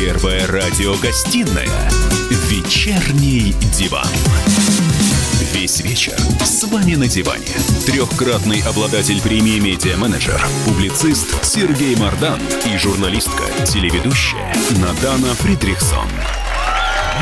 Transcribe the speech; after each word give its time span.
Первая 0.00 0.46
радиогостинная 0.46 1.68
«Вечерний 2.48 3.54
диван». 3.70 4.08
Весь 5.52 5.82
вечер 5.82 6.16
с 6.42 6.64
вами 6.64 6.94
на 6.94 7.06
диване. 7.06 7.52
Трехкратный 7.84 8.62
обладатель 8.62 9.20
премии 9.20 9.60
«Медиа-менеджер», 9.60 10.40
публицист 10.64 11.44
Сергей 11.44 11.96
Мардан 11.96 12.40
и 12.64 12.78
журналистка, 12.78 13.42
телеведущая 13.66 14.54
Надана 14.80 15.34
Фридрихсон. 15.34 16.08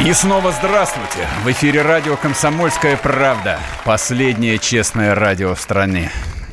И 0.07 0.13
снова 0.13 0.53
здравствуйте! 0.53 1.27
В 1.43 1.51
эфире 1.51 1.83
радио 1.83 2.17
«Комсомольская 2.17 2.97
правда». 2.97 3.59
Последнее 3.85 4.57
честное 4.61 5.17
радио 5.17 5.57
в 5.57 5.61
стране. 5.61 6.13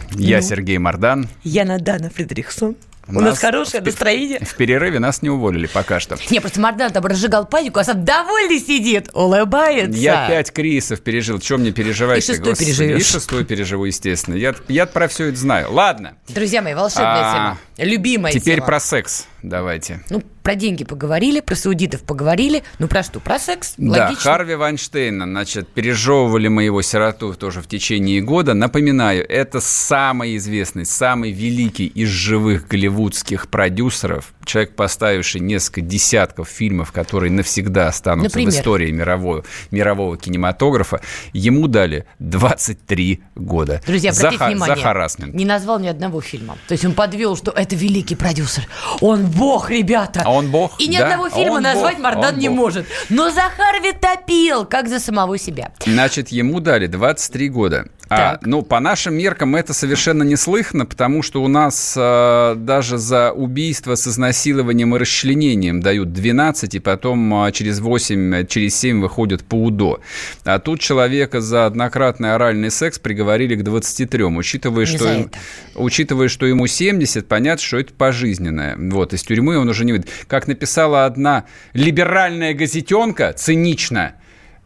Я 0.09 0.41
Сергей 0.41 0.79
Мардан. 0.79 1.27
Я 1.43 1.65
Надана 1.65 2.09
Фридрихсон. 2.09 2.75
У 3.07 3.19
нас 3.21 3.37
хорошее 3.39 3.81
в- 3.83 3.85
настроение. 3.85 4.39
В 4.39 4.55
перерыве 4.55 4.99
нас 4.99 5.21
не 5.21 5.29
уволили 5.29 5.67
пока 5.67 5.99
что. 5.99 6.17
Не, 6.29 6.39
просто 6.39 6.59
Мардан 6.59 6.91
там 6.91 7.05
разжигал 7.05 7.45
панику, 7.45 7.79
а 7.79 7.83
сам 7.83 8.03
довольный 8.03 8.59
сидит, 8.59 9.09
улыбается. 9.13 9.97
Я 9.99 10.27
пять 10.27 10.51
кризисов 10.51 11.01
пережил. 11.01 11.39
Чем 11.39 11.61
мне 11.61 11.71
переживать? 11.71 12.17
И 12.17 12.21
шестой 12.21 12.55
переживешь. 12.55 13.01
И 13.01 13.03
шестой 13.03 13.45
переживу, 13.45 13.85
естественно. 13.85 14.35
Я, 14.35 14.55
я 14.67 14.85
про 14.85 15.07
все 15.07 15.25
это 15.29 15.37
знаю. 15.37 15.71
Ладно. 15.71 16.15
Друзья 16.29 16.61
мои, 16.61 16.73
волшебная 16.73 17.13
А, 17.13 17.33
тема. 17.33 17.57
Любимая 17.77 18.31
Теперь 18.33 18.55
тема. 18.55 18.67
про 18.67 18.79
секс 18.79 19.27
давайте. 19.43 20.01
Ну, 20.09 20.21
про 20.41 20.55
деньги 20.55 20.83
поговорили, 20.83 21.39
про 21.39 21.55
саудитов 21.55 22.01
поговорили. 22.03 22.63
Ну, 22.79 22.87
про 22.87 23.03
что? 23.03 23.19
Про 23.19 23.37
секс? 23.39 23.73
Да, 23.77 24.05
Логично. 24.05 24.31
Харви 24.31 24.55
Вайнштейна, 24.55 25.25
значит, 25.25 25.67
пережевывали 25.69 26.47
мы 26.47 26.63
его 26.63 26.81
сироту 26.81 27.33
тоже 27.33 27.61
в 27.61 27.67
течение 27.67 28.21
года. 28.21 28.53
Напоминаю, 28.53 29.25
это 29.27 29.59
самый 29.59 30.37
известный, 30.37 30.85
самый 30.85 31.31
великий 31.31 31.85
из 31.87 32.09
живых 32.09 32.67
голливудских 32.67 33.47
продюсеров, 33.49 34.33
человек, 34.45 34.75
поставивший 34.75 35.41
несколько 35.41 35.81
десятков 35.81 36.47
фильмов, 36.47 36.91
которые 36.91 37.31
навсегда 37.31 37.87
останутся 37.87 38.29
Например? 38.37 38.51
в 38.51 38.55
истории 38.55 38.91
мирового, 38.91 39.43
мирового 39.71 40.17
кинематографа. 40.17 41.01
Ему 41.33 41.67
дали 41.67 42.05
23 42.19 43.21
года. 43.35 43.81
Друзья, 43.85 44.11
за, 44.11 44.27
обратите 44.27 44.43
ха- 44.43 44.49
внимание, 44.51 44.75
за 44.75 44.81
харассмент. 44.81 45.33
не 45.35 45.45
назвал 45.45 45.79
ни 45.79 45.87
одного 45.87 46.21
фильма. 46.21 46.57
То 46.67 46.73
есть 46.73 46.85
он 46.85 46.93
подвел, 46.93 47.35
что 47.35 47.51
это 47.65 47.75
великий 47.75 48.15
продюсер. 48.15 48.67
Он 49.01 49.25
бог, 49.25 49.69
ребята. 49.69 50.21
А 50.25 50.31
он 50.31 50.49
бог, 50.51 50.79
И 50.79 50.87
ни 50.87 50.97
да? 50.97 51.03
одного 51.05 51.25
А 51.25 51.29
фильма 51.29 51.55
он 51.55 51.63
назвать 51.63 51.95
бог, 51.95 52.03
Мардан 52.03 52.35
он 52.35 52.39
не 52.39 52.49
бог. 52.49 52.57
может. 52.57 52.85
Но 53.09 53.29
Захарви 53.31 53.91
топил, 53.91 54.65
как 54.65 54.87
за 54.87 54.99
самого 54.99 55.37
себя. 55.37 55.71
Значит, 55.85 56.29
ему 56.29 56.59
дали 56.59 56.87
23 56.87 57.49
года. 57.49 57.87
А, 58.09 58.37
ну, 58.41 58.61
по 58.61 58.79
нашим 58.79 59.15
меркам 59.15 59.55
это 59.55 59.73
совершенно 59.73 60.23
неслыханно, 60.23 60.85
потому 60.85 61.23
что 61.23 61.41
у 61.43 61.47
нас 61.47 61.95
э, 61.97 62.55
даже 62.57 62.97
за 62.97 63.31
убийство 63.31 63.95
с 63.95 64.07
изнасилованием 64.07 64.95
и 64.95 64.99
расчленением 64.99 65.81
дают 65.81 66.13
12, 66.13 66.75
и 66.75 66.79
потом 66.79 67.45
э, 67.45 67.51
через 67.51 67.79
8, 67.79 68.35
э, 68.35 68.45
через 68.45 68.75
7 68.79 69.01
выходят 69.01 69.43
по 69.43 69.55
УДО. 69.55 70.01
А 70.43 70.59
тут 70.59 70.79
человека 70.81 71.41
за 71.41 71.65
однократный 71.65 72.35
оральный 72.35 72.69
секс 72.69 72.99
приговорили 72.99 73.55
к 73.55 73.63
23, 73.63 74.23
учитывая, 74.25 74.85
Не 74.85 74.97
что, 74.97 75.11
им- 75.11 75.31
учитывая, 75.73 76.27
что 76.27 76.45
ему 76.45 76.67
70, 76.67 77.27
понятно, 77.27 77.63
что 77.63 77.77
это 77.77 77.93
пожизненное. 77.93 78.75
Вот, 78.77 79.13
из 79.13 79.23
тюрьмы 79.23 79.57
он 79.57 79.67
уже 79.67 79.83
не 79.83 79.93
выйдет. 79.93 80.09
Как 80.27 80.47
написала 80.47 81.05
одна 81.05 81.45
либеральная 81.73 82.53
газетенка, 82.53 83.33
цинично, 83.33 84.13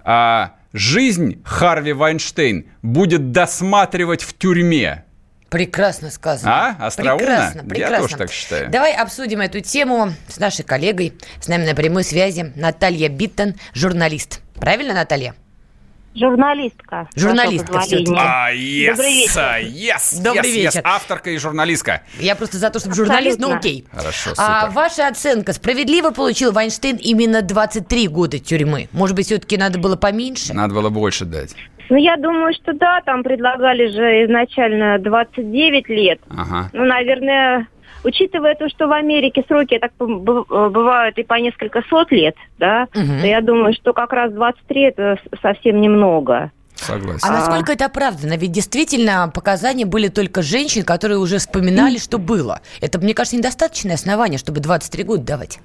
а 0.04 0.54
жизнь 0.74 1.42
Харви 1.44 1.94
Вайнштейн 1.94 2.66
будет 2.82 3.32
досматривать 3.32 4.22
в 4.24 4.38
тюрьме. 4.38 5.06
Прекрасно 5.50 6.12
сказано. 6.12 6.76
А? 6.80 6.86
Остроумно? 6.88 7.18
Прекрасно, 7.26 7.60
Я 7.62 7.66
прекрасно. 7.68 7.98
тоже 8.00 8.18
так 8.18 8.32
считаю. 8.32 8.70
Давай 8.70 8.94
обсудим 8.94 9.42
эту 9.42 9.62
тему 9.62 10.14
с 10.28 10.38
нашей 10.40 10.64
коллегой. 10.64 11.14
С 11.42 11.48
нами 11.48 11.66
на 11.66 11.74
прямой 11.74 12.04
связи 12.04 12.54
Наталья 12.56 13.10
Биттон, 13.10 13.56
журналист. 13.74 14.42
Правильно, 14.56 14.94
Наталья? 14.94 15.34
Журналистка. 16.20 17.08
Журналистка. 17.16 17.80
А, 18.18 18.52
yes, 18.54 18.90
Добрый 18.90 19.14
вечер. 19.14 19.42
yes, 19.64 20.22
Добрый 20.24 20.52
yes, 20.52 20.56
вечер. 20.56 20.80
yes. 20.80 20.82
Авторка 20.84 21.30
и 21.32 21.38
журналистка. 21.38 22.04
Я 22.20 22.36
просто 22.36 22.58
за 22.58 22.70
то, 22.70 22.80
чтобы 22.80 22.96
журналист, 22.96 23.40
ну 23.40 23.54
Абсолютно. 23.54 23.70
окей. 23.70 23.86
Хорошо, 23.92 24.32
А 24.38 24.62
супер. 24.62 24.74
ваша 24.76 25.08
оценка, 25.08 25.54
справедливо 25.54 26.12
получил 26.12 26.52
Вайнштейн 26.52 26.98
именно 26.98 27.42
23 27.42 28.08
года 28.10 28.38
тюрьмы? 28.40 28.90
Может 28.92 29.16
быть, 29.16 29.28
все-таки 29.28 29.58
надо 29.58 29.80
было 29.80 29.96
поменьше? 29.96 30.54
Надо 30.54 30.74
было 30.74 30.90
больше 30.90 31.26
дать. 31.26 31.56
Ну, 31.90 31.98
я 31.98 32.18
думаю, 32.18 32.54
что 32.54 32.74
да, 32.74 33.02
там 33.06 33.24
предлагали 33.24 33.88
же 33.88 34.26
изначально 34.26 35.00
29 35.00 35.90
лет. 35.90 36.20
Ага. 36.30 36.70
Ну, 36.74 36.86
наверное, 36.86 37.68
учитывая 38.04 38.56
то, 38.56 38.70
что 38.70 38.88
в 38.88 38.92
Америке 38.92 39.44
сроки 39.48 39.78
так 39.80 39.92
б- 40.00 40.44
бывают 40.70 41.18
и 41.18 41.24
по 41.24 41.36
несколько 41.36 41.82
сот 41.90 42.12
лет, 42.12 42.36
да, 42.58 42.88
Мгм. 42.94 43.20
то 43.22 43.28
я 43.28 43.42
думаю, 43.42 43.74
что 43.74 43.94
как 43.94 44.14
раз 44.14 44.32
23 44.34 44.82
это 44.82 45.18
совсем 45.42 45.82
немного. 45.82 46.52
Согласен. 46.76 47.28
А 47.28 47.32
насколько 47.32 47.74
это 47.74 47.86
оправдано? 47.88 48.38
Ведь 48.38 48.54
действительно 48.54 49.30
показания 49.34 49.86
были 49.86 50.08
только 50.08 50.42
женщин, 50.42 50.84
которые 50.84 51.18
уже 51.18 51.38
вспоминали, 51.40 51.98
что 51.98 52.18
было. 52.18 52.62
Это, 52.80 53.00
мне 53.00 53.14
кажется, 53.14 53.36
недостаточное 53.36 53.96
основание, 53.96 54.38
чтобы 54.40 54.62
23 54.62 55.04
года 55.04 55.24
давать. 55.24 55.60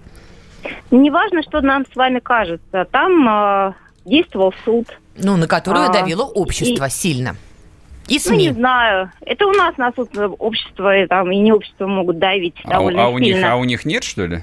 Неважно, 0.91 1.43
что 1.43 1.61
нам 1.61 1.85
с 1.93 1.95
вами 1.95 2.19
кажется, 2.19 2.87
там 2.91 3.29
а, 3.29 3.75
действовал 4.05 4.53
суд. 4.65 4.87
Ну, 5.17 5.37
на 5.37 5.47
которую 5.47 5.85
А, 5.89 5.93
давило 5.93 6.23
общество 6.25 6.89
сильно. 6.91 7.37
И 8.09 8.21
Ну, 8.27 8.35
не 8.35 8.49
СМИ. 8.49 8.53
знаю. 8.53 9.11
Это 9.23 9.47
у 9.47 9.53
нас 9.53 9.77
на 9.79 9.93
суд 9.93 10.11
э, 10.17 10.27
общество 10.27 10.97
и, 10.97 11.07
там, 11.07 11.31
и 11.33 11.39
не 11.39 11.53
общество 11.53 11.87
могут 11.87 12.19
давить 12.19 12.55
А, 12.65 12.71
довольно 12.73 13.05
а 13.05 13.09
у 13.09 13.19
них, 13.19 13.35
сильно. 13.37 13.53
а 13.53 13.57
у 13.57 13.65
них 13.65 13.85
нет, 13.87 14.05
что 14.05 14.27
ли? 14.27 14.41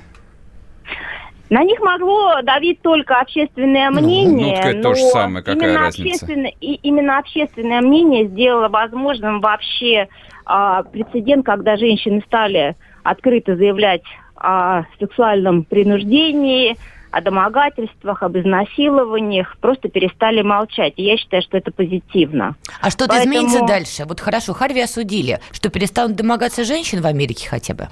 На 1.49 1.63
них 1.63 1.79
могло 1.81 2.41
давить 2.43 2.81
только 2.81 3.19
общественное 3.19 3.89
мнение. 3.91 4.55
ну, 4.55 4.61
так 4.61 4.65
это 4.65 4.77
но 4.77 4.83
то 4.83 4.95
же 4.95 5.01
самое, 5.07 5.43
какая 5.43 5.67
именно 5.69 5.79
разница? 5.79 6.09
Общественное, 6.25 6.53
и, 6.61 6.73
именно 6.75 7.17
общественное 7.19 7.81
мнение 7.81 8.27
сделало 8.27 8.69
возможным 8.69 9.41
вообще 9.41 10.07
а, 10.45 10.83
прецедент, 10.83 11.45
когда 11.45 11.75
женщины 11.75 12.21
стали 12.25 12.75
открыто 13.03 13.57
заявлять 13.57 14.03
о 14.35 14.83
сексуальном 14.99 15.65
принуждении, 15.65 16.77
о 17.11 17.21
домогательствах, 17.21 18.23
об 18.23 18.37
изнасилованиях, 18.37 19.57
просто 19.59 19.89
перестали 19.89 20.41
молчать. 20.41 20.93
И 20.95 21.03
я 21.03 21.17
считаю, 21.17 21.43
что 21.43 21.57
это 21.57 21.71
позитивно. 21.71 22.55
А 22.81 22.89
что-то 22.89 23.09
Поэтому- 23.09 23.35
изменится 23.35 23.65
дальше? 23.65 24.05
Вот 24.05 24.19
хорошо, 24.19 24.53
Харви 24.53 24.81
осудили. 24.81 25.39
Что, 25.51 25.69
перестанут 25.69 26.15
домогаться 26.15 26.63
женщин 26.63 27.01
в 27.01 27.05
Америке 27.05 27.47
хотя 27.49 27.73
бы? 27.73 27.87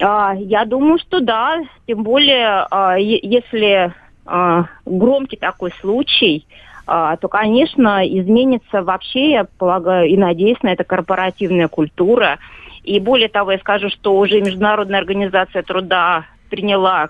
А, 0.00 0.34
я 0.34 0.64
думаю, 0.64 0.98
что 0.98 1.20
да. 1.20 1.60
Тем 1.86 2.04
более, 2.04 2.66
а, 2.70 2.96
если 2.96 3.92
а, 4.24 4.66
громкий 4.86 5.36
такой 5.36 5.72
случай, 5.80 6.46
а, 6.86 7.16
то, 7.16 7.28
конечно, 7.28 8.06
изменится 8.06 8.82
вообще, 8.82 9.30
я 9.32 9.44
полагаю, 9.44 10.08
и 10.08 10.16
надеюсь 10.16 10.62
на 10.62 10.72
это 10.72 10.84
корпоративная 10.84 11.68
культура. 11.68 12.38
И 12.84 12.98
более 13.00 13.28
того, 13.28 13.52
я 13.52 13.58
скажу, 13.58 13.88
что 13.90 14.16
уже 14.16 14.40
Международная 14.40 14.98
организация 14.98 15.62
труда 15.62 16.24
приняла 16.50 17.08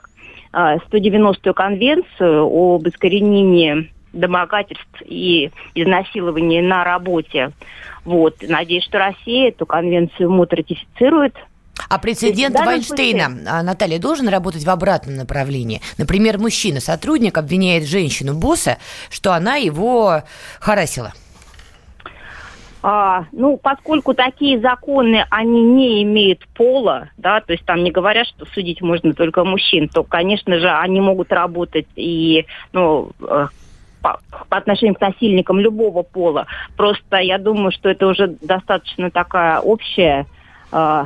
190-ю 0.53 1.55
конвенцию 1.55 2.45
об 2.45 2.87
искоренении 2.89 3.91
домогательств 4.13 5.03
и 5.05 5.51
изнасилований 5.75 6.61
на 6.61 6.85
работе. 6.85 7.53
Вот. 8.05 8.37
Надеюсь, 8.43 8.85
что 8.85 8.99
Россия 8.99 9.49
эту 9.49 9.67
конвенцию 9.67 10.31
МОД 10.31 10.53
ратифицирует 10.55 11.35
А 11.89 11.99
прецедент 11.99 12.59
Вайнштейна, 12.59 13.39
а, 13.47 13.63
Наталья, 13.63 13.99
должен 13.99 14.29
работать 14.29 14.65
в 14.65 14.71
обратном 14.71 15.17
направлении? 15.17 15.81
Например, 15.99 16.39
мужчина-сотрудник 16.39 17.39
обвиняет 17.39 17.87
женщину-босса, 17.87 18.79
что 19.11 19.33
она 19.33 19.57
его 19.57 20.23
харасила. 20.61 21.13
А, 22.83 23.27
ну, 23.31 23.57
поскольку 23.63 24.13
такие 24.13 24.61
законы, 24.61 25.25
они 25.31 25.63
не 25.63 26.03
имеют 26.03 26.47
пола, 26.49 27.11
да, 27.17 27.41
то 27.41 27.53
есть 27.53 27.65
там 27.65 27.85
не 27.85 27.93
говорят, 27.93 28.27
что 28.27 28.45
судить 28.47 28.83
можно 28.83 29.15
только 29.15 29.45
мужчин, 29.45 29.89
то, 29.89 30.03
конечно 30.03 30.59
же, 30.59 30.69
они 30.69 31.01
могут 31.01 31.33
работать 31.33 31.87
и, 31.95 32.45
ну, 32.73 33.13
э, 33.21 33.47
по, 34.03 34.19
по 34.49 34.57
отношению 34.57 34.97
к 34.97 35.01
насильникам 35.01 35.61
любого 35.61 36.03
пола. 36.03 36.47
Просто 36.77 37.19
я 37.19 37.39
думаю, 37.39 37.71
что 37.71 37.89
это 37.89 38.09
уже 38.09 38.37
достаточно 38.41 39.13
такая 39.13 39.61
общая 39.61 40.27
э, 40.73 41.05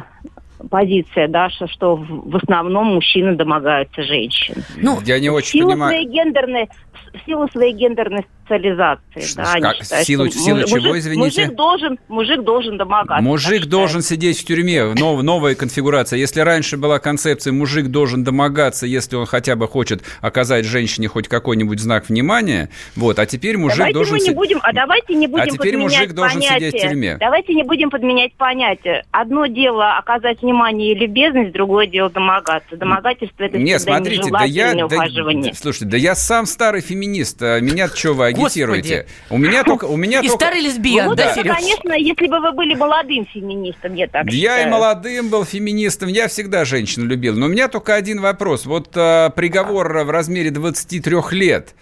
позиция, 0.71 1.29
да, 1.29 1.51
что, 1.51 1.67
что 1.67 1.97
в 1.97 2.31
в 2.31 2.37
основном 2.37 2.95
мужчины 2.95 3.37
домогаются 3.37 4.03
женщин. 4.03 4.65
Ну, 4.77 4.99
Я 5.05 5.21
не 5.21 5.29
очень 5.29 5.49
в 5.49 5.53
силу 5.53 5.71
понимаю. 5.73 5.93
своей 5.93 6.09
гендерной, 6.09 6.69
в 7.13 7.27
силу 7.27 7.49
своей 7.49 7.75
гендерной 7.75 8.25
социализации. 8.47 9.37
Да, 9.37 9.55
как, 9.61 9.77
считают, 9.83 9.83
в 9.83 10.05
силу, 10.05 10.25
в 10.27 10.33
силу 10.33 10.61
мужик, 10.61 10.83
чего, 10.83 10.99
извините? 10.99 11.41
Мужик 11.41 11.57
должен, 11.57 11.99
мужик 12.09 12.43
должен 12.43 12.79
домогаться. 12.79 13.23
Мужик 13.23 13.67
должен 13.67 14.03
сидеть 14.03 14.41
в 14.41 14.45
тюрьме, 14.45 14.85
нов, 14.95 15.23
новая 15.23 15.55
конфигурация. 15.55 16.19
Если 16.19 16.41
раньше 16.41 16.77
была 16.77 16.99
концепция 16.99 17.53
мужик 17.53 17.89
должен 17.89 18.25
домогаться, 18.25 18.87
если 18.87 19.17
он 19.17 19.27
хотя 19.27 19.57
бы 19.57 19.67
хочет 19.69 20.03
оказать 20.21 20.65
женщине 20.65 21.09
хоть 21.09 21.29
какой-нибудь 21.29 21.81
знак 21.81 22.09
внимания, 22.09 22.71
вот, 22.95 23.19
а 23.19 23.27
теперь 23.27 23.57
мужик 23.57 23.79
давайте 23.79 23.95
должен... 23.95 24.17
Мы 24.17 24.25
не 24.25 24.31
будем, 24.31 24.61
а 24.63 24.73
давайте 24.73 25.15
не 25.15 25.27
будем 25.27 25.45
А 25.45 25.47
теперь 25.47 25.77
мужик 25.77 26.13
должен 26.13 26.41
понятие. 26.41 26.71
сидеть 26.71 26.83
в 26.83 26.89
тюрьме. 26.89 27.17
Давайте 27.19 27.55
не 27.55 27.63
будем 27.63 27.91
подменять 27.91 28.35
понятие. 28.35 29.05
Одно 29.11 29.47
дело 29.47 29.97
оказать 29.97 30.43
внимание 30.43 30.93
и 30.93 30.95
любезность, 30.95 31.53
другое 31.53 31.87
дело 31.87 32.11
домогаться. 32.11 32.77
Домогательство 32.77 33.45
это 33.45 33.59
Нет, 33.59 33.81
смотрите, 33.81 34.31
да 34.31 34.45
я, 34.45 34.75
да, 34.75 35.07
слушайте, 35.55 35.87
да 35.87 35.97
я 35.97 36.15
сам 36.15 36.47
старый 36.47 36.81
феминист, 36.81 37.43
а 37.43 37.61
меня 37.61 37.89
что 37.89 38.13
вы 38.13 38.27
агитируете? 38.45 39.07
У 39.31 39.39
меня 39.39 39.65
только, 39.65 39.85
у 39.87 39.97
меня 39.97 40.21
и 40.21 40.29
только... 40.29 40.45
старый 40.45 40.61
лесбиян, 40.63 41.09
ну, 41.09 41.15
да, 41.15 41.33
это, 41.33 41.43
конечно, 41.43 41.93
если 41.93 42.27
бы 42.27 42.41
вы 42.41 42.53
были 42.53 42.75
молодым 42.75 43.27
феминистом, 43.33 43.95
я 43.95 44.07
так 44.07 44.27
Я 44.27 44.57
считаю. 44.57 44.69
и 44.69 44.71
молодым 44.71 45.29
был 45.29 45.45
феминистом, 45.45 46.09
я 46.09 46.29
всегда 46.29 46.65
женщин 46.65 47.09
любил. 47.09 47.37
Но 47.37 47.47
у 47.47 47.49
меня 47.49 47.69
только 47.69 47.95
один 47.95 48.21
вопрос. 48.21 48.67
Вот 48.67 48.91
а, 48.95 49.31
приговор 49.31 50.05
в 50.05 50.11
размере 50.11 50.51
23 50.51 51.17
лет. 51.33 51.75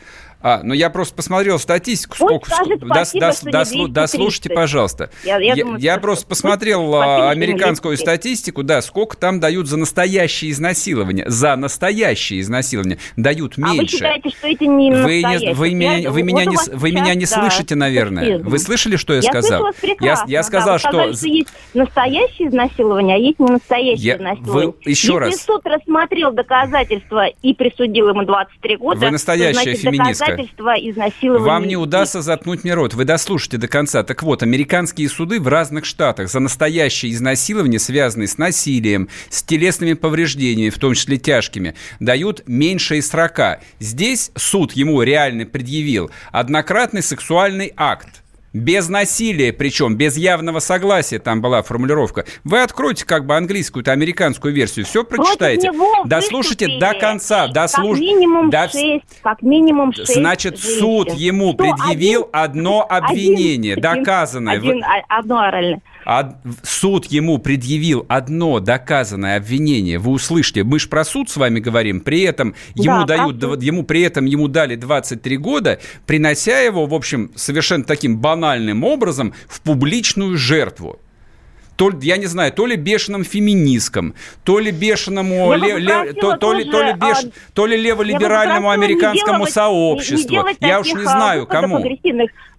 А, 0.46 0.60
ну 0.62 0.74
я 0.74 0.90
просто 0.90 1.14
посмотрел 1.14 1.58
статистику, 1.58 2.16
Пусть 2.18 2.28
сколько... 2.44 2.50
скажет 2.50 2.80
да, 2.80 3.04
спасибо, 3.06 3.20
да, 3.22 3.30
не 3.30 3.50
да, 3.50 3.62
230. 3.64 3.92
дослушайте, 3.94 4.50
пожалуйста. 4.50 5.10
Я- 5.24 5.38
я 5.38 5.56
думаю, 5.56 5.80
я 5.80 5.96
просто 5.96 6.26
посмотрел 6.26 6.80
спасибо, 6.86 7.28
а, 7.28 7.30
американскую 7.30 7.96
230. 7.96 8.02
статистику, 8.02 8.62
да, 8.62 8.82
сколько 8.82 9.16
там 9.16 9.40
дают 9.40 9.68
за 9.68 9.78
настоящее 9.78 10.50
изнасилование. 10.50 11.24
За 11.30 11.56
настоящее 11.56 12.40
изнасилование 12.40 12.98
дают 13.16 13.54
А 13.56 13.68
вы 13.68 13.78
меньше. 13.78 13.96
считаете, 13.96 14.28
что 14.28 14.46
это 14.48 14.66
не 14.66 14.90
Вы, 14.92 15.16
не, 15.16 15.22
настоящее? 15.22 15.54
вы 15.54 15.70
меня, 15.74 15.96
Я- 15.96 16.10
вы 16.10 16.20
вот 16.20 16.26
меня, 16.26 16.44
не, 16.44 16.56
вы 16.74 16.90
меня 16.92 17.14
не 17.14 17.24
да, 17.24 17.40
слышите, 17.40 17.74
наверное. 17.74 18.38
Вы 18.40 18.58
слышали, 18.58 18.96
что 18.96 19.14
я, 19.14 19.20
Я 19.20 19.30
сказал? 19.30 19.64
я, 20.00 20.24
я 20.26 20.38
да. 20.40 20.42
сказал, 20.42 20.72
Вы 20.74 20.78
что... 20.78 20.88
сказали, 20.90 21.12
что 21.14 21.26
есть 21.26 21.48
настоящее 21.72 22.48
изнасилование, 22.48 23.16
а 23.16 23.18
есть 23.18 23.38
не 23.38 23.46
настоящее 23.50 24.04
Я- 24.06 24.16
изнасилование. 24.16 24.66
вы- 24.84 24.90
еще 24.90 25.06
Если 25.14 25.18
раз. 25.18 25.40
суд 25.42 25.62
рассмотрел 25.64 26.32
доказательства 26.32 27.28
и 27.40 27.54
присудил 27.54 28.10
ему 28.10 28.24
23 28.24 28.76
года, 28.76 29.00
Вы 29.00 29.10
настоящая 29.10 29.54
то, 29.54 29.62
значит, 29.62 29.80
феминистка. 29.80 30.33
Доказательства 30.36 30.74
изнасилования 30.74 31.46
Вам 31.46 31.66
не 31.66 31.76
удастся 31.76 32.22
заткнуть 32.22 32.64
мне 32.64 32.74
рот. 32.74 32.94
Вы 32.94 33.04
дослушайте 33.04 33.58
до 33.58 33.68
конца. 33.68 34.02
Так 34.02 34.22
вот, 34.22 34.42
американские 34.42 35.08
суды 35.08 35.40
в 35.40 35.48
разных 35.48 35.84
штатах 35.84 36.28
за 36.28 36.40
настоящее 36.40 37.12
изнасилование, 37.12 37.78
связанное 37.78 38.26
с 38.26 38.38
насилием, 38.38 39.08
с 39.30 39.42
телесными 39.42 39.94
повреждениями, 39.94 40.70
в 40.70 40.78
том 40.78 40.94
числе 40.94 41.18
тяжкими, 41.18 41.74
дают 42.00 42.42
меньше 42.46 42.98
из 42.98 43.08
срока. 43.08 43.60
Здесь 43.78 44.30
суд 44.36 44.72
ему 44.72 45.02
реально 45.02 45.46
предъявил 45.46 46.10
однократный 46.32 47.02
сексуальный 47.02 47.72
акт. 47.76 48.23
Без 48.54 48.88
насилия, 48.88 49.52
причем 49.52 49.96
без 49.96 50.16
явного 50.16 50.60
согласия, 50.60 51.18
там 51.18 51.40
была 51.42 51.62
формулировка. 51.64 52.24
Вы 52.44 52.62
откройте 52.62 53.04
как 53.04 53.26
бы 53.26 53.34
английскую-то 53.36 53.90
американскую 53.90 54.54
версию, 54.54 54.86
все 54.86 55.02
него 55.72 56.04
Дослушайте 56.04 56.78
до 56.78 56.94
конца, 56.94 57.46
Как 57.46 57.52
дослуш... 57.54 57.98
минимум 57.98 58.50
до- 58.50 58.68
шесть, 58.68 59.02
как 59.24 59.42
минимум 59.42 59.92
шесть 59.92 60.14
Значит, 60.14 60.56
женщин. 60.60 60.78
суд 60.78 61.10
ему 61.14 61.54
предъявил 61.54 62.28
один- 62.32 62.60
одно 62.60 62.86
обвинение, 62.88 63.72
один- 63.74 63.82
доказанное. 63.82 64.54
один- 64.54 64.84
а- 64.84 65.18
одно 65.18 65.40
оральное. 65.40 65.80
Суд 66.62 67.06
ему 67.06 67.38
предъявил 67.38 68.04
одно 68.08 68.60
доказанное 68.60 69.36
обвинение. 69.36 69.98
Вы 69.98 70.12
услышите, 70.12 70.64
мы 70.64 70.78
же 70.78 70.88
про 70.88 71.04
суд 71.04 71.30
с 71.30 71.36
вами 71.36 71.60
говорим. 71.60 72.00
При 72.00 72.22
этом 72.22 72.54
ему 72.74 73.04
Да, 73.06 73.16
дают, 73.16 73.36
дв- 73.36 73.62
ему 73.62 73.84
при 73.84 74.02
этом 74.02 74.26
ему 74.26 74.48
дали 74.48 74.76
23 74.76 75.36
года, 75.38 75.80
принося 76.06 76.60
его, 76.60 76.86
в 76.86 76.94
общем, 76.94 77.30
совершенно 77.34 77.84
таким 77.84 78.18
банальным 78.18 78.84
образом 78.84 79.32
в 79.48 79.60
публичную 79.60 80.36
жертву. 80.36 80.98
То, 81.76 81.90
я 82.02 82.16
не 82.18 82.26
знаю, 82.26 82.52
то 82.52 82.66
ли 82.66 82.76
бешеным 82.76 83.24
феминисткам, 83.24 84.14
то 84.44 84.60
ли 84.60 84.70
бешеному, 84.70 85.52
Я 85.52 85.58
ле- 85.58 85.78
ле- 85.80 86.12
то, 86.12 86.36
то 86.36 86.52
ли, 86.52 86.64
то, 86.64 86.82
ли 86.82 86.92
тоже, 86.92 86.96
беш- 86.96 87.28
а, 87.28 87.52
то 87.52 87.66
ли 87.66 87.76
леволиберальному 87.76 88.70
Я 88.70 88.76
не 88.76 88.84
американскому 88.84 89.38
делать- 89.38 89.52
сообществу. 89.52 90.18
не 90.18 90.28
делать 90.28 90.56
я 90.60 90.80
уж 90.80 90.92
не 90.92 91.00
а, 91.02 91.04
знаю, 91.04 91.46
кому. 91.46 91.84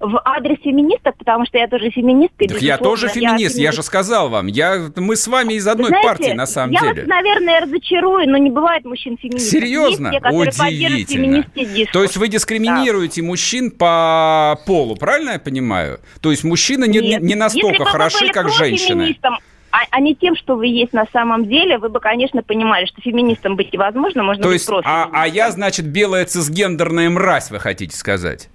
в 0.02 0.22
адрес 0.26 0.58
феминисток, 0.62 1.16
потому 1.18 1.46
что 1.46 1.58
я 1.58 1.68
тоже 1.70 1.90
феминистка. 1.90 2.46
Так 2.48 2.62
я 2.62 2.78
тоже 2.78 3.08
феминист, 3.08 3.56
я 3.58 3.72
же 3.72 3.78
феминист. 3.78 3.88
сказал 3.88 4.30
вам. 4.30 4.48
Я, 4.48 4.90
мы 4.98 5.16
с 5.16 5.26
вами 5.28 5.54
из 5.54 5.66
одной 5.68 5.88
Знаете, 5.88 6.08
партии, 6.10 6.32
на 6.34 6.46
самом 6.46 6.72
я 6.74 6.82
деле. 6.82 7.02
вас, 7.04 7.08
наверное, 7.08 7.62
разочарую, 7.62 8.30
но 8.30 8.38
не 8.38 8.52
бывает 8.52 8.84
мужчин-феминистов. 8.84 9.50
Серьезно? 9.50 10.12
Есть 10.12 10.58
те, 10.58 10.66
Удивительно. 10.66 11.46
То 11.94 12.04
есть 12.04 12.18
вы 12.18 12.28
дискриминируете 12.28 13.22
мужчин 13.22 13.72
по 13.72 14.60
полу, 14.66 14.96
правильно 14.98 15.32
я 15.32 15.40
понимаю? 15.40 16.00
То 16.22 16.32
есть 16.32 16.44
мужчины 16.44 16.86
не, 16.88 17.00
не- 17.00 17.18
не 17.22 17.36
настолько 17.36 17.86
хороши, 17.86 18.28
как 18.30 18.50
женщины. 18.50 19.05
Профеминистом, 19.14 19.40
А, 19.72 19.80
а 19.92 20.00
не 20.00 20.16
тем, 20.16 20.36
что 20.38 20.56
вы 20.56 20.68
есть 20.68 20.94
на 20.94 21.06
самом 21.12 21.48
деле, 21.48 21.78
вы 21.78 21.90
бы, 21.90 22.00
конечно, 22.00 22.42
понимали, 22.42 22.86
что 22.86 23.02
феминистом 23.02 23.56
быть 23.58 23.74
невозможно, 23.74 24.24
можно 24.24 24.42
То 24.44 24.50
быть 24.50 24.56
есть, 24.56 24.68
просто. 24.68 24.90
а, 24.90 25.10
а 25.12 25.28
я, 25.28 25.52
значит, 25.52 25.86
белая 25.88 26.26
цисгендерная 26.26 27.10
мразь, 27.10 27.52
вы 27.52 27.60
хотите 27.60 27.96
сказать? 27.96 28.50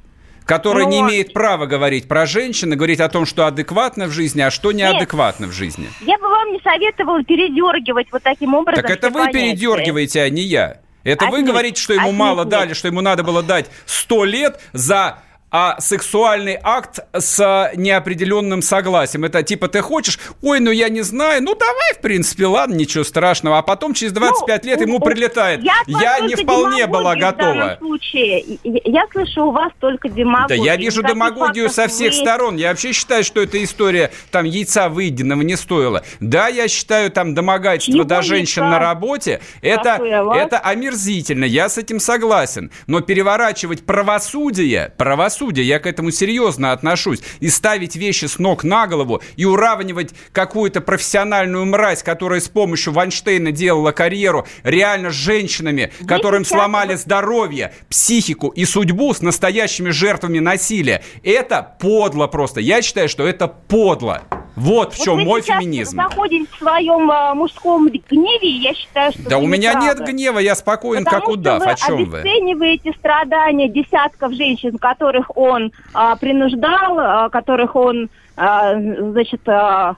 Которая 0.46 0.86
не 0.86 1.00
Ну, 1.02 1.08
имеет 1.08 1.32
права 1.32 1.66
говорить 1.66 2.08
про 2.08 2.24
женщин 2.26 2.72
и 2.72 2.76
говорить 2.76 3.00
о 3.00 3.08
том, 3.08 3.24
что 3.26 3.46
адекватно 3.46 4.06
в 4.06 4.10
жизни, 4.12 4.40
а 4.40 4.50
что 4.50 4.72
неадекватно 4.72 5.46
в 5.46 5.52
жизни. 5.52 5.88
Я 6.00 6.16
бы 6.18 6.28
вам 6.28 6.52
не 6.52 6.60
советовала 6.60 7.22
передергивать 7.22 8.10
вот 8.10 8.22
таким 8.22 8.54
образом. 8.54 8.82
Так 8.82 8.90
это 8.90 9.10
вы 9.10 9.26
понятия. 9.26 9.52
передергиваете, 9.52 10.22
а 10.22 10.28
не 10.30 10.42
я. 10.42 10.78
Это 11.04 11.26
вы 11.26 11.36
Отнюдь. 11.38 11.50
говорите, 11.50 11.80
что 11.80 11.92
ему 11.92 12.06
Отнюдь 12.06 12.18
мало 12.18 12.40
нет. 12.40 12.48
дали, 12.48 12.72
что 12.74 12.88
ему 12.88 13.00
надо 13.00 13.22
было 13.22 13.42
дать 13.42 13.66
100 13.86 14.24
лет 14.24 14.60
за 14.72 15.18
а 15.50 15.80
сексуальный 15.80 16.58
акт 16.62 17.00
с 17.12 17.70
неопределенным 17.76 18.62
согласием. 18.62 19.24
Это 19.24 19.42
типа 19.42 19.68
ты 19.68 19.80
хочешь, 19.80 20.18
ой, 20.42 20.60
ну 20.60 20.70
я 20.70 20.88
не 20.88 21.02
знаю, 21.02 21.42
ну 21.42 21.54
давай, 21.54 21.94
в 21.94 22.00
принципе, 22.00 22.46
ладно, 22.46 22.74
ничего 22.74 23.04
страшного. 23.04 23.58
А 23.58 23.62
потом 23.62 23.94
через 23.94 24.12
25 24.12 24.64
лет 24.64 24.76
Ну, 24.80 24.86
ему 24.86 24.96
у- 24.96 25.00
прилетает. 25.00 25.62
Я, 25.62 25.74
Я 25.86 26.20
не 26.20 26.34
вполне 26.36 26.86
была 26.86 27.14
в 27.14 27.18
готова. 27.18 27.76
случае. 27.78 28.58
Я, 28.64 29.04
слышу 29.12 29.46
у 29.46 29.50
вас 29.50 29.72
только 29.80 30.08
Да 30.08 30.14
демагогию. 30.14 30.64
я 30.64 30.76
вижу 30.76 31.00
Никаких 31.00 31.14
демагогию 31.16 31.68
со 31.70 31.88
всех 31.88 32.12
вы- 32.14 32.18
сторон. 32.20 32.56
Я 32.56 32.68
вообще 32.70 32.92
считаю, 32.92 33.24
что 33.24 33.40
эта 33.40 33.62
история 33.62 34.10
там 34.30 34.44
яйца 34.44 34.88
выеденного 34.88 35.42
не 35.42 35.56
стоила. 35.56 36.02
Да, 36.20 36.48
я 36.48 36.68
считаю 36.68 37.10
там 37.10 37.34
домогательство 37.34 38.04
до 38.04 38.22
женщин 38.22 38.68
на 38.68 38.78
работе. 38.78 39.40
Это, 39.62 39.98
это 40.36 40.58
омерзительно. 40.58 41.44
Я 41.44 41.68
с 41.68 41.78
этим 41.78 41.98
согласен. 42.00 42.70
Но 42.86 43.00
переворачивать 43.00 43.84
правосудие, 43.84 44.92
правосудие, 44.96 45.39
я 45.48 45.78
к 45.78 45.86
этому 45.86 46.10
серьезно 46.10 46.72
отношусь, 46.72 47.20
и 47.40 47.48
ставить 47.48 47.96
вещи 47.96 48.26
с 48.26 48.38
ног 48.38 48.62
на 48.64 48.86
голову 48.86 49.22
и 49.36 49.44
уравнивать 49.44 50.10
какую-то 50.32 50.80
профессиональную 50.80 51.64
мразь, 51.66 52.02
которая 52.02 52.40
с 52.40 52.48
помощью 52.48 52.92
Вайнштейна 52.92 53.50
делала 53.52 53.92
карьеру, 53.92 54.46
реально 54.62 55.10
с 55.10 55.14
женщинами, 55.14 55.92
которым 56.06 56.44
сейчас- 56.44 56.58
сломали 56.58 56.94
здоровье, 56.94 57.72
психику 57.88 58.48
и 58.48 58.64
судьбу 58.64 59.12
с 59.14 59.22
настоящими 59.22 59.90
жертвами 59.90 60.38
насилия. 60.40 61.02
Это 61.22 61.76
подло 61.80 62.26
просто. 62.26 62.60
Я 62.60 62.82
считаю, 62.82 63.08
что 63.08 63.26
это 63.26 63.48
подло. 63.48 64.22
Вот 64.56 64.92
в 64.94 64.98
Вот 64.98 65.04
чем 65.04 65.14
вы 65.16 65.24
мой 65.24 65.40
феминизм. 65.42 65.96
находитесь 65.96 66.48
в 66.50 66.58
своем 66.58 67.10
а, 67.10 67.34
мужском 67.34 67.88
гневе, 67.88 68.48
я 68.50 68.74
считаю, 68.74 69.12
что 69.12 69.22
Да 69.30 69.38
вы 69.38 69.44
у 69.44 69.46
меня 69.46 69.70
неправы. 69.74 69.86
нет 70.00 70.08
гнева, 70.08 70.38
я 70.40 70.54
спокоен, 70.54 71.04
Потому 71.04 71.20
как 71.22 71.28
удав. 71.30 71.62
О 71.66 71.74
чем 71.76 72.04
вы? 72.04 72.18
обесцениваете 72.20 72.92
страдания 72.98 73.68
десятков 73.68 74.32
женщин, 74.34 74.76
которых 74.76 75.29
он 75.34 75.72
а, 75.92 76.16
принуждал, 76.16 76.98
а, 76.98 77.28
которых 77.30 77.76
он, 77.76 78.08
а, 78.36 78.74
значит, 78.78 79.48
а, 79.48 79.96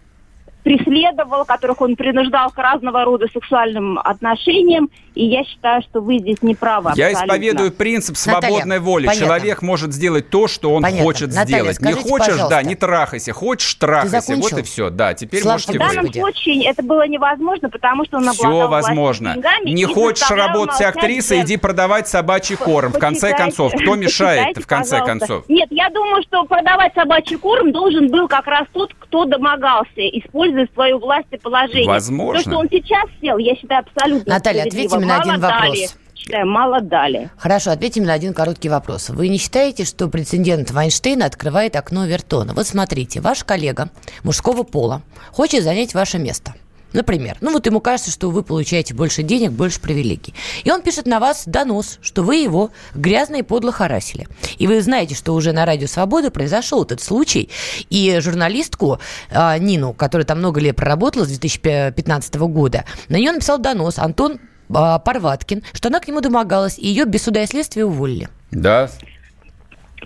преследовал, 0.62 1.45
которых 1.45 1.81
он 1.81 1.97
принуждал 1.97 2.50
к 2.50 2.59
разного 2.59 3.04
рода 3.04 3.26
сексуальным 3.33 3.99
отношениям. 3.99 4.88
И 5.14 5.26
я 5.26 5.45
считаю, 5.45 5.83
что 5.83 6.00
вы 6.00 6.19
здесь 6.19 6.40
не 6.42 6.54
правы. 6.54 6.92
Я 6.95 7.09
абсолютно. 7.09 7.35
исповедую 7.35 7.73
принцип 7.73 8.16
свободной 8.16 8.59
Наталья, 8.61 8.81
воли. 8.81 9.07
понятно. 9.07 9.26
Человек 9.26 9.62
может 9.62 9.92
сделать 9.92 10.31
то, 10.31 10.49
что 10.49 10.73
он 10.73 10.83
Понятно. 10.83 11.04
хочет 11.04 11.28
Наталья, 11.28 11.45
сделать. 11.47 11.81
Не 11.81 11.87
скажите, 11.92 12.09
хочешь, 12.09 12.26
да, 12.28 12.33
пожалуйста. 12.45 12.62
не 12.69 12.75
трахайся. 12.76 13.33
Хочешь, 13.35 13.75
трахайся. 13.75 14.37
Вот 14.37 14.52
и 14.59 14.62
все. 14.62 14.88
Да, 14.90 15.12
теперь 15.12 15.42
Слава 15.42 15.54
можете 15.57 15.73
В 15.73 15.78
данном 15.78 15.95
Господи. 16.07 16.19
случае 16.21 16.64
это 16.71 16.83
было 16.83 17.07
невозможно, 17.07 17.69
потому 17.69 18.04
что 18.07 18.16
он 18.19 18.31
Все 18.33 18.47
обладал 18.47 18.69
возможно. 18.71 19.35
властью 19.35 19.42
деньгами 19.42 19.71
Не 19.71 19.85
хочешь 19.85 20.31
работать 20.31 20.81
молчать 20.81 20.97
актрисой, 20.97 21.40
иди 21.42 21.57
продавать 21.59 22.09
собачий 22.09 22.57
корм. 22.57 22.92
В 22.92 22.99
конце 22.99 23.35
концов, 23.37 23.73
кто 23.75 23.95
мешает 23.97 24.57
в 24.57 24.66
конце 24.66 24.99
пожалуйста. 25.00 25.19
концов? 25.26 25.49
Нет, 25.49 25.69
я 25.71 25.90
думаю, 25.90 26.23
что 26.23 26.45
продавать 26.45 26.95
собачий 26.95 27.37
корм 27.37 27.71
должен 27.73 28.09
был 28.11 28.28
как 28.28 28.47
раз 28.47 28.66
тот, 28.73 28.95
кто 29.12 29.26
домогался, 29.26 29.90
используя 29.97 30.66
свою 30.73 30.99
власть 30.99 31.28
и 31.33 31.37
положение. 31.37 31.87
Возможно. 31.87 32.42
То, 32.42 32.49
что 32.49 32.59
он 32.61 32.69
сейчас 32.71 33.04
сел, 33.21 33.37
я 33.37 33.54
считаю 33.54 33.85
абсолютно 33.87 34.35
Наталья, 34.35 34.62
ответьте 34.62 34.97
мне 34.97 35.07
на 35.07 35.21
один 35.21 35.33
Мало 35.33 35.40
дали. 35.42 35.69
вопрос. 35.69 35.97
Считаю, 36.14 36.47
мало 36.47 36.81
дали. 36.81 37.31
Хорошо, 37.37 37.73
ответьте 37.73 38.00
мне 38.00 38.09
на 38.09 38.14
один 38.14 38.33
короткий 38.33 38.71
вопрос. 38.71 39.11
Вы 39.11 39.28
не 39.28 39.37
считаете, 39.37 39.85
что 39.85 40.09
прецедент 40.09 40.71
Вайнштейна 40.71 41.26
открывает 41.26 41.76
окно 41.76 42.07
Вертона? 42.07 42.54
Вот 42.54 42.66
смотрите, 42.66 43.21
ваш 43.21 43.45
коллега 43.45 43.90
мужского 44.23 44.62
пола 44.62 45.02
хочет 45.33 45.62
занять 45.62 45.92
ваше 45.95 46.19
место. 46.19 46.54
Например, 46.93 47.37
ну 47.41 47.53
вот 47.53 47.67
ему 47.67 47.81
кажется, 47.81 48.11
что 48.11 48.31
вы 48.31 48.43
получаете 48.43 48.95
больше 48.95 49.23
денег, 49.23 49.53
больше 49.53 49.81
привилегий. 49.81 50.35
И 50.65 50.71
он 50.71 50.83
пишет 50.83 51.07
на 51.07 51.21
вас 51.21 51.45
донос, 51.47 51.99
что 52.03 52.23
вы 52.23 52.37
его 52.37 52.71
грязно 52.95 53.37
и 53.37 53.43
подло 53.43 53.73
харасили. 53.73 54.29
И 54.59 54.67
вы 54.67 54.81
знаете, 54.83 55.15
что 55.15 55.35
уже 55.35 55.53
на 55.53 55.65
Радио 55.65 55.87
Свобода 55.87 56.31
произошел 56.31 56.83
этот 56.83 57.01
случай. 57.01 57.51
И 57.91 58.19
журналистку 58.21 58.99
э, 59.31 59.59
Нину, 59.59 59.93
которая 59.93 60.27
там 60.27 60.39
много 60.39 60.61
лет 60.61 60.77
проработала 60.77 61.25
с 61.25 61.29
2015 61.29 62.35
года, 62.37 62.85
на 63.09 63.17
нее 63.17 63.33
написал 63.33 63.59
донос 63.59 63.99
Антон 63.99 64.35
э, 64.35 64.39
Парваткин, 64.69 65.63
что 65.73 65.89
она 65.89 66.01
к 66.01 66.09
нему 66.09 66.21
домогалась, 66.21 66.79
и 66.79 66.87
ее 66.87 67.05
без 67.05 67.23
суда 67.23 67.43
и 67.43 67.47
следствия 67.47 67.85
уволили. 67.85 68.29
Да, 68.51 68.91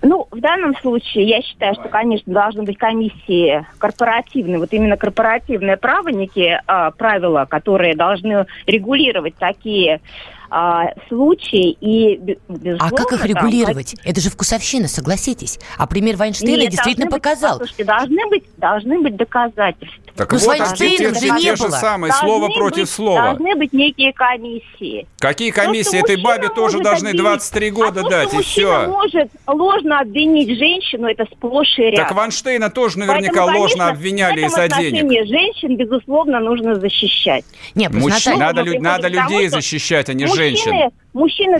Ну, 0.03 0.29
в 0.31 0.41
данном 0.41 0.77
случае 0.77 1.25
я 1.25 1.43
считаю, 1.43 1.75
что, 1.75 1.89
конечно, 1.89 2.33
должны 2.33 2.63
быть 2.65 2.77
комиссии 2.77 3.67
корпоративные, 3.79 4.59
вот 4.59 4.73
именно 4.73 4.97
корпоративные 4.97 5.77
право, 5.77 6.09
некие 6.09 6.63
а, 6.67 6.91
правила, 6.91 7.47
которые 7.49 7.95
должны 7.97 8.47
регулировать 8.67 9.37
такие 9.37 10.01
а, 10.51 10.93
случаи 11.09 11.71
и, 11.71 12.17
бе- 12.19 12.39
безусловно... 12.49 12.87
А 12.87 12.91
как 12.91 13.13
их 13.13 13.21
там, 13.21 13.29
регулировать? 13.29 13.95
Это 14.05 14.21
же 14.21 14.31
вкусовщина, 14.31 14.87
согласитесь. 14.89 15.59
А 15.79 15.87
пример 15.87 16.17
Вайнштейна 16.17 16.61
Нет, 16.63 16.71
действительно 16.71 17.11
должны 17.11 17.17
быть- 17.19 17.23
показал. 17.23 17.59
послушайте, 17.59 17.85
должны 17.85 18.27
быть, 18.29 18.45
должны 18.59 19.01
быть 19.01 19.17
доказательства. 19.17 20.06
Так 20.17 20.33
Ну, 20.33 20.39
вот, 20.39 20.47
Вайнштейном 20.47 20.97
те, 20.97 21.21
же 21.21 21.21
те- 21.27 21.31
не 21.31 21.41
те 21.43 21.57
же 21.57 21.63
было. 21.65 21.71
самые, 21.77 22.11
Должны 22.11 22.29
слово 22.29 22.47
быть- 22.47 22.57
против 22.57 22.89
слова. 22.89 23.23
Должны 23.35 23.55
быть 23.57 23.73
некие 23.73 24.13
комиссии. 24.13 25.07
Какие 25.19 25.51
То, 25.53 25.63
комиссии? 25.63 25.99
Этой 25.99 26.17
бабе 26.23 26.49
тоже 26.49 26.81
должны 26.81 27.09
обвинить- 27.09 27.23
23 27.23 27.71
года 27.71 28.01
а 28.01 28.03
то, 28.05 28.09
дать, 28.11 28.29
что 28.29 28.41
и 28.41 28.43
все. 28.43 28.87
может 28.89 29.29
ложно 29.47 30.01
обвинить 30.01 30.49
женщину, 30.59 31.07
это 31.07 31.27
сплошь 31.31 31.79
и 31.79 31.83
рядом. 31.83 32.07
Так 32.07 32.15
Ванштейна 32.17 32.71
тоже 32.71 32.99
наверняка 32.99 33.43
Поэтому, 33.45 33.59
ложно 33.61 33.77
конечно, 33.85 33.89
обвиняли 33.99 34.47
из-за 34.47 34.69
денег. 34.69 35.27
женщин, 35.29 35.77
безусловно, 35.77 36.41
нужно 36.41 36.77
защищать. 36.77 37.45
Не, 37.75 37.91
просто 37.91 38.09
Мужчин, 38.09 38.39
Наталья- 38.39 38.81
надо, 38.81 39.09
надо 39.09 39.09
людей 39.09 39.49
защищать, 39.49 40.09
а 40.09 40.15
не 40.15 40.25
мужчины, 40.25 40.57
женщин. 40.57 40.91
Мужчины 41.17 41.59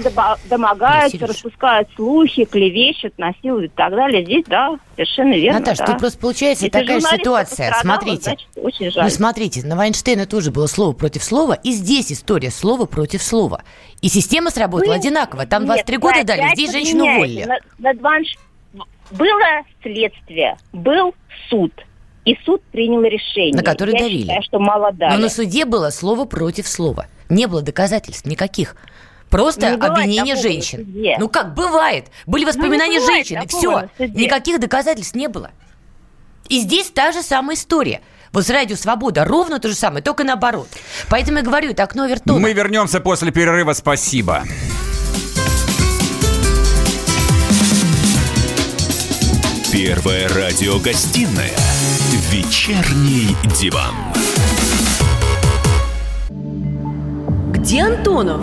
домогаются, 0.51 1.17
Серёж. 1.17 1.31
распускают 1.31 1.89
слухи, 1.97 2.45
клевещут, 2.45 3.17
насилуют 3.17 3.73
и 3.73 3.75
так 3.75 3.91
далее. 3.93 4.23
Здесь, 4.23 4.45
да, 4.47 4.77
совершенно 4.97 5.33
верно. 5.33 5.61
Наташ, 5.61 5.79
да. 5.79 5.87
тут 5.87 5.99
просто 5.99 6.19
получается 6.19 6.67
Если 6.67 6.79
такая 6.79 7.01
ситуация. 7.01 7.75
Смотрите. 7.81 8.23
значит, 8.23 8.49
очень 8.57 8.91
жаль. 8.91 9.05
Ну, 9.05 9.11
смотрите, 9.11 9.67
на 9.67 9.75
Вайнштейна 9.77 10.27
тоже 10.27 10.51
было 10.51 10.67
слово 10.67 10.93
против 10.93 11.25
слова, 11.25 11.55
и 11.55 11.73
здесь 11.73 12.13
история 12.13 12.51
слова 12.51 12.85
против 12.85 13.23
слова. 13.23 13.63
И 14.03 14.09
система 14.09 14.51
сработала 14.51 14.91
Вы- 14.93 14.99
одинаково. 14.99 15.47
Там 15.47 15.63
Нет, 15.63 15.69
23 15.87 15.97
года 15.97 16.25
дали, 16.25 16.51
здесь 16.55 16.73
женщину 16.73 17.05
уволили. 17.05 17.45
На- 17.45 17.59
над 17.79 17.99
Ванш- 18.03 18.39
Было 19.13 19.63
следствие, 19.83 20.57
был 20.75 21.15
суд. 21.49 21.73
И 22.27 22.37
суд 22.45 22.61
принял 22.73 23.01
решение. 23.03 23.55
На 23.55 23.63
который 23.63 23.95
Я 23.95 24.01
давили. 24.01 24.23
считаю, 24.23 24.43
что 24.43 24.59
мало 24.59 24.93
дали. 24.93 25.15
Но 25.15 25.19
на 25.23 25.29
суде 25.31 25.65
было 25.65 25.91
слово 25.91 26.25
против 26.27 26.67
слова. 26.69 27.07
Не 27.29 27.47
было 27.47 27.63
доказательств 27.63 28.27
никаких. 28.27 28.77
Просто 29.31 29.71
Не 29.71 29.77
бывает 29.77 29.93
обвинение 29.93 30.37
женщин. 30.37 31.17
Ну 31.19 31.29
как 31.29 31.55
бывает? 31.55 32.07
Были 32.27 32.45
воспоминания 32.45 33.01
бывает 33.01 33.27
женщин, 33.27 33.43
и 33.43 33.47
такого 33.47 33.91
все. 33.95 34.07
Никаких 34.09 34.61
доказательств 34.61 35.15
не 35.15 35.29
было. 35.29 35.51
И 36.49 36.61
здесь 36.61 36.91
та 36.91 37.13
же 37.13 37.23
самая 37.23 37.57
история. 37.57 38.03
Вот 38.33 38.47
с 38.47 38.51
радио 38.51 38.77
«Свобода» 38.77 39.25
ровно 39.25 39.59
то 39.59 39.69
же 39.69 39.75
самое, 39.75 40.03
только 40.03 40.23
наоборот. 40.23 40.69
Поэтому 41.09 41.39
я 41.39 41.45
говорю, 41.45 41.71
это 41.71 41.83
окно 41.85 42.07
Вертона. 42.07 42.39
Мы 42.39 42.53
вернемся 42.53 43.01
после 43.01 43.33
перерыва. 43.33 43.73
Спасибо. 43.73 44.45
Первая 49.73 50.29
радиогостинная 50.29 51.51
«Вечерний 52.31 53.37
диван». 53.59 53.95
Где 57.53 57.83
Антонов? 57.83 58.43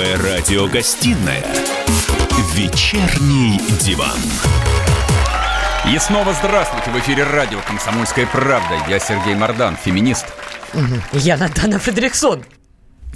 Первая 0.00 0.38
радиогостинная 0.38 1.44
«Вечерний 2.54 3.60
диван». 3.82 4.18
И 5.92 5.98
снова 5.98 6.32
здравствуйте. 6.32 6.90
В 6.90 6.98
эфире 7.00 7.24
радио 7.24 7.58
«Комсомольская 7.66 8.24
правда». 8.24 8.78
Я 8.88 8.98
Сергей 8.98 9.34
Мордан, 9.34 9.76
феминист. 9.76 10.24
Я 11.12 11.36
Натана 11.36 11.78
Фредериксон, 11.78 12.46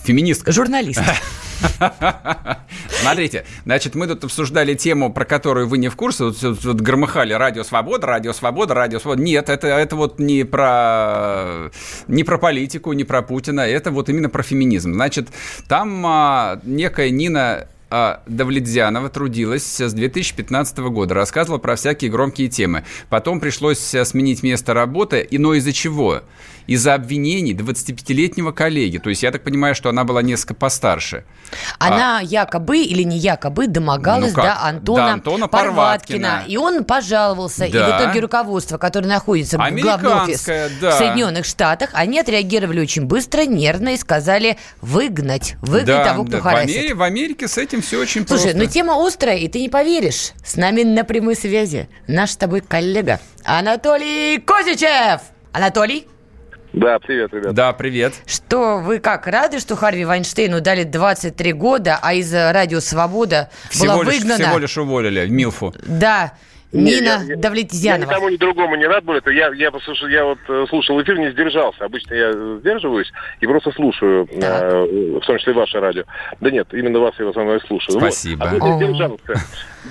Феминистка. 0.04 0.52
журналист. 0.52 1.00
Смотрите, 2.88 3.44
значит, 3.64 3.94
мы 3.94 4.06
тут 4.06 4.24
обсуждали 4.24 4.74
тему, 4.74 5.12
про 5.12 5.24
которую 5.24 5.68
вы 5.68 5.78
не 5.78 5.88
в 5.88 5.96
курсе, 5.96 6.24
вот, 6.24 6.42
вот- 6.42 6.64
вот 6.64 6.80
громыхали 6.80 7.32
«Радио 7.32 7.64
Свобода», 7.64 8.06
«Радио 8.06 8.32
Свобода», 8.32 8.74
«Радио 8.74 8.98
Свобода». 8.98 9.22
Нет, 9.22 9.48
это, 9.48 9.66
это 9.68 9.96
вот 9.96 10.18
не 10.18 10.44
про, 10.44 11.70
не 12.08 12.24
про 12.24 12.38
политику, 12.38 12.92
не 12.92 13.04
про 13.04 13.22
Путина, 13.22 13.60
это 13.60 13.90
вот 13.90 14.08
именно 14.08 14.28
про 14.28 14.42
феминизм. 14.42 14.94
Значит, 14.94 15.28
там 15.68 16.04
а, 16.06 16.60
некая 16.64 17.10
Нина 17.10 17.68
а, 17.96 18.22
Давлетзянова 18.26 19.08
трудилась 19.08 19.62
с 19.80 19.92
2015 19.92 20.78
года, 20.78 21.14
рассказывала 21.14 21.58
про 21.58 21.76
всякие 21.76 22.10
громкие 22.10 22.48
темы. 22.48 22.82
Потом 23.08 23.38
пришлось 23.38 23.94
а, 23.94 24.04
сменить 24.04 24.42
место 24.42 24.74
работы, 24.74 25.20
и 25.20 25.38
но 25.38 25.54
из-за 25.54 25.72
чего? 25.72 26.22
Из-за 26.66 26.94
обвинений 26.94 27.52
25-летнего 27.52 28.50
коллеги. 28.50 28.98
То 28.98 29.10
есть 29.10 29.22
я 29.22 29.30
так 29.30 29.44
понимаю, 29.44 29.76
что 29.76 29.90
она 29.90 30.02
была 30.02 30.22
несколько 30.22 30.54
постарше. 30.54 31.24
Она 31.78 32.20
якобы 32.20 32.78
или 32.78 33.02
не 33.04 33.16
якобы 33.18 33.68
домогалась 33.68 34.30
Ну 34.34 34.42
как? 34.42 34.44
до 34.44 34.64
Антона, 34.64 35.02
До 35.02 35.12
Антона 35.12 35.46
Парваткина. 35.48 36.28
Парваткина. 36.28 36.52
И 36.52 36.56
он 36.56 36.84
пожаловался. 36.84 37.66
И 37.66 37.70
Да. 37.72 37.98
в 37.98 38.02
итоге 38.02 38.20
руководство, 38.20 38.78
которое 38.78 39.06
находится 39.08 39.56
в 39.56 39.70
главном 39.70 40.22
офисе 40.22 40.68
да. 40.80 40.90
в 40.90 40.94
Соединенных 40.94 41.44
Штатах, 41.44 41.90
они 41.92 42.18
отреагировали 42.18 42.80
очень 42.80 43.04
быстро, 43.04 43.42
нервно 43.44 43.90
и 43.90 43.96
сказали 43.96 44.56
выгнать. 44.80 45.54
Выгнать 45.60 45.86
Да, 45.86 46.04
того, 46.04 46.22
кто 46.24 46.32
да, 46.32 46.38
в, 46.38 46.42
харасит. 46.42 46.76
Америке, 46.76 46.94
в 46.94 47.02
Америке 47.02 47.46
с 47.46 47.58
этим 47.58 47.82
все 47.84 47.98
очень 47.98 48.26
Слушай, 48.26 48.42
просто. 48.52 48.58
ну 48.58 48.66
тема 48.66 49.06
острая, 49.06 49.36
и 49.36 49.48
ты 49.48 49.60
не 49.60 49.68
поверишь. 49.68 50.32
С 50.44 50.56
нами 50.56 50.82
на 50.82 51.04
прямой 51.04 51.36
связи 51.36 51.88
наш 52.06 52.30
с 52.30 52.36
тобой 52.36 52.60
коллега 52.60 53.20
Анатолий 53.44 54.38
Козичев. 54.40 55.20
Анатолий, 55.52 56.06
Да, 56.72 56.98
привет, 56.98 57.32
ребят. 57.32 57.54
Да, 57.54 57.72
привет. 57.72 58.14
что 58.26 58.78
вы 58.78 58.98
как, 58.98 59.26
рады, 59.28 59.60
что 59.60 59.76
Харви 59.76 60.04
Вайнштейну 60.04 60.60
дали 60.60 60.82
23 60.82 61.52
года, 61.52 61.98
а 62.02 62.14
из 62.14 62.32
Радио 62.34 62.80
Свобода 62.80 63.50
была 63.78 63.92
Всего 63.94 64.02
лишь, 64.02 64.14
выгнана... 64.20 64.44
всего 64.44 64.58
лишь 64.58 64.76
уволили 64.78 65.26
Милфу. 65.28 65.72
Да, 65.86 66.32
Нина 66.74 67.04
я- 67.04 67.22
я- 67.22 67.24
Я 67.30 67.36
Давлетьянова. 67.36 68.10
никому 68.10 68.28
ни 68.30 68.36
другому 68.36 68.74
не 68.76 68.86
рад 68.86 69.04
был. 69.04 69.14
Это 69.14 69.30
я, 69.30 69.48
я, 69.54 69.70
послушал, 69.70 70.08
я 70.08 70.24
вот 70.24 70.38
э, 70.48 70.66
слушал 70.68 71.00
эфир, 71.02 71.18
не 71.18 71.30
сдержался. 71.30 71.84
Обычно 71.84 72.14
я 72.14 72.30
э, 72.34 72.58
сдерживаюсь 72.60 73.10
и 73.40 73.46
просто 73.46 73.70
слушаю, 73.72 74.28
э, 74.30 75.18
в 75.20 75.24
том 75.26 75.38
числе 75.38 75.52
ваше 75.52 75.78
радио. 75.80 76.04
Да 76.40 76.50
нет, 76.50 76.68
именно 76.72 76.98
вас 76.98 77.14
я 77.18 77.26
в 77.26 77.28
основном 77.28 77.60
слушаю. 77.60 77.94
Вот. 77.98 78.12
Спасибо. 78.12 78.44
А 78.46 78.50
тут 78.50 78.62
я 78.62 78.76
сдержался. 78.76 79.24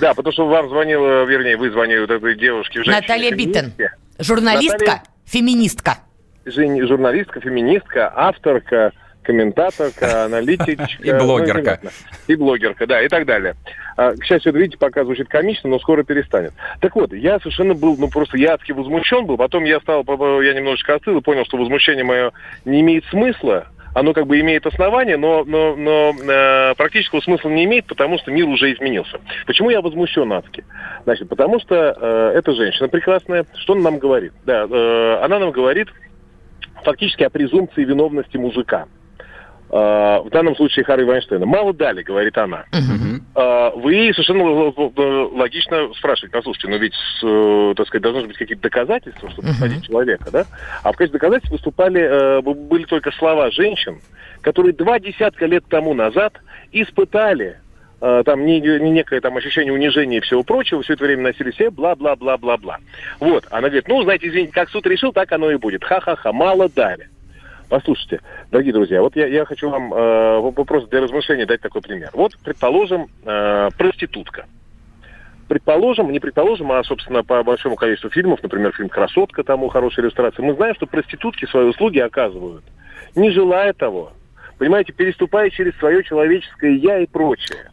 Да, 0.01 0.13
потому 0.13 0.33
что 0.33 0.47
вам 0.47 0.69
звонила, 0.69 1.23
вернее, 1.23 1.55
вы 1.57 1.71
звонили 1.71 1.99
вот 1.99 2.09
этой 2.11 2.35
девушке. 2.35 2.81
Наталья 2.85 3.31
Биттен. 3.31 3.73
Журналистка, 4.19 4.77
Наталья- 4.85 5.03
феминистка. 5.25 5.97
Жен- 6.45 6.85
журналистка, 6.87 7.39
феминистка, 7.39 8.11
авторка, 8.15 8.91
комментаторка, 9.23 10.25
аналитичка. 10.25 11.03
И 11.03 11.11
блогерка. 11.11 11.79
ну, 11.81 11.89
неважно. 11.89 11.89
и 12.27 12.35
блогерка, 12.35 12.87
да, 12.87 13.01
и 13.01 13.07
так 13.07 13.25
далее. 13.25 13.55
А, 13.97 14.13
к 14.13 14.23
счастью, 14.23 14.51
это, 14.51 14.59
видите, 14.59 14.77
пока 14.77 15.03
звучит 15.03 15.27
комично, 15.27 15.69
но 15.69 15.79
скоро 15.79 16.03
перестанет. 16.03 16.53
Так 16.81 16.95
вот, 16.95 17.13
я 17.13 17.39
совершенно 17.39 17.73
был, 17.73 17.95
ну 17.97 18.09
просто 18.09 18.37
я 18.37 18.53
адски 18.53 18.71
возмущен 18.71 19.25
был, 19.25 19.37
потом 19.37 19.63
я 19.63 19.79
стал, 19.79 20.03
я 20.41 20.53
немножечко 20.53 20.95
остыл 20.95 21.17
и 21.17 21.21
понял, 21.21 21.45
что 21.45 21.57
возмущение 21.57 22.03
мое 22.03 22.31
не 22.65 22.81
имеет 22.81 23.05
смысла, 23.05 23.67
оно 23.93 24.13
как 24.13 24.25
бы 24.25 24.39
имеет 24.39 24.65
основание, 24.65 25.17
но, 25.17 25.43
но, 25.45 25.75
но 25.75 26.13
э, 26.19 26.73
практического 26.75 27.21
смысла 27.21 27.49
не 27.49 27.65
имеет, 27.65 27.85
потому 27.85 28.17
что 28.17 28.31
мир 28.31 28.47
уже 28.47 28.73
изменился. 28.73 29.19
Почему 29.45 29.69
я 29.69 29.81
возмущен 29.81 30.31
адски? 30.33 30.65
Значит, 31.03 31.29
потому 31.29 31.59
что 31.59 31.75
э, 31.75 32.31
эта 32.35 32.53
женщина 32.53 32.87
прекрасная, 32.87 33.45
что 33.55 33.73
она 33.73 33.83
нам 33.83 33.99
говорит? 33.99 34.33
Да, 34.45 34.65
э, 34.69 35.19
она 35.23 35.39
нам 35.39 35.51
говорит 35.51 35.89
фактически 36.83 37.23
о 37.23 37.29
презумпции 37.29 37.83
виновности 37.83 38.37
мужика. 38.37 38.85
Э, 38.85 39.02
в 39.73 40.29
данном 40.29 40.55
случае 40.55 40.85
Харри 40.85 41.03
Вайнштейна. 41.03 41.45
Мало 41.47 41.73
дали, 41.73 42.03
говорит 42.03 42.37
она. 42.37 42.65
А, 43.35 43.71
Вы 43.71 44.11
совершенно 44.13 44.43
логично 45.35 45.91
спрашиваете, 45.97 46.31
послушайте, 46.37 46.67
но 46.67 46.77
ведь, 46.77 46.93
э, 47.23 47.73
так 47.75 47.87
сказать, 47.87 48.03
должны 48.03 48.21
же 48.21 48.27
быть 48.27 48.37
какие-то 48.37 48.61
доказательства, 48.61 49.31
чтобы 49.31 49.47
посадить 49.47 49.85
человека, 49.87 50.29
да? 50.31 50.45
А 50.83 50.91
в 50.91 50.95
качестве 50.95 51.19
доказательств 51.19 51.51
выступали, 51.51 52.01
э, 52.01 52.41
были 52.41 52.83
только 52.83 53.11
слова 53.13 53.49
женщин, 53.49 53.99
которые 54.41 54.73
два 54.73 54.99
десятка 54.99 55.47
лет 55.47 55.63
тому 55.67 55.95
назад 55.95 56.33
испытали 56.71 57.57
э, 57.99 58.23
там 58.25 58.45
не, 58.45 58.59
не 58.59 58.91
некое 58.91 59.21
там 59.21 59.37
ощущение 59.37 59.73
унижения 59.73 60.17
и 60.17 60.21
всего 60.21 60.43
прочего, 60.43 60.83
все 60.83 60.93
это 60.93 61.05
время 61.05 61.23
носили 61.23 61.51
себе 61.51 61.71
бла-бла-бла-бла-бла. 61.71 62.77
Вот, 63.19 63.45
она 63.49 63.69
говорит, 63.69 63.87
ну, 63.87 64.03
знаете, 64.03 64.27
извините, 64.27 64.53
как 64.53 64.69
суд 64.69 64.85
решил, 64.85 65.11
так 65.13 65.31
оно 65.31 65.49
и 65.49 65.55
будет. 65.55 65.83
Ха-ха-ха, 65.83 66.31
мало 66.31 66.69
дали. 66.69 67.09
Послушайте, 67.77 68.19
дорогие 68.51 68.71
друзья, 68.71 69.01
вот 69.01 69.15
я, 69.15 69.25
я 69.25 69.45
хочу 69.45 69.67
вам 69.67 69.91
э, 69.91 70.37
в- 70.41 70.51
просто 70.63 70.87
для 70.91 71.01
размышления 71.01 71.47
дать 71.47 71.59
такой 71.59 71.81
пример. 71.81 72.11
Вот, 72.13 72.37
предположим, 72.43 73.07
э, 73.25 73.69
проститутка. 73.75 74.45
Предположим, 75.47 76.11
не 76.11 76.19
предположим, 76.19 76.71
а, 76.71 76.83
собственно, 76.83 77.23
по 77.23 77.41
большому 77.41 77.75
количеству 77.75 78.11
фильмов, 78.11 78.43
например, 78.43 78.73
фильм 78.73 78.89
«Красотка», 78.89 79.43
тому 79.43 79.69
хорошая 79.69 80.05
иллюстрация, 80.05 80.45
мы 80.45 80.53
знаем, 80.53 80.75
что 80.75 80.85
проститутки 80.85 81.45
свои 81.47 81.65
услуги 81.65 81.97
оказывают, 81.97 82.63
не 83.15 83.31
желая 83.31 83.73
того. 83.73 84.11
Понимаете, 84.59 84.93
переступая 84.93 85.49
через 85.49 85.75
свое 85.79 86.03
человеческое 86.03 86.75
«я» 86.75 86.99
и 86.99 87.07
прочее. 87.07 87.71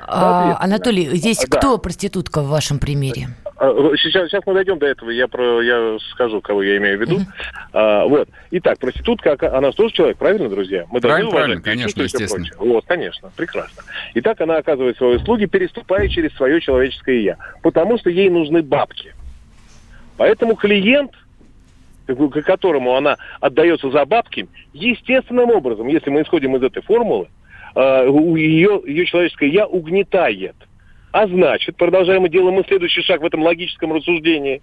А, 0.00 0.56
Анатолий, 0.58 1.04
здесь 1.16 1.44
Да. 1.50 1.58
кто 1.58 1.76
проститутка 1.76 2.40
в 2.40 2.48
вашем 2.48 2.78
примере? 2.78 3.28
А, 3.64 3.96
Сейчас, 3.96 4.28
сейчас 4.28 4.42
мы 4.46 4.54
дойдем 4.54 4.78
до 4.78 4.86
этого, 4.86 5.10
я, 5.10 5.26
про, 5.28 5.62
я 5.62 5.98
скажу, 6.12 6.40
кого 6.40 6.62
я 6.62 6.76
имею 6.76 6.98
в 6.98 7.00
виду. 7.00 7.20
А, 7.72 8.04
вот. 8.04 8.28
Итак, 8.50 8.78
проститутка, 8.78 9.36
она 9.56 9.70
же 9.70 9.76
тоже 9.76 9.94
человек, 9.94 10.16
правильно, 10.18 10.48
друзья? 10.48 10.86
Мы 10.90 11.00
Правильно, 11.00 11.30
правильно, 11.30 11.54
уважать 11.56 11.66
ее 11.66 11.72
конечно, 11.78 12.02
естественно. 12.02 12.44
прочее. 12.46 12.72
Вот, 12.72 12.84
конечно, 12.86 13.32
прекрасно. 13.36 13.82
Итак, 14.14 14.40
она 14.40 14.56
оказывает 14.56 14.96
свои 14.96 15.16
услуги, 15.16 15.46
переступая 15.46 16.08
через 16.08 16.34
свое 16.36 16.60
человеческое 16.60 17.20
«я», 17.22 17.36
потому 17.62 17.98
что 17.98 18.10
ей 18.10 18.28
нужны 18.28 18.62
бабки. 18.62 19.14
Поэтому 20.16 20.54
клиент, 20.54 21.12
к 22.06 22.42
которому 22.42 22.94
она 22.96 23.16
отдается 23.40 23.90
за 23.90 24.04
бабки, 24.04 24.46
естественным 24.72 25.50
образом, 25.50 25.88
если 25.88 26.10
мы 26.10 26.22
исходим 26.22 26.54
из 26.56 26.62
этой 26.62 26.82
формулы, 26.82 27.28
э, 27.74 27.80
ее, 28.36 28.82
ее 28.86 29.06
человеческое 29.06 29.48
«я» 29.48 29.66
угнетает. 29.66 30.54
А 31.14 31.28
значит, 31.28 31.76
продолжаем 31.76 32.22
мы 32.22 32.28
делаем 32.28 32.54
мы 32.56 32.64
следующий 32.66 33.00
шаг 33.02 33.20
в 33.22 33.24
этом 33.24 33.40
логическом 33.44 33.92
рассуждении. 33.92 34.60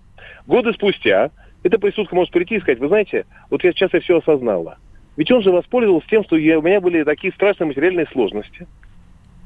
Годы 0.48 0.74
спустя 0.74 1.32
эта 1.64 1.80
присутка 1.80 2.14
может 2.14 2.34
прийти 2.34 2.56
и 2.56 2.60
сказать, 2.60 2.80
вы 2.80 2.90
знаете, 2.90 3.26
вот 3.50 3.64
я 3.64 3.72
сейчас 3.72 3.94
я 3.94 4.02
все 4.02 4.18
осознала. 4.18 4.78
Ведь 5.16 5.32
он 5.32 5.42
же 5.44 5.50
воспользовался 5.50 6.06
тем, 6.10 6.26
что 6.26 6.36
я, 6.36 6.60
у 6.60 6.62
меня 6.62 6.82
были 6.82 7.04
такие 7.06 7.32
страшные 7.32 7.68
материальные 7.70 8.06
сложности. 8.12 8.68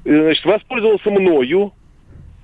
Э, 0.03 0.19
Значит, 0.23 0.45
воспользовался 0.45 1.11
мною, 1.11 1.73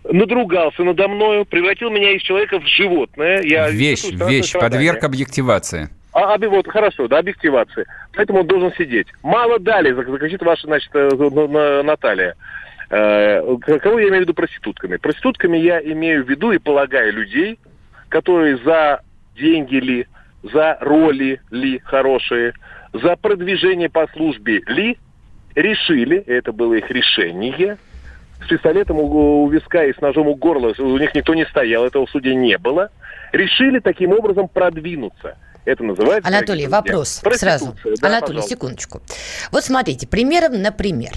надругался 0.03 0.83
надо 0.83 1.07
мною, 1.07 1.43
превратил 1.45 1.89
меня 1.89 2.11
из 2.11 2.21
человека 2.21 2.59
в 2.59 2.67
животное. 2.67 3.41
Я 3.41 3.67
Вещь, 3.67 4.11
вещь, 4.11 4.45
страдание. 4.49 4.91
подверг 4.91 5.03
объективации. 5.03 5.89
А, 6.13 6.35
оби- 6.35 6.45
вот, 6.45 6.67
хорошо, 6.67 7.07
да, 7.07 7.17
объективации. 7.17 7.85
Поэтому 8.15 8.41
он 8.41 8.47
должен 8.47 8.71
сидеть. 8.73 9.07
Мало 9.23 9.57
дали, 9.57 9.91
зак- 9.91 10.11
закричит 10.11 10.43
ваша, 10.43 10.67
значит, 10.67 10.91
э, 10.93 11.09
на- 11.15 11.47
на- 11.47 11.81
Наталья. 11.83 12.35
Э, 12.91 13.41
Кого 13.81 13.99
я 13.99 14.09
имею 14.09 14.19
в 14.19 14.21
виду 14.25 14.33
проститутками? 14.33 14.97
Проститутками 14.97 15.57
я 15.57 15.79
имею 15.79 16.25
в 16.25 16.29
виду 16.29 16.51
и 16.51 16.57
полагаю 16.57 17.13
людей, 17.13 17.57
которые 18.09 18.57
за 18.57 18.99
деньги 19.35 19.75
ли, 19.75 20.07
за 20.43 20.77
роли 20.81 21.39
ли 21.51 21.79
хорошие, 21.79 22.53
за 22.91 23.15
продвижение 23.15 23.89
по 23.89 24.07
службе 24.07 24.61
ли, 24.67 24.97
решили, 25.55 26.17
это 26.17 26.51
было 26.51 26.73
их 26.73 26.91
решение, 26.91 27.77
с 28.43 28.47
пистолетом 28.49 28.97
у, 28.99 29.43
у 29.43 29.49
виска 29.49 29.85
и 29.85 29.93
с 29.93 30.01
ножом 30.01 30.27
у 30.27 30.35
горла, 30.35 30.73
у 30.77 30.97
них 30.97 31.15
никто 31.15 31.33
не 31.33 31.45
стоял, 31.45 31.85
этого 31.85 32.05
в 32.05 32.09
суде 32.09 32.35
не 32.35 32.57
было, 32.57 32.89
решили 33.31 33.79
таким 33.79 34.11
образом 34.11 34.49
продвинуться. 34.49 35.37
Это 35.65 35.83
называется... 35.83 36.27
Анатолий, 36.27 36.67
вопрос 36.67 37.21
сразу. 37.35 37.75
Да, 37.83 38.07
Анатолий, 38.07 38.37
пожалуйста. 38.37 38.49
секундочку. 38.49 39.01
Вот 39.51 39.63
смотрите, 39.63 40.07
примером 40.07 40.61
например. 40.61 41.11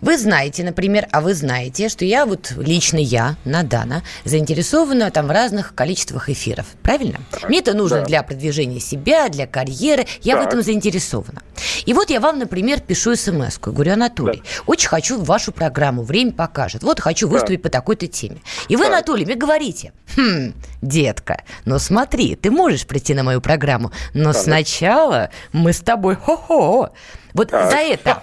Вы 0.00 0.18
знаете, 0.18 0.64
например, 0.64 1.06
а 1.12 1.20
вы 1.20 1.34
знаете, 1.34 1.88
что 1.88 2.04
я 2.04 2.26
вот 2.26 2.52
лично 2.56 2.98
я, 2.98 3.36
Надана, 3.44 4.02
заинтересована 4.24 5.10
там 5.10 5.26
в 5.28 5.30
разных 5.30 5.74
количествах 5.74 6.28
эфиров. 6.28 6.66
Правильно? 6.82 7.20
Мне 7.48 7.60
это 7.60 7.74
нужно 7.74 8.00
Да. 8.00 8.04
для 8.04 8.22
продвижения 8.22 8.80
себя, 8.80 9.28
для 9.28 9.46
карьеры. 9.46 10.06
Я 10.22 10.36
в 10.36 10.40
Так. 10.40 10.48
этом 10.48 10.62
заинтересована. 10.62 11.42
И 11.86 11.94
вот 11.94 12.10
я 12.10 12.20
вам, 12.20 12.38
например, 12.38 12.80
пишу 12.80 13.16
смс 13.16 13.58
-ку. 13.58 13.72
Говорю, 13.72 13.92
Анатолий, 13.94 14.42
очень 14.66 14.88
хочу 14.88 15.22
вашу 15.22 15.52
программу, 15.52 16.02
время 16.02 16.32
покажет. 16.32 16.82
Вот 16.82 17.00
хочу 17.00 17.28
выступить 17.28 17.62
по 17.62 17.68
такой-то 17.70 18.06
теме. 18.06 18.38
И 18.68 18.76
вы, 18.76 18.86
Анатолий, 18.86 19.24
мне 19.24 19.34
говорите, 19.36 19.92
хм, 20.16 20.52
детка, 20.82 21.42
ну 21.64 21.78
смотри, 21.78 22.36
ты 22.36 22.50
можешь 22.50 22.86
прийти 22.86 23.14
на 23.14 23.22
мою 23.22 23.40
программу, 23.40 23.85
но 24.14 24.32
Так. 24.32 24.42
сначала 24.42 25.30
мы 25.52 25.72
с 25.72 25.80
тобой 25.80 26.16
хо-хо. 26.16 26.90
Вот 27.34 27.50
за 27.50 27.56
это, 27.76 28.22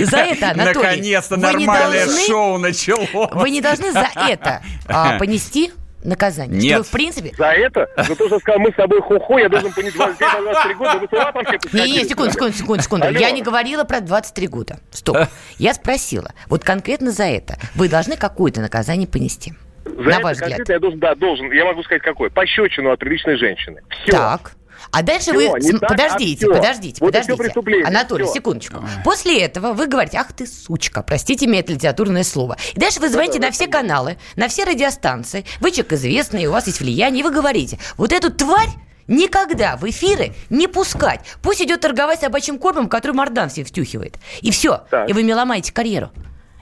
за 0.00 0.16
это, 0.18 0.50
Анатолий, 0.50 0.74
Наконец-то 0.82 1.36
вы 1.36 1.40
не 1.54 1.66
нормальное 1.66 2.06
должны- 2.06 2.26
шоу 2.26 2.58
началось. 2.58 3.08
Вы 3.32 3.50
не 3.50 3.60
должны 3.60 3.92
за 3.92 4.08
это 4.16 4.62
а, 4.86 5.18
понести 5.18 5.72
наказание. 6.02 6.58
Что 6.60 6.68
Нет. 6.68 6.78
вы, 6.78 6.84
в 6.84 6.90
принципе, 6.90 7.34
За 7.36 7.46
это? 7.48 7.86
За 7.96 8.14
то, 8.14 8.26
что 8.28 8.38
сказал, 8.38 8.60
мы 8.60 8.70
с 8.70 8.74
тобой 8.76 9.00
хо-хо, 9.02 9.38
я 9.38 9.48
должен 9.50 9.72
понять 9.72 9.94
23 9.94 10.74
года, 10.74 10.92
да 10.92 10.98
вы 11.00 11.08
с 11.08 11.12
ума 11.12 11.32
все 11.44 11.58
Не, 11.84 11.90
не, 11.92 12.08
секунду, 12.08 12.32
секунду, 12.32 12.56
секунду, 12.56 12.82
секунду. 12.82 13.06
Алло. 13.08 13.18
Я 13.18 13.30
не 13.30 13.42
говорила 13.42 13.84
про 13.84 14.00
23 14.00 14.46
года. 14.46 14.78
Стоп. 14.90 15.18
Я 15.58 15.74
спросила, 15.74 16.32
вот 16.48 16.64
конкретно 16.64 17.10
за 17.10 17.24
это 17.24 17.58
вы 17.74 17.88
должны 17.88 18.16
какое-то 18.16 18.60
наказание 18.60 19.06
понести. 19.08 19.52
За 19.96 20.02
на 20.02 20.10
это 20.10 20.22
ваш 20.22 20.36
взгляд. 20.36 20.68
я 20.68 20.78
должен, 20.78 20.98
да, 21.00 21.14
должен, 21.14 21.52
я 21.52 21.64
могу 21.64 21.82
сказать 21.82 22.02
какой. 22.02 22.30
Пощечину 22.30 22.90
от 22.92 22.98
приличной 23.00 23.36
женщины. 23.36 23.82
Все. 24.02 24.12
Так. 24.12 24.52
А 24.92 25.02
дальше 25.02 25.32
Всё, 25.32 25.52
вы... 25.52 25.60
см- 25.60 25.80
так, 25.80 25.90
а 25.90 25.94
подождите, 25.94 26.46
всё. 26.46 26.54
подождите, 26.54 26.96
Вот 27.04 27.12
подождите. 27.12 27.84
Анатолий, 27.84 28.24
всё. 28.24 28.34
секундочку. 28.34 28.76
После 29.04 29.42
этого 29.42 29.72
вы 29.72 29.86
говорите, 29.86 30.16
ах 30.18 30.32
ты 30.32 30.46
сучка, 30.46 31.02
простите 31.02 31.46
меня 31.46 31.60
это 31.60 31.72
литературное 31.72 32.22
слово. 32.22 32.56
И 32.74 32.78
дальше 32.78 33.00
вы 33.00 33.08
звоните 33.08 33.40
на 33.40 33.50
все 33.50 33.66
каналы, 33.66 34.16
на 34.36 34.46
все 34.48 34.64
радиостанции. 34.64 35.44
Вы 35.60 35.72
человек 35.72 35.92
известный, 35.94 36.46
у 36.46 36.52
вас 36.52 36.66
есть 36.68 36.80
влияние, 36.80 37.20
и 37.20 37.22
вы 37.24 37.32
говорите, 37.32 37.78
вот 37.96 38.12
эту 38.12 38.30
тварь 38.32 38.68
никогда 39.08 39.76
в 39.76 39.88
эфиры 39.88 40.32
не 40.48 40.68
пускать. 40.68 41.20
Пусть 41.42 41.60
идет 41.60 41.80
торговать 41.80 42.20
собачьим 42.20 42.58
кормом, 42.58 42.88
который 42.88 43.12
Мордан 43.12 43.50
себе 43.50 43.64
втюхивает. 43.64 44.16
И 44.42 44.50
все. 44.52 44.84
Так. 44.90 45.10
И 45.10 45.12
вы 45.12 45.22
мне 45.24 45.34
ломаете 45.34 45.72
карьеру. 45.72 46.10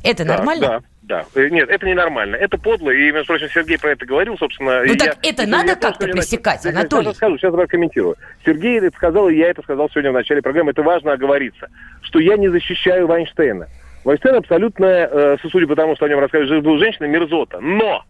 Это 0.02 0.24
Да, 0.24 0.36
нормально? 0.36 0.66
Да, 0.66 0.80
да. 1.06 1.24
Э, 1.34 1.48
Нет, 1.48 1.68
это 1.70 1.86
ненормально. 1.86 2.36
Это 2.36 2.58
подло. 2.58 2.90
И, 2.90 3.10
между 3.12 3.26
прочим, 3.28 3.48
Сергей 3.48 3.78
про 3.78 3.90
это 3.92 4.04
говорил, 4.04 4.36
собственно. 4.38 4.82
Ну 4.84 4.94
так 4.96 5.16
я- 5.22 5.30
это 5.30 5.42
я- 5.44 5.48
надо 5.48 5.68
я 5.70 5.76
как-то 5.76 6.06
пресекать, 6.08 6.64
начал. 6.64 6.78
Анатолий. 6.78 7.02
Сейчас 7.04 7.14
расскажу, 7.14 7.38
сейчас 7.38 7.54
прокомментирую. 7.54 8.16
Сергей 8.44 8.78
это 8.80 8.96
сказал, 8.96 9.28
и 9.28 9.36
я 9.36 9.48
это 9.50 9.62
сказал 9.62 9.88
сегодня 9.90 10.10
в 10.10 10.14
начале 10.14 10.42
программы. 10.42 10.72
Это 10.72 10.82
важно 10.82 11.12
оговориться, 11.12 11.68
что 12.02 12.18
я 12.18 12.36
не 12.36 12.48
защищаю 12.48 13.06
Вайнштейна. 13.06 13.68
Вайнштейн 14.04 14.34
абсолютно, 14.36 14.84
э, 14.86 15.36
судя 15.50 15.66
по 15.66 15.76
тому, 15.76 15.94
что 15.96 16.06
о 16.06 16.08
нем 16.08 16.18
рассказывали, 16.18 16.60
был 16.60 16.78
женщина, 16.78 17.06
мерзота. 17.06 17.60
Но 17.60 18.04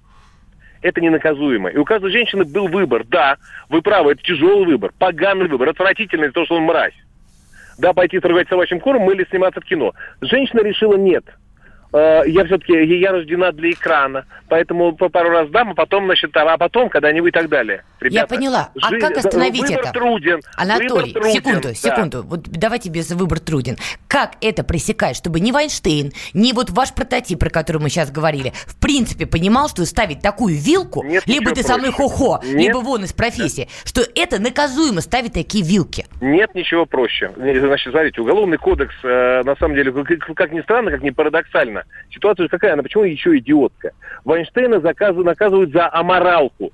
это 0.82 1.00
ненаказуемо. 1.00 1.68
И 1.70 1.76
у 1.76 1.85
каждой 1.85 2.11
женщины 2.11 2.44
был 2.44 2.68
выбор. 2.68 3.04
Да, 3.04 3.37
вы 3.68 3.82
правы, 3.82 4.12
это 4.12 4.22
тяжелый 4.22 4.66
выбор, 4.66 4.92
поганый 4.98 5.48
выбор, 5.48 5.68
отвратительный, 5.68 6.30
то, 6.30 6.44
что 6.46 6.54
он 6.56 6.62
мразь. 6.62 6.94
Да, 7.78 7.92
пойти 7.92 8.20
торговать 8.20 8.48
собачьим 8.48 8.80
кормом 8.80 9.11
или 9.11 9.26
сниматься 9.28 9.61
в 9.61 9.64
кино. 9.64 9.92
Женщина 10.22 10.61
решила 10.62 10.96
нет. 10.96 11.24
Э, 11.96 12.22
Я 12.26 12.44
все-таки, 12.44 12.72
я 12.98 13.12
рождена 13.12 13.52
для 13.52 13.70
экрана, 13.70 14.26
поэтому 14.48 14.94
по 14.94 15.09
пару 15.09 15.30
раз 15.30 15.48
дам, 15.48 15.70
а 15.70 15.74
потом, 15.74 16.04
значит, 16.04 16.37
а 16.37 16.59
потом, 16.59 16.90
когда-нибудь 16.90 17.28
и 17.30 17.32
так 17.32 17.48
далее. 17.48 17.85
Я 18.02 18.09
Ребята, 18.09 18.35
поняла. 18.35 18.68
А 18.82 18.88
жизнь- 18.90 19.00
как 19.00 19.16
остановить 19.16 19.62
выбор 19.62 19.80
это? 19.80 19.92
труден. 19.92 20.40
Анатолий, 20.56 20.88
выбор 20.90 21.22
труден, 21.22 21.32
секунду, 21.32 21.68
да. 21.68 21.74
секунду. 21.74 22.22
Вот 22.24 22.42
давайте 22.42 22.90
без 22.90 23.11
выбор 23.12 23.40
труден. 23.40 23.76
Как 24.09 24.32
это 24.42 24.62
пресекать, 24.62 25.16
чтобы 25.16 25.40
ни 25.40 25.52
Вайнштейн, 25.52 26.12
ни 26.35 26.52
вот 26.52 26.70
ваш 26.70 26.92
прототип, 26.92 27.38
про 27.38 27.48
который 27.48 27.80
мы 27.80 27.88
сейчас 27.88 28.11
говорили, 28.11 28.52
в 28.66 28.78
принципе 28.78 29.24
понимал, 29.26 29.68
что 29.68 29.85
ставить 29.87 30.20
такую 30.20 30.54
вилку, 30.54 31.02
Нет 31.02 31.26
либо 31.26 31.52
ты 31.52 31.62
со 31.62 31.78
мной 31.78 31.92
хо-хо, 31.92 32.40
Нет. 32.44 32.54
либо 32.54 32.78
вон 32.78 33.04
из 33.04 33.12
профессии, 33.14 33.68
что 33.85 34.02
это 34.14 34.38
наказуемо 34.40 35.00
ставить 35.00 35.32
такие 35.32 35.64
вилки. 35.64 36.04
Нет 36.20 36.54
ничего 36.54 36.85
проще. 36.85 37.32
Значит, 37.37 37.90
смотрите, 37.90 38.20
уголовный 38.20 38.59
кодекс, 38.59 38.94
э, 39.02 39.42
на 39.44 39.56
самом 39.56 39.74
деле, 39.76 39.92
как 40.35 40.52
ни 40.52 40.61
странно, 40.61 40.90
как 40.90 41.02
ни 41.02 41.11
парадоксально, 41.11 41.85
ситуация 42.11 42.49
какая, 42.49 42.72
она 42.72 42.83
почему 42.83 43.05
еще 43.05 43.37
идиотка? 43.38 43.92
Вайнштейна 44.25 44.81
заказу, 44.81 45.22
наказывают 45.25 45.72
за 45.72 45.92
аморалку. 45.92 46.72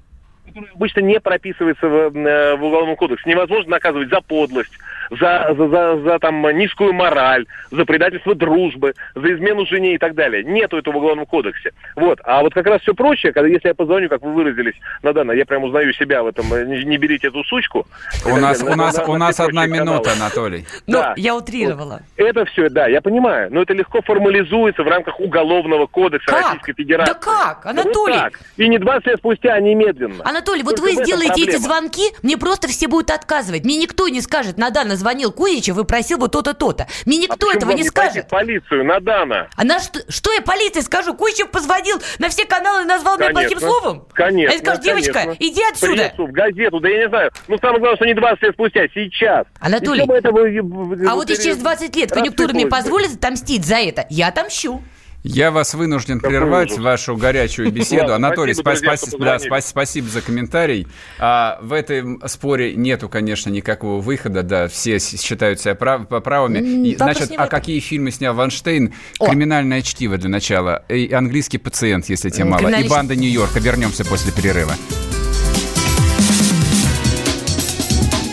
Которое 0.53 0.73
обычно 0.75 1.01
не 1.01 1.21
прописывается 1.21 1.87
в, 1.89 1.95
э, 2.17 2.57
в 2.57 2.65
Уголовном 2.65 2.97
кодексе. 2.97 3.29
Невозможно 3.29 3.71
наказывать 3.73 4.09
за 4.09 4.21
подлость, 4.21 4.73
за, 5.11 5.55
за, 5.57 5.69
за, 5.69 6.01
за 6.03 6.19
там 6.19 6.43
низкую 6.57 6.93
мораль, 6.93 7.47
за 7.71 7.85
предательство 7.85 8.35
дружбы, 8.35 8.95
за 9.15 9.35
измену 9.35 9.67
жене 9.67 9.95
и 9.95 9.99
так 9.99 10.15
далее. 10.15 10.43
Нету 10.45 10.77
этого 10.79 10.95
в 10.95 10.97
Уголовном 10.99 11.27
кодексе. 11.27 11.73
Вот. 11.97 12.21
А 12.25 12.43
вот 12.43 12.55
как 12.55 12.67
раз 12.67 12.81
все 12.83 12.95
прочее, 12.95 13.33
когда 13.33 13.49
если 13.49 13.69
я 13.69 13.75
позвоню, 13.75 14.09
как 14.09 14.23
вы 14.23 14.33
выразились, 14.33 14.75
Надана, 15.03 15.33
я 15.33 15.45
прям 15.47 15.65
узнаю 15.65 15.93
себя 15.95 16.23
в 16.23 16.27
этом, 16.27 16.53
э, 16.53 16.65
не, 16.67 16.85
не 16.85 16.97
берите 16.99 17.29
эту 17.29 17.45
сучку. 17.45 17.87
У 18.25 18.37
нас, 18.37 18.61
далее, 18.61 18.75
у 18.75 18.77
нас, 18.77 18.97
на- 18.97 19.05
у 19.05 19.13
на 19.13 19.19
нас 19.19 19.41
одна 19.41 19.67
минута, 19.67 20.11
каналы. 20.11 20.23
Анатолий. 20.23 20.67
Ну, 20.87 20.99
Да. 20.99 21.15
я 21.17 21.35
утрировала. 21.37 22.01
Это 22.17 22.45
все, 22.47 22.69
да, 22.69 22.87
я 22.87 23.01
понимаю, 23.01 23.49
но 23.53 23.63
это 23.63 23.73
легко 23.75 24.01
формализуется 24.03 24.83
в 24.83 24.89
рамках 24.89 25.19
Уголовного 25.21 25.87
кодекса 25.87 26.27
Как? 26.31 26.43
Российской 26.45 26.75
Федерации. 26.75 27.13
Да 27.13 27.19
как, 27.19 27.67
Анатолий? 27.67 28.15
так. 28.15 28.39
И 28.57 28.69
не 28.69 28.79
20 28.79 29.07
лет 29.07 29.19
спустя, 29.19 29.55
а 29.55 29.61
немедленно. 29.61 30.23
Анатолий, 30.25 30.42
вот 30.63 30.77
Только 30.77 30.81
в 30.93 30.97
вы 30.97 31.05
сделаете 31.05 31.43
эти 31.45 31.57
звонки, 31.57 32.03
мне 32.23 32.37
просто 32.37 32.69
все 32.69 32.89
будут 32.89 33.11
отказывать. 33.11 33.65
Мне 33.65 33.77
никто 33.77 34.09
не 34.09 34.21
скажет, 34.21 34.59
Надана 34.59 34.97
звонил 34.97 35.33
Кузичев 35.33 35.79
и 35.79 35.85
просил 35.85 36.19
бы 36.19 36.29
то-то, 36.29 36.55
то-то. 36.55 36.87
Мне 37.07 37.19
А 37.19 37.21
никто 37.23 37.35
почему 37.47 37.53
этого 37.57 37.73
не 37.73 37.85
скажет. 37.85 38.29
полицию, 38.29 38.85
Надана. 38.85 39.49
А 39.57 39.65
на 39.65 39.81
что, 39.81 40.01
что 40.09 40.33
я 40.33 40.43
полиции 40.43 40.81
скажу? 40.81 41.15
Кузичев 41.15 41.51
позвонил 41.51 41.97
на 42.19 42.29
все 42.29 42.45
каналы 42.45 42.83
и 42.83 42.87
назвал 42.87 43.17
меня 43.19 43.31
плохим 43.31 43.59
Конечно. 43.59 43.69
словом? 43.69 44.07
Конечно. 44.13 44.53
А 44.53 44.55
я 44.55 44.59
скажу, 44.61 44.83
девочка, 44.83 45.13
конечно. 45.13 45.37
иди 45.45 45.63
отсюда. 45.71 46.09
Прессу, 46.09 46.27
в 46.27 46.33
газету, 46.33 46.81
да 46.81 46.89
я 46.89 46.99
не 46.99 47.09
знаю. 47.09 47.31
Ну, 47.49 47.59
самое 47.59 47.79
главное, 47.81 47.97
что 47.97 48.05
не 48.07 48.15
20 48.15 48.43
лет 48.43 48.55
спустя, 48.55 48.81
сейчас. 48.95 49.47
Анатолий, 49.61 50.01
И 50.01 50.05
всё 50.05 50.07
бы 50.07 50.15
это 50.15 50.33
вы- 50.33 51.07
А 51.09 51.15
вот 51.15 51.31
и 51.31 51.37
через 51.37 51.57
20 51.59 51.95
лет 51.97 52.11
конъюнктура 52.13 52.53
мне 52.53 52.67
позволит 52.67 53.15
отомстить 53.15 53.65
за 53.65 53.77
это. 53.77 54.07
Я 54.11 54.29
отомщу. 54.29 54.83
Я 55.25 55.53
вас 55.53 55.75
вынужден 55.75 56.19
Какой 56.19 56.31
прервать 56.31 56.71
ужас. 56.73 56.83
вашу 56.83 57.17
горячую 57.17 57.71
беседу. 57.73 58.13
Анатолий, 58.13 58.55
спасибо, 58.55 60.09
за 60.09 60.21
комментарий. 60.21 60.89
А, 61.19 61.59
в 61.63 61.73
этом 61.73 62.21
споре 62.27 62.75
нету, 62.75 63.09
конечно, 63.09 63.49
никакого 63.49 64.01
выхода. 64.01 64.43
Да, 64.43 64.67
все 64.67 64.99
считают 64.99 65.61
себя 65.61 65.75
прав- 65.77 66.09
правыми. 66.23 66.97
Значит, 66.97 67.33
а 67.37 67.47
какие 67.47 67.79
фильмы 67.79 68.11
снял 68.11 68.35
Ванштейн? 68.35 68.93
О. 69.21 69.29
Криминальное 69.29 69.83
чтиво 69.83 70.19
для 70.19 70.29
начала. 70.29 70.85
И 70.89 71.13
английский 71.13 71.59
пациент, 71.59 72.09
если 72.09 72.31
тебе 72.31 72.45
мало. 72.47 72.69
И 72.69 72.89
банда 72.89 73.15
Нью-Йорка. 73.15 73.61
Вернемся 73.61 74.05
после 74.05 74.33
перерыва. 74.33 74.75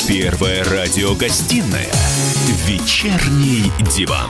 Первая 0.08 0.64
радиогостинная 0.64 1.86
«Вечерний 2.66 3.72
диван». 3.96 4.30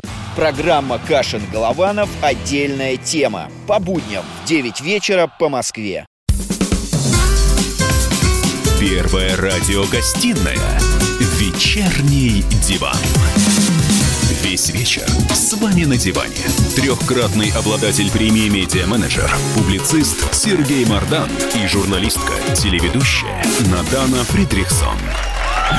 Программа 0.35 0.97
«Кашин-Голованов. 0.97 2.09
Отдельная 2.21 2.95
тема». 2.95 3.49
По 3.67 3.79
будням 3.79 4.23
в 4.43 4.47
9 4.47 4.81
вечера 4.81 5.27
по 5.27 5.49
Москве. 5.49 6.05
Первая 8.79 9.35
радиогостинная 9.35 10.79
«Вечерний 11.37 12.43
диван». 12.65 12.97
Весь 14.41 14.69
вечер 14.69 15.05
с 15.33 15.53
вами 15.53 15.83
на 15.83 15.97
диване. 15.97 16.33
Трехкратный 16.75 17.51
обладатель 17.51 18.09
премии 18.09 18.49
«Медиа-менеджер», 18.49 19.29
публицист 19.55 20.33
Сергей 20.33 20.85
Мардан 20.85 21.29
и 21.61 21.67
журналистка, 21.67 22.33
телеведущая 22.55 23.43
Надана 23.69 24.23
Фридрихсон. 24.23 24.97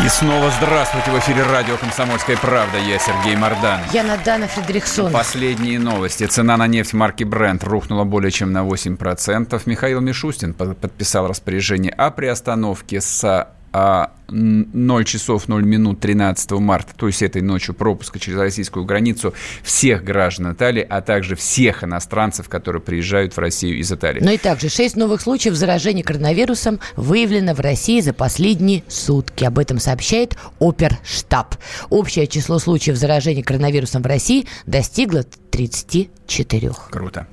И 0.05 0.09
снова 0.09 0.51
здравствуйте 0.51 1.11
в 1.13 1.19
эфире 1.21 1.45
радио 1.45 1.77
«Комсомольская 1.77 2.37
правда». 2.37 2.79
Я 2.79 2.99
Сергей 2.99 3.37
Мордан. 3.37 3.79
Я 3.93 4.03
Надана 4.03 4.49
Фредериксон. 4.49 5.13
Последние 5.13 5.79
новости. 5.79 6.27
Цена 6.27 6.57
на 6.57 6.67
нефть 6.67 6.93
марки 6.93 7.23
Brent 7.23 7.65
рухнула 7.65 8.03
более 8.03 8.33
чем 8.33 8.51
на 8.53 8.65
8%. 8.65 9.63
Михаил 9.67 10.01
Мишустин 10.01 10.55
под- 10.55 10.77
подписал 10.79 11.29
распоряжение 11.29 11.93
о 11.93 12.11
приостановке 12.11 13.01
с 13.01 13.47
а, 13.73 14.13
н- 14.29 14.69
0 14.73 15.05
часов 15.05 15.49
0 15.49 15.65
минут 15.65 16.01
13 16.01 16.51
марта, 16.53 16.93
то 16.97 17.07
есть 17.07 17.23
этой 17.23 17.43
ночью 17.43 17.75
пропуска 17.75 18.19
через 18.19 18.39
российскую 18.39 18.85
границу 18.85 19.35
всех 19.63 20.05
граждан 20.05 20.53
Италии, 20.53 20.87
а 20.89 21.01
также 21.01 21.37
всех 21.37 21.85
иностранцев, 21.85 22.49
которые 22.49 22.83
приезжают 22.83 23.35
в 23.35 23.39
Россию 23.39 23.79
из 23.79 23.91
Италии. 23.93 24.21
Ну 24.23 24.31
и 24.31 24.39
также 24.39 24.69
шесть 24.69 24.97
новых 24.97 25.21
случаев 25.21 25.55
заражения 25.55 26.03
коронавирусом 26.03 26.81
выявлено 26.97 27.55
в 27.55 27.61
России 27.61 28.01
за 28.01 28.13
последние 28.13 28.85
сутки. 28.89 29.45
Об 29.45 29.59
этом 29.59 29.79
сообщает 29.79 30.37
Оперштаб. 30.61 31.55
Общее 31.91 32.27
число 32.27 32.59
случаев 32.59 32.97
заражения 32.97 33.43
коронавирусом 33.43 34.03
в 34.03 34.07
России 34.07 34.47
достигло 34.67 35.25
34. 35.51 36.71
Круто. 36.91 37.27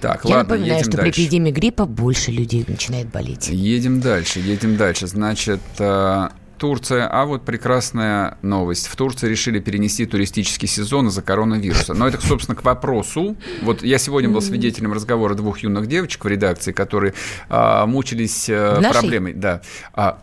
Так, 0.00 0.24
Я 0.24 0.36
ладно, 0.36 0.54
напоминаю, 0.54 0.80
едем 0.80 0.90
что 0.90 0.98
при 0.98 1.04
дальше. 1.06 1.20
эпидемии 1.22 1.50
гриппа 1.50 1.86
больше 1.86 2.30
людей 2.30 2.64
начинает 2.66 3.08
болеть. 3.08 3.48
Едем 3.48 4.00
дальше, 4.00 4.40
едем 4.40 4.76
дальше. 4.76 5.06
Значит, 5.06 5.60
э, 5.78 6.28
Турция, 6.58 7.08
а 7.08 7.24
вот 7.26 7.44
прекрасная 7.44 8.38
новость. 8.42 8.86
В 8.86 8.96
Турции 8.96 9.28
решили 9.28 9.58
перенести 9.58 10.06
туристический 10.06 10.68
сезон 10.68 11.08
из-за 11.08 11.20
коронавируса. 11.22 11.94
Но 11.94 12.06
это, 12.08 12.24
собственно, 12.24 12.56
к 12.56 12.64
вопросу. 12.64 13.36
Вот 13.62 13.82
я 13.82 13.98
сегодня 13.98 14.30
был 14.30 14.40
свидетелем 14.40 14.92
разговора 14.92 15.34
двух 15.34 15.58
юных 15.58 15.86
девочек 15.86 16.24
в 16.24 16.28
редакции, 16.28 16.72
которые 16.72 17.14
а, 17.48 17.86
мучились 17.86 18.48
нашей? 18.48 18.92
проблемой. 18.92 19.34
Да. 19.34 19.62
А, 19.92 20.22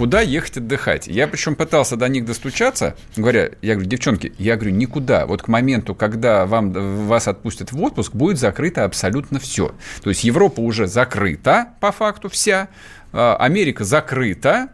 Куда 0.00 0.22
ехать 0.22 0.56
отдыхать? 0.56 1.08
Я 1.08 1.28
причем 1.28 1.54
пытался 1.54 1.94
до 1.94 2.08
них 2.08 2.24
достучаться, 2.24 2.96
говоря, 3.16 3.50
я 3.60 3.74
говорю, 3.74 3.90
девчонки, 3.90 4.32
я 4.38 4.56
говорю, 4.56 4.74
никуда. 4.74 5.26
Вот 5.26 5.42
к 5.42 5.48
моменту, 5.48 5.94
когда 5.94 6.46
вам, 6.46 6.72
вас 7.06 7.28
отпустят 7.28 7.70
в 7.70 7.82
отпуск, 7.82 8.14
будет 8.14 8.38
закрыто 8.38 8.84
абсолютно 8.84 9.38
все. 9.38 9.74
То 10.02 10.08
есть 10.08 10.24
Европа 10.24 10.60
уже 10.60 10.86
закрыта, 10.86 11.74
по 11.80 11.92
факту 11.92 12.30
вся, 12.30 12.70
а, 13.12 13.36
Америка 13.36 13.84
закрыта, 13.84 14.68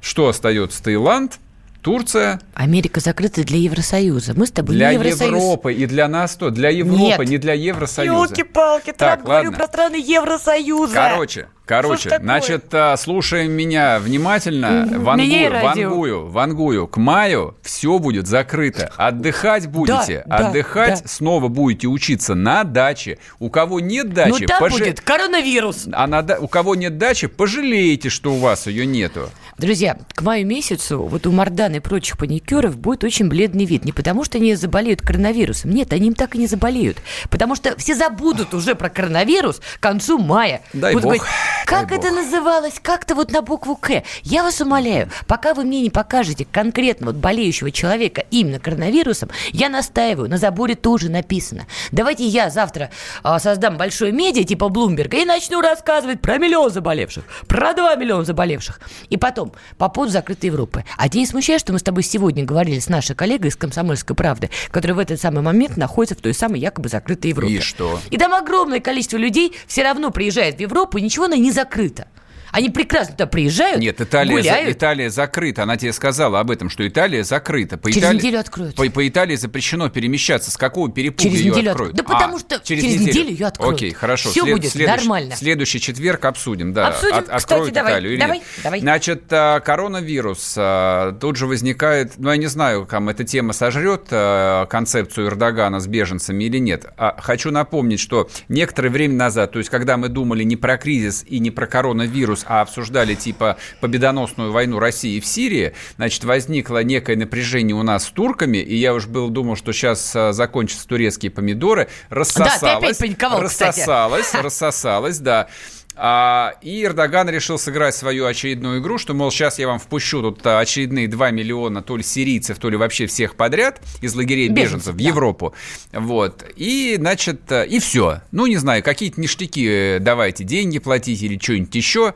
что 0.00 0.28
остается? 0.28 0.82
Таиланд, 0.82 1.40
Турция. 1.84 2.40
Америка 2.54 2.98
закрыта 3.00 3.44
для 3.44 3.58
Евросоюза. 3.58 4.32
Мы 4.34 4.46
с 4.46 4.50
тобой 4.50 4.74
Для 4.74 4.88
не 4.88 4.94
Евросоюз. 4.94 5.20
Европы 5.34 5.74
и 5.74 5.84
для 5.84 6.08
нас 6.08 6.34
то. 6.34 6.48
Для 6.48 6.70
Европы, 6.70 6.98
Нет. 6.98 7.28
не 7.28 7.36
для 7.36 7.52
Евросоюза. 7.52 8.14
Елки-палки, 8.32 8.94
Так, 8.96 9.22
говорю 9.22 9.52
про 9.52 9.66
страны 9.66 9.96
Евросоюза. 9.96 10.94
Короче, 10.94 11.48
короче, 11.66 12.08
такое? 12.08 12.24
значит, 12.24 12.64
а, 12.72 12.96
слушаем 12.96 13.52
меня 13.52 13.98
внимательно. 13.98 14.88
Вангую, 14.92 15.28
Меня 15.28 15.50
радио. 15.50 15.88
вангую, 15.90 16.26
вангую. 16.30 16.88
К 16.88 16.96
маю 16.96 17.54
все 17.60 17.98
будет 17.98 18.26
закрыто. 18.28 18.90
Отдыхать 18.96 19.66
будете. 19.66 20.24
да, 20.24 20.36
Отдыхать 20.36 21.02
да. 21.02 21.08
снова 21.08 21.48
будете 21.48 21.86
учиться 21.88 22.34
на 22.34 22.64
даче. 22.64 23.18
У 23.38 23.50
кого 23.50 23.80
нет 23.80 24.14
дачи, 24.14 24.40
Ну 24.40 24.46
там 24.46 24.62
пожи- 24.62 24.78
будет 24.78 25.00
коронавирус. 25.02 25.86
а 25.92 26.06
на 26.06 26.24
у 26.40 26.48
кого 26.48 26.76
нет 26.76 26.96
дачи, 26.96 27.26
пожалеете, 27.26 28.08
что 28.08 28.32
у 28.32 28.38
вас 28.38 28.66
ее 28.68 28.86
нету. 28.86 29.28
Друзья, 29.56 29.96
к 30.14 30.22
маю 30.22 30.44
месяцу 30.44 31.02
вот 31.02 31.26
у 31.26 31.32
Мордана 31.32 31.76
и 31.76 31.80
прочих 31.80 32.18
паникеров 32.18 32.76
будет 32.76 33.04
очень 33.04 33.28
бледный 33.28 33.64
вид. 33.64 33.84
Не 33.84 33.92
потому, 33.92 34.24
что 34.24 34.38
они 34.38 34.54
заболеют 34.56 35.00
коронавирусом. 35.00 35.70
Нет, 35.70 35.92
они 35.92 36.08
им 36.08 36.14
так 36.14 36.34
и 36.34 36.38
не 36.38 36.48
заболеют. 36.48 36.98
Потому 37.30 37.54
что 37.54 37.76
все 37.76 37.94
забудут 37.94 38.52
уже 38.52 38.74
про 38.74 38.88
коронавирус 38.88 39.60
к 39.60 39.80
концу 39.80 40.18
мая. 40.18 40.60
Дай 40.72 40.92
Будут 40.92 41.04
бог, 41.04 41.12
говорить, 41.14 41.32
как 41.66 41.88
дай 41.88 41.98
это 41.98 42.10
называлось? 42.10 42.80
Как-то 42.82 43.14
вот 43.14 43.30
на 43.30 43.42
букву 43.42 43.76
К. 43.76 44.02
Я 44.22 44.42
вас 44.42 44.60
умоляю, 44.60 45.08
пока 45.26 45.54
вы 45.54 45.64
мне 45.64 45.82
не 45.82 45.90
покажете 45.90 46.46
конкретно 46.50 47.06
вот 47.06 47.16
болеющего 47.16 47.70
человека 47.70 48.24
именно 48.30 48.58
коронавирусом, 48.58 49.30
я 49.52 49.68
настаиваю, 49.68 50.28
на 50.28 50.38
заборе 50.38 50.74
тоже 50.74 51.10
написано. 51.10 51.66
Давайте 51.92 52.26
я 52.26 52.50
завтра 52.50 52.90
а, 53.22 53.38
создам 53.38 53.76
большое 53.76 54.10
медиа 54.10 54.44
типа 54.44 54.68
Блумберга 54.68 55.18
и 55.18 55.24
начну 55.24 55.60
рассказывать 55.60 56.20
про 56.20 56.38
миллион 56.38 56.70
заболевших, 56.70 57.24
про 57.46 57.72
два 57.72 57.94
миллиона 57.94 58.24
заболевших. 58.24 58.80
И 59.10 59.16
потом, 59.16 59.43
по 59.78 59.88
поводу 59.88 60.12
закрытой 60.12 60.46
Европы. 60.46 60.84
А 60.96 61.08
тебя 61.08 61.20
не 61.20 61.26
смущает, 61.26 61.60
что 61.60 61.72
мы 61.72 61.78
с 61.78 61.82
тобой 61.82 62.02
сегодня 62.02 62.44
говорили 62.44 62.78
с 62.78 62.88
нашей 62.88 63.16
коллегой 63.16 63.50
из 63.50 63.56
«Комсомольской 63.56 64.16
правды», 64.16 64.50
которая 64.70 64.94
в 64.96 64.98
этот 64.98 65.20
самый 65.20 65.42
момент 65.42 65.76
находится 65.76 66.14
в 66.14 66.20
той 66.20 66.34
самой 66.34 66.60
якобы 66.60 66.88
закрытой 66.88 67.28
Европе. 67.28 67.54
И 67.54 67.60
что? 67.60 68.00
И 68.10 68.16
там 68.16 68.34
огромное 68.34 68.80
количество 68.80 69.16
людей 69.16 69.52
все 69.66 69.82
равно 69.82 70.10
приезжает 70.10 70.56
в 70.56 70.60
Европу, 70.60 70.98
и 70.98 71.02
ничего 71.02 71.24
она 71.26 71.36
не 71.36 71.50
закрыта. 71.50 72.06
Они 72.54 72.70
прекрасно 72.70 73.12
туда 73.14 73.26
приезжают, 73.26 73.80
Нет, 73.80 74.00
Италия, 74.00 74.30
гуляют. 74.36 74.66
за- 74.68 74.72
Италия 74.72 75.10
закрыта. 75.10 75.64
Она 75.64 75.76
тебе 75.76 75.92
сказала 75.92 76.38
об 76.38 76.50
этом, 76.52 76.70
что 76.70 76.86
Италия 76.86 77.24
закрыта. 77.24 77.76
По 77.76 77.90
Через 77.90 78.02
Италии- 78.04 78.18
неделю 78.18 78.38
откроют. 78.40 78.76
По, 78.76 78.88
по 78.90 79.08
Италии 79.08 79.34
запрещено 79.36 79.88
перемещаться. 79.88 80.50
С 80.52 80.56
какого 80.56 80.88
перепуга 80.90 81.22
Через 81.28 81.40
ее 81.40 81.50
неделю 81.50 81.70
откроют? 81.72 81.94
Да 81.96 82.04
потому 82.04 82.38
что 82.38 82.60
через 82.60 82.84
неделю 82.84 83.30
ее 83.30 83.46
откроют. 83.46 83.74
Окей, 83.76 83.92
хорошо. 83.92 84.30
Всё 84.30 84.46
будет 84.46 84.74
нормально. 84.76 85.34
Следующий 85.36 85.80
четверг 85.80 86.24
обсудим, 86.26 86.72
да. 86.72 86.88
Обсудим. 86.88 87.16
От- 87.16 87.24
Кстати, 87.24 87.42
откроют 87.42 87.74
давай, 87.74 87.92
Италию 87.94 88.12
или 88.12 88.20
давай, 88.20 88.38
нет. 88.38 88.46
давай. 88.62 88.80
Значит, 88.80 89.24
а, 89.30 89.58
коронавирус. 89.60 90.54
а, 90.56 91.12
Тут 91.20 91.36
же 91.36 91.46
возникает, 91.46 92.12
ну, 92.18 92.30
я 92.30 92.36
не 92.36 92.46
знаю, 92.46 92.86
там 92.88 93.08
эта 93.08 93.24
тема 93.24 93.52
сожрет 93.52 94.06
а, 94.10 94.66
концепцию 94.66 95.26
Эрдогана 95.26 95.80
с 95.80 95.86
беженцами 95.86 96.44
или 96.44 96.58
нет. 96.58 96.86
А 96.96 97.16
Хочу 97.20 97.50
напомнить, 97.50 98.00
что 98.00 98.28
некоторое 98.48 98.90
время 98.90 99.14
назад, 99.16 99.52
то 99.52 99.58
есть 99.58 99.70
когда 99.70 99.96
мы 99.96 100.08
думали 100.08 100.44
не 100.44 100.56
про 100.56 100.76
кризис 100.76 101.24
и 101.26 101.38
не 101.40 101.50
про 101.50 101.66
коронавирус, 101.66 102.43
а 102.46 102.60
обсуждали 102.60 103.14
типа 103.14 103.56
победоносную 103.80 104.52
войну 104.52 104.78
России 104.78 105.20
в 105.20 105.26
Сирии, 105.26 105.74
значит, 105.96 106.24
возникло 106.24 106.82
некое 106.82 107.16
напряжение 107.16 107.74
у 107.74 107.82
нас 107.82 108.04
с 108.04 108.10
турками, 108.10 108.58
и 108.58 108.76
я 108.76 108.94
уж 108.94 109.06
был 109.06 109.30
думал, 109.30 109.56
что 109.56 109.72
сейчас 109.72 110.14
а, 110.14 110.32
закончатся 110.32 110.86
турецкие 110.86 111.30
помидоры. 111.30 111.88
Рассосалось. 112.10 112.62
опять 112.62 112.98
паниковал, 112.98 113.44
кстати. 113.44 113.78
Рассосалось, 113.78 114.34
рассосалось, 114.34 115.18
да. 115.18 115.48
А, 115.96 116.54
и 116.60 116.82
Эрдоган 116.82 117.28
решил 117.28 117.58
сыграть 117.58 117.94
свою 117.94 118.26
очередную 118.26 118.80
игру, 118.80 118.98
что, 118.98 119.14
мол, 119.14 119.30
сейчас 119.30 119.58
я 119.58 119.68
вам 119.68 119.78
впущу 119.78 120.22
тут 120.22 120.44
а, 120.46 120.58
очередные 120.58 121.06
2 121.06 121.30
миллиона 121.30 121.82
то 121.82 121.96
ли 121.96 122.02
сирийцев, 122.02 122.58
то 122.58 122.68
ли 122.68 122.76
вообще 122.76 123.06
всех 123.06 123.36
подряд 123.36 123.80
из 124.00 124.14
лагерей 124.14 124.48
Беженцев, 124.48 124.64
беженцев 124.64 124.94
в 124.94 124.98
да. 124.98 125.04
Европу. 125.04 125.54
Вот. 125.92 126.44
И, 126.56 126.96
значит, 126.98 127.50
э, 127.52 127.66
и 127.66 127.78
все. 127.78 128.22
Ну, 128.32 128.46
не 128.46 128.56
знаю, 128.56 128.82
какие-то 128.82 129.20
ништяки 129.20 129.68
э, 129.68 129.98
давайте, 130.00 130.42
деньги 130.42 130.80
платить 130.80 131.22
или 131.22 131.38
что-нибудь 131.38 131.74
еще. 131.74 132.14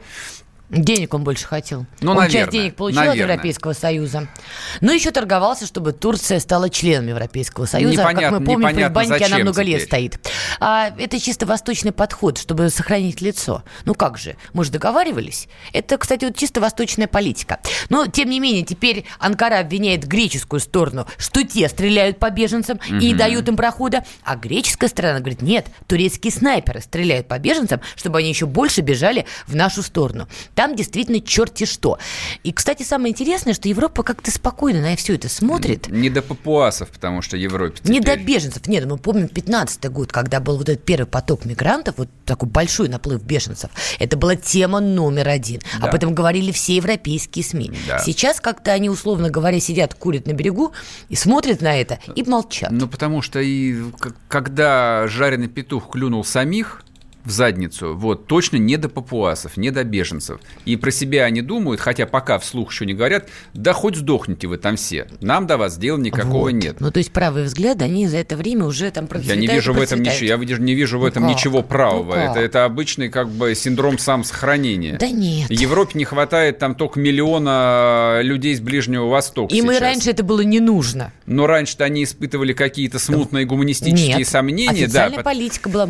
Денег 0.71 1.15
он 1.15 1.25
больше 1.25 1.47
хотел. 1.47 1.87
Ну, 2.01 2.13
он 2.13 2.25
часть 2.25 2.35
наверное, 2.35 2.53
денег 2.53 2.77
получил 2.77 3.01
от 3.01 3.07
наверное. 3.09 3.33
Европейского 3.33 3.73
Союза. 3.73 4.29
Но 4.83 4.93
еще 4.93 5.11
торговался, 5.13 5.65
чтобы 5.67 5.93
Турция 5.93 6.41
стала 6.41 6.69
членом 6.69 7.09
Европейского 7.09 7.65
Союза. 7.65 7.97
как 8.03 8.11
Непонятно- 8.13 8.39
мы 8.41 8.45
помним, 8.45 8.69
непонятно 8.69 9.01
Кульбанке 9.01 9.25
она 9.25 9.39
много 9.39 9.63
лет 9.63 9.77
теперь. 9.83 9.87
стоит. 9.87 10.29
А, 10.61 10.91
это 10.99 11.19
чисто 11.19 11.47
восточный 11.47 11.93
подход, 11.93 12.37
чтобы 12.37 12.69
сохранить 12.69 13.23
лицо. 13.23 13.63
Ну 13.87 13.95
как 13.95 14.19
же, 14.19 14.37
мы 14.53 14.63
же 14.65 14.71
договаривались. 14.71 15.49
Это, 15.73 15.97
кстати, 15.97 16.27
вот 16.27 16.37
чисто 16.37 16.61
восточная 16.61 17.07
политика. 17.07 17.61
Но, 17.89 18.07
тем 18.07 18.29
не 18.29 18.39
менее, 18.39 18.63
теперь 18.63 19.07
Анкара 19.19 19.61
обвиняет 19.61 20.07
греческую 20.07 20.61
сторону, 20.61 21.07
что 21.17 21.45
те 21.45 21.69
стреляют 21.71 22.19
по 22.19 22.29
беженцам 22.31 22.79
и 22.89 22.93
не 22.93 23.15
дают 23.15 23.49
им 23.49 23.57
прохода, 23.57 24.05
а 24.23 24.37
греческая 24.37 24.91
сторона 24.91 25.21
говорит, 25.21 25.41
нет, 25.41 25.67
турецкие 25.87 26.31
снайперы 26.31 26.83
стреляют 26.83 27.27
по 27.27 27.39
беженцам, 27.39 27.81
чтобы 27.97 28.19
они 28.19 28.29
еще 28.29 28.45
больше 28.45 28.83
бежали 28.83 29.25
в 29.47 29.57
нашу 29.57 29.83
сторону. 29.83 30.29
Там 30.59 30.75
действительно 30.75 31.21
черти 31.21 31.67
что. 31.67 32.01
И, 32.43 32.53
кстати, 32.53 32.83
самое 32.83 33.13
интересное, 33.13 33.55
что 33.55 33.69
Европа 33.69 34.03
как-то 34.03 34.33
спокойно 34.33 34.83
на 34.83 34.97
все 34.97 35.15
это 35.15 35.29
смотрит. 35.29 35.87
Не 35.87 36.11
до 36.11 36.21
папуасов, 36.21 36.89
потому 36.89 37.23
что 37.23 37.37
Европе 37.37 37.79
Не 37.85 38.01
до 38.01 38.15
теперь. 38.15 38.25
беженцев. 38.27 38.67
Нет, 38.67 38.85
мы 38.87 38.99
помним 38.99 39.29
15 39.29 39.89
год, 39.89 40.11
когда 40.11 40.41
был 40.41 40.57
вот 40.57 40.69
этот 40.69 40.85
первый 40.85 41.07
поток 41.07 41.45
мигрантов, 41.45 41.99
вот 41.99 42.09
такой 42.25 42.49
большой 42.49 42.89
наплыв 42.89 43.23
беженцев. 43.23 43.71
Это 44.01 44.17
была 44.17 44.35
тема 44.35 44.81
номер 44.81 45.29
один. 45.29 45.61
Да. 45.81 45.91
Об 45.91 45.95
этом 45.95 46.13
говорили 46.13 46.51
все 46.51 46.75
европейские 46.75 47.45
СМИ. 47.45 47.71
Да. 47.87 48.01
Сейчас 48.01 48.41
как-то 48.41 48.73
они, 48.73 48.91
условно 48.91 49.31
говоря, 49.31 49.61
сидят, 49.61 49.95
курят 49.95 50.27
на 50.27 50.33
берегу 50.33 50.73
и 51.09 51.15
смотрят 51.15 51.61
на 51.61 51.81
это 51.81 52.01
и 52.17 52.25
молчат. 52.25 52.73
Ну, 52.73 52.89
потому 52.89 53.23
что 53.23 53.39
и 53.39 53.77
когда 54.27 55.07
жареный 55.07 55.47
петух 55.47 55.93
клюнул 55.93 56.25
самих 56.25 56.83
в 57.29 57.31
задницу, 57.31 57.95
вот, 57.95 58.27
точно 58.27 58.57
не 58.57 58.77
до 58.77 58.89
папуасов, 58.89 59.57
не 59.57 59.71
до 59.71 59.85
беженцев. 59.85 60.41
И 60.65 60.77
про 60.77 60.91
себя 60.91 61.25
они 61.25 61.43
думают, 61.43 61.81
хотя 61.81 62.07
пока 62.07 62.39
вслух 62.39 62.73
еще 62.73 62.87
не 62.87 62.95
говорят, 62.95 63.29
да 63.55 63.73
хоть 63.73 63.97
сдохните 63.97 64.47
вы 64.49 64.57
там 64.57 64.77
все, 64.77 65.07
нам 65.21 65.47
до 65.47 65.57
вас 65.59 65.77
дела 65.79 65.99
никакого 65.99 66.45
Вот. 66.45 66.51
нет. 66.53 66.77
Ну, 66.81 66.91
то 66.91 66.99
есть 66.99 67.13
правые 67.13 67.45
взгляды, 67.45 67.85
они 67.85 68.09
за 68.09 68.17
это 68.17 68.37
время 68.37 68.65
уже 68.65 68.91
там 68.91 69.05
Я 69.05 69.09
процветают 69.09 69.41
не 69.41 69.47
вижу 69.47 69.73
в 69.73 69.77
этом 69.77 69.99
процветают. 70.01 70.23
ничего, 70.23 70.53
я 70.53 70.59
не 70.59 70.75
вижу 70.75 70.99
в 70.99 71.03
Ну 71.03 71.07
этом 71.09 71.23
как? 71.25 71.33
ничего 71.37 71.63
правого. 71.63 72.05
Ну 72.07 72.13
как? 72.15 72.31
это, 72.31 72.41
это 72.41 72.65
обычный 72.65 73.09
как 73.11 73.29
бы 73.29 73.55
синдром 73.55 73.99
самосохранения. 73.99 74.97
Да 74.99 75.09
нет. 75.09 75.51
Европе 75.51 75.99
не 75.99 76.05
хватает 76.05 76.59
там 76.59 76.75
только 76.75 76.99
миллиона 76.99 78.21
людей 78.23 78.55
с 78.55 78.61
Ближнего 78.61 79.07
Востока 79.09 79.55
Им 79.55 79.67
и 79.67 79.75
сейчас. 79.75 79.81
раньше 79.81 80.11
это 80.11 80.23
было 80.25 80.41
не 80.41 80.61
нужно. 80.61 81.13
Но 81.27 81.47
раньше-то 81.47 81.85
они 81.85 82.05
испытывали 82.05 82.53
какие-то 82.53 82.99
смутные 82.99 83.45
гуманистические 83.45 84.17
Нет. 84.19 84.29
сомнения. 84.29 84.71
Официальная 84.85 85.19
да, 85.19 85.23
политика 85.25 85.69
была 85.69 85.87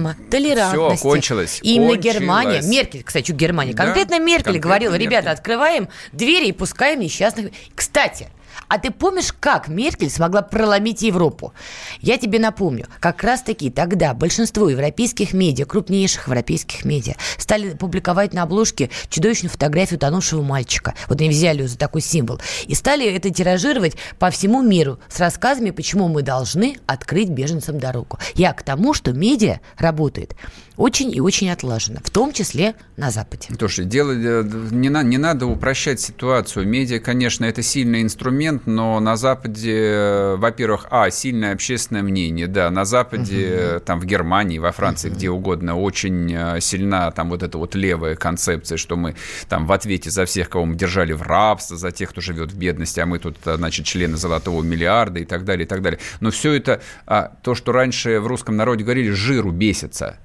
мультикультурализма, 0.00 0.16
толерантности. 0.30 0.96
Всё, 0.96 1.08
кончилось, 1.08 1.60
И 1.62 1.74
именно 1.74 1.88
кончилось. 1.94 2.14
Германия, 2.16 2.62
Меркель, 2.62 3.02
кстати, 3.02 3.32
Германия, 3.32 3.72
Да, 3.74 3.84
конкретно 3.84 4.18
Меркель 4.18 4.44
конкретно 4.44 4.60
говорила, 4.60 4.92
Меркель. 4.92 5.06
ребята, 5.06 5.30
открываем 5.30 5.88
двери 6.12 6.46
и 6.48 6.52
пускаем 6.52 7.00
несчастных. 7.00 7.50
Кстати, 7.74 8.28
а 8.70 8.78
ты 8.78 8.92
помнишь, 8.92 9.34
как 9.38 9.66
Меркель 9.66 10.10
смогла 10.10 10.42
проломить 10.42 11.02
Европу? 11.02 11.52
Я 12.00 12.18
тебе 12.18 12.38
напомню, 12.38 12.86
как 13.00 13.24
раз-таки 13.24 13.68
тогда 13.68 14.14
большинство 14.14 14.68
европейских 14.68 15.32
медиа, 15.32 15.66
крупнейших 15.66 16.28
европейских 16.28 16.84
медиа, 16.84 17.14
стали 17.36 17.70
публиковать 17.70 18.32
на 18.32 18.44
обложке 18.44 18.88
чудовищную 19.08 19.50
фотографию 19.50 19.98
тонувшего 19.98 20.42
мальчика. 20.42 20.94
Вот 21.08 21.20
они 21.20 21.30
взяли 21.30 21.62
ее 21.62 21.68
за 21.68 21.76
такой 21.76 22.00
символ. 22.00 22.40
И 22.68 22.76
стали 22.76 23.12
это 23.12 23.30
тиражировать 23.30 23.96
по 24.20 24.30
всему 24.30 24.62
миру 24.62 25.00
с 25.08 25.18
рассказами, 25.18 25.72
почему 25.72 26.06
мы 26.06 26.22
должны 26.22 26.76
открыть 26.86 27.28
беженцам 27.28 27.80
дорогу. 27.80 28.20
Я 28.36 28.52
к 28.52 28.62
тому, 28.62 28.94
что 28.94 29.12
медиа 29.12 29.58
работает 29.78 30.36
очень 30.80 31.14
и 31.14 31.20
очень 31.20 31.50
отлаженно, 31.50 32.00
в 32.02 32.08
том 32.08 32.32
числе 32.32 32.74
на 32.96 33.10
Западе. 33.10 33.48
Слушай, 33.58 33.84
дело, 33.84 34.12
э, 34.12 34.42
не, 34.70 34.88
на- 34.88 35.02
не 35.02 35.18
надо 35.18 35.44
упрощать 35.46 36.00
ситуацию. 36.00 36.66
Медиа, 36.66 37.00
конечно, 37.00 37.44
это 37.44 37.62
сильный 37.62 38.00
инструмент, 38.00 38.66
но 38.66 38.98
на 38.98 39.16
Западе, 39.16 39.76
э, 39.76 40.36
во-первых, 40.36 40.86
а, 40.90 41.10
сильное 41.10 41.52
общественное 41.52 42.02
мнение, 42.02 42.46
да, 42.46 42.70
на 42.70 42.86
Западе, 42.86 43.46
э, 43.50 43.80
там 43.84 44.00
в 44.00 44.06
Германии, 44.06 44.58
во 44.58 44.72
Франции, 44.72 45.10
где 45.10 45.28
угодно, 45.28 45.78
очень 45.78 46.60
сильна 46.60 47.10
там 47.10 47.28
вот 47.28 47.42
эта 47.42 47.58
вот 47.58 47.74
левая 47.74 48.16
концепция, 48.16 48.78
что 48.78 48.96
мы 48.96 49.16
там 49.50 49.66
в 49.66 49.72
ответе 49.72 50.10
за 50.10 50.24
всех, 50.24 50.48
кого 50.48 50.64
мы 50.64 50.76
держали 50.76 51.12
в 51.12 51.20
рабстве, 51.20 51.76
за 51.76 51.90
тех, 51.90 52.08
кто 52.08 52.22
живет 52.22 52.52
в 52.52 52.56
бедности, 52.56 53.00
а 53.00 53.06
мы 53.06 53.18
тут, 53.18 53.36
значит, 53.44 53.84
члены 53.84 54.16
золотого 54.16 54.62
миллиарда 54.62 55.20
и 55.20 55.26
так 55.26 55.44
далее, 55.44 55.66
и 55.66 55.68
так 55.68 55.82
далее. 55.82 56.00
Но 56.20 56.30
все 56.30 56.54
это, 56.54 56.80
а, 57.06 57.32
то, 57.42 57.54
что 57.54 57.72
раньше 57.72 58.18
в 58.20 58.26
русском 58.26 58.56
народе 58.56 58.84
говорили, 58.84 59.10
жиру 59.10 59.50
бесится. 59.50 60.16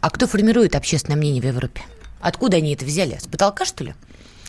А 0.00 0.10
кто 0.10 0.26
формирует 0.26 0.74
общественное 0.74 1.16
мнение 1.16 1.42
в 1.42 1.46
Европе? 1.46 1.82
Откуда 2.20 2.56
они 2.58 2.74
это 2.74 2.84
взяли? 2.84 3.18
С 3.20 3.26
потолка, 3.26 3.64
что 3.64 3.84
ли? 3.84 3.94